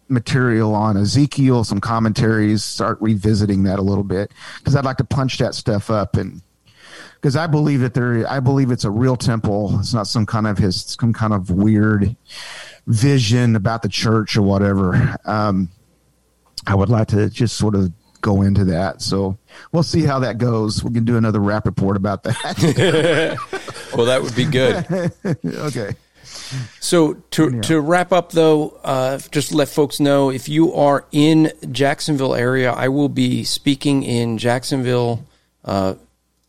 [0.08, 5.04] material on Ezekiel, some commentaries, start revisiting that a little bit because I'd like to
[5.04, 6.42] punch that stuff up and
[7.14, 9.78] because I believe that there, I believe it's a real temple.
[9.80, 12.14] It's not some kind of his, some kind of weird
[12.86, 15.16] vision about the church or whatever.
[15.24, 15.70] Um,
[16.66, 17.92] I would like to just sort of
[18.24, 19.02] go into that.
[19.02, 19.36] So
[19.70, 20.82] we'll see how that goes.
[20.82, 23.36] We can do another Rapp Report about that.
[23.96, 25.12] well, that would be good.
[25.44, 25.94] okay.
[26.80, 31.52] So to to wrap up though, uh, just let folks know if you are in
[31.70, 35.26] Jacksonville area, I will be speaking in Jacksonville
[35.64, 35.94] uh,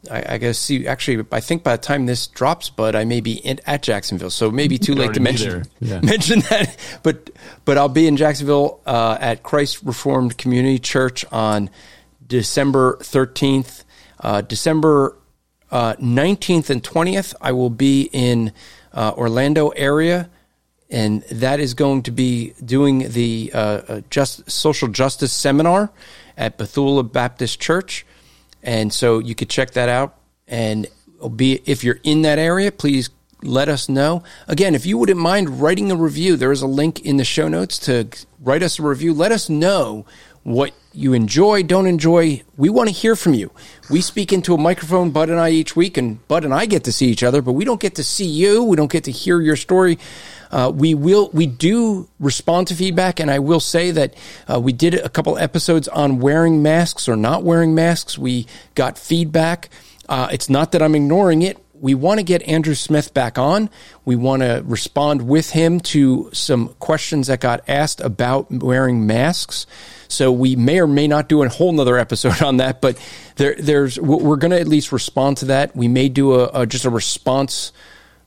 [0.10, 0.88] I, I guess see.
[0.88, 4.30] Actually, I think by the time this drops, Bud, I may be in, at Jacksonville,
[4.30, 5.64] so maybe too late to mention.
[5.80, 6.00] Yeah.
[6.02, 6.76] mention that.
[7.04, 7.30] But
[7.66, 11.70] but I'll be in Jacksonville uh, at Christ Reformed Community Church on
[12.26, 13.84] December thirteenth,
[14.20, 15.18] uh, December
[15.72, 17.36] uh, nineteenth and twentieth.
[17.42, 18.52] I will be in
[18.94, 20.30] uh, Orlando area
[20.90, 25.92] and that is going to be doing the uh, uh, just social justice seminar
[26.38, 28.06] at Bethula Baptist Church,
[28.66, 30.18] and so you could check that out.
[30.48, 30.88] And
[31.36, 33.10] be if you're in that area, please
[33.42, 34.24] let us know.
[34.48, 37.48] Again, if you wouldn't mind writing a review, there is a link in the show
[37.48, 38.08] notes to
[38.42, 39.14] write us a review.
[39.14, 40.06] Let us know
[40.44, 42.44] what you enjoy, don't enjoy.
[42.56, 43.52] We want to hear from you.
[43.90, 46.84] We speak into a microphone, Bud and I, each week, and Bud and I get
[46.84, 48.64] to see each other, but we don't get to see you.
[48.64, 49.98] We don't get to hear your story.
[50.56, 54.14] Uh, we will, we do respond to feedback, and I will say that
[54.48, 58.18] uh, we did a couple episodes on wearing masks or not wearing masks.
[58.18, 59.70] We got feedback.
[60.08, 61.58] Uh, it's not that I'm ignoring it.
[61.74, 63.70] We want to get Andrew Smith back on.
[64.06, 69.68] We want to respond with him to some questions that got asked about wearing masks.
[70.08, 72.98] So we may or may not do a whole nother episode on that, but
[73.36, 75.76] there, there's we're going to at least respond to that.
[75.76, 77.74] We may do a, a just a response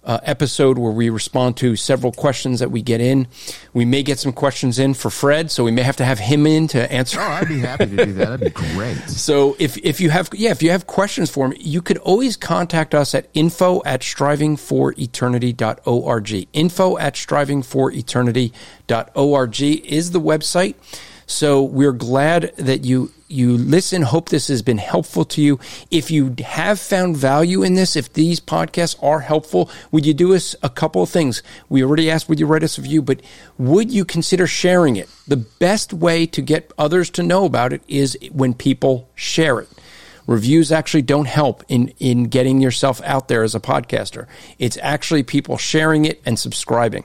[0.08, 3.28] uh, episode where we respond to several questions that we get in.
[3.74, 6.46] We may get some questions in for Fred, so we may have to have him
[6.46, 7.20] in to answer.
[7.20, 8.40] Oh, I'd be happy to do that.
[8.40, 8.96] That'd be great.
[9.28, 12.36] So if, if you have yeah if you have questions for him, you could always
[12.36, 16.48] contact us at info at strivingforeternity.org.
[16.52, 20.76] Info at strivingforeternity.org is the website.
[21.28, 24.00] So we're glad that you you listen.
[24.00, 25.60] Hope this has been helpful to you.
[25.90, 30.34] If you have found value in this, if these podcasts are helpful, would you do
[30.34, 31.42] us a couple of things?
[31.68, 33.20] We already asked, would you write us a review, but
[33.58, 35.10] would you consider sharing it?
[35.26, 39.68] The best way to get others to know about it is when people share it.
[40.28, 44.26] Reviews actually don't help in, in getting yourself out there as a podcaster.
[44.58, 47.04] It's actually people sharing it and subscribing.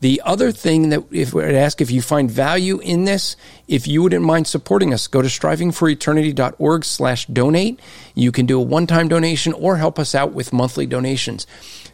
[0.00, 3.36] The other thing that if I'd ask if you find value in this,
[3.68, 7.80] if you wouldn't mind supporting us, go to strivingforeternity.org slash donate.
[8.14, 11.46] You can do a one-time donation or help us out with monthly donations.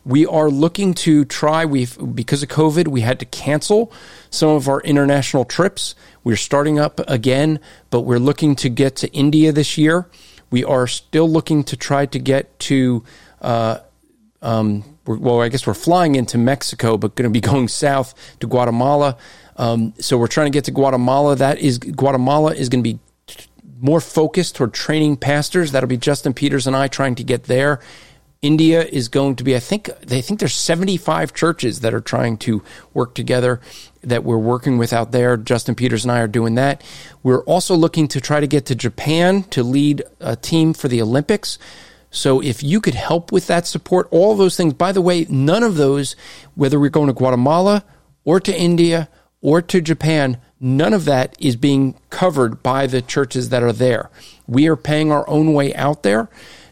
[0.04, 3.92] We are looking to try, we've, because of COVID, we had to cancel
[4.30, 5.96] some of our international trips.
[6.22, 7.58] We're starting up again,
[7.90, 10.06] but we're looking to get to India this year.
[10.50, 13.04] We are still looking to try to get to,
[13.40, 13.78] uh,
[14.42, 18.46] um, well, I guess we're flying into Mexico, but going to be going south to
[18.46, 19.16] Guatemala.
[19.56, 21.36] Um, so we're trying to get to Guatemala.
[21.36, 22.98] That is Guatemala is going to be
[23.80, 25.72] more focused toward training pastors.
[25.72, 27.80] That'll be Justin Peters and I trying to get there.
[28.42, 32.38] India is going to be, I think, they think there's 75 churches that are trying
[32.38, 32.62] to
[32.94, 33.60] work together
[34.00, 35.36] that we're working with out there.
[35.36, 36.82] Justin Peters and I are doing that.
[37.22, 41.02] We're also looking to try to get to Japan to lead a team for the
[41.02, 41.58] Olympics.
[42.10, 45.62] So if you could help with that support, all those things, by the way, none
[45.62, 46.16] of those,
[46.54, 47.84] whether we're going to Guatemala
[48.24, 49.10] or to India
[49.42, 54.10] or to Japan, none of that is being covered by the churches that are there.
[54.46, 56.30] We are paying our own way out there.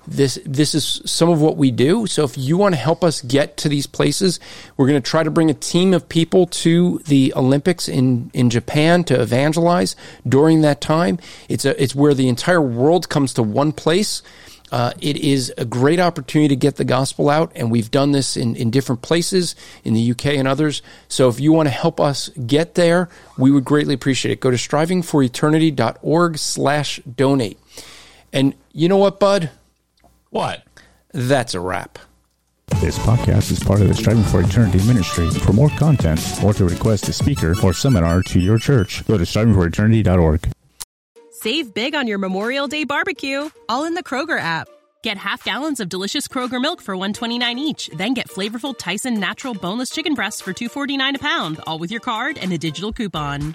[0.08, 2.06] This this is some of what we do.
[2.06, 4.40] So if you want to help us get to these places,
[4.76, 8.48] we're going to try to bring a team of people to the Olympics in in
[8.48, 11.18] Japan to evangelize during that time.
[11.48, 14.22] It's a it's where the entire world comes to one place.
[14.70, 18.36] Uh, it is a great opportunity to get the gospel out, and we've done this
[18.36, 20.82] in, in different places in the UK and others.
[21.08, 23.08] So if you want to help us get there,
[23.38, 24.40] we would greatly appreciate it.
[24.40, 27.58] Go to strivingforeternity.org slash donate.
[28.30, 29.50] And you know what, Bud?
[30.30, 30.62] What?
[31.12, 31.98] That's a wrap.
[32.80, 35.30] This podcast is part of the Striving for Eternity ministry.
[35.30, 39.24] For more content or to request a speaker or seminar to your church, go to
[39.24, 40.48] strivingforeternity.org.
[41.32, 44.68] Save big on your Memorial Day barbecue, all in the Kroger app.
[45.02, 49.54] Get half gallons of delicious Kroger milk for 129 each, then get flavorful Tyson natural
[49.54, 53.54] boneless chicken breasts for 249 a pound, all with your card and a digital coupon.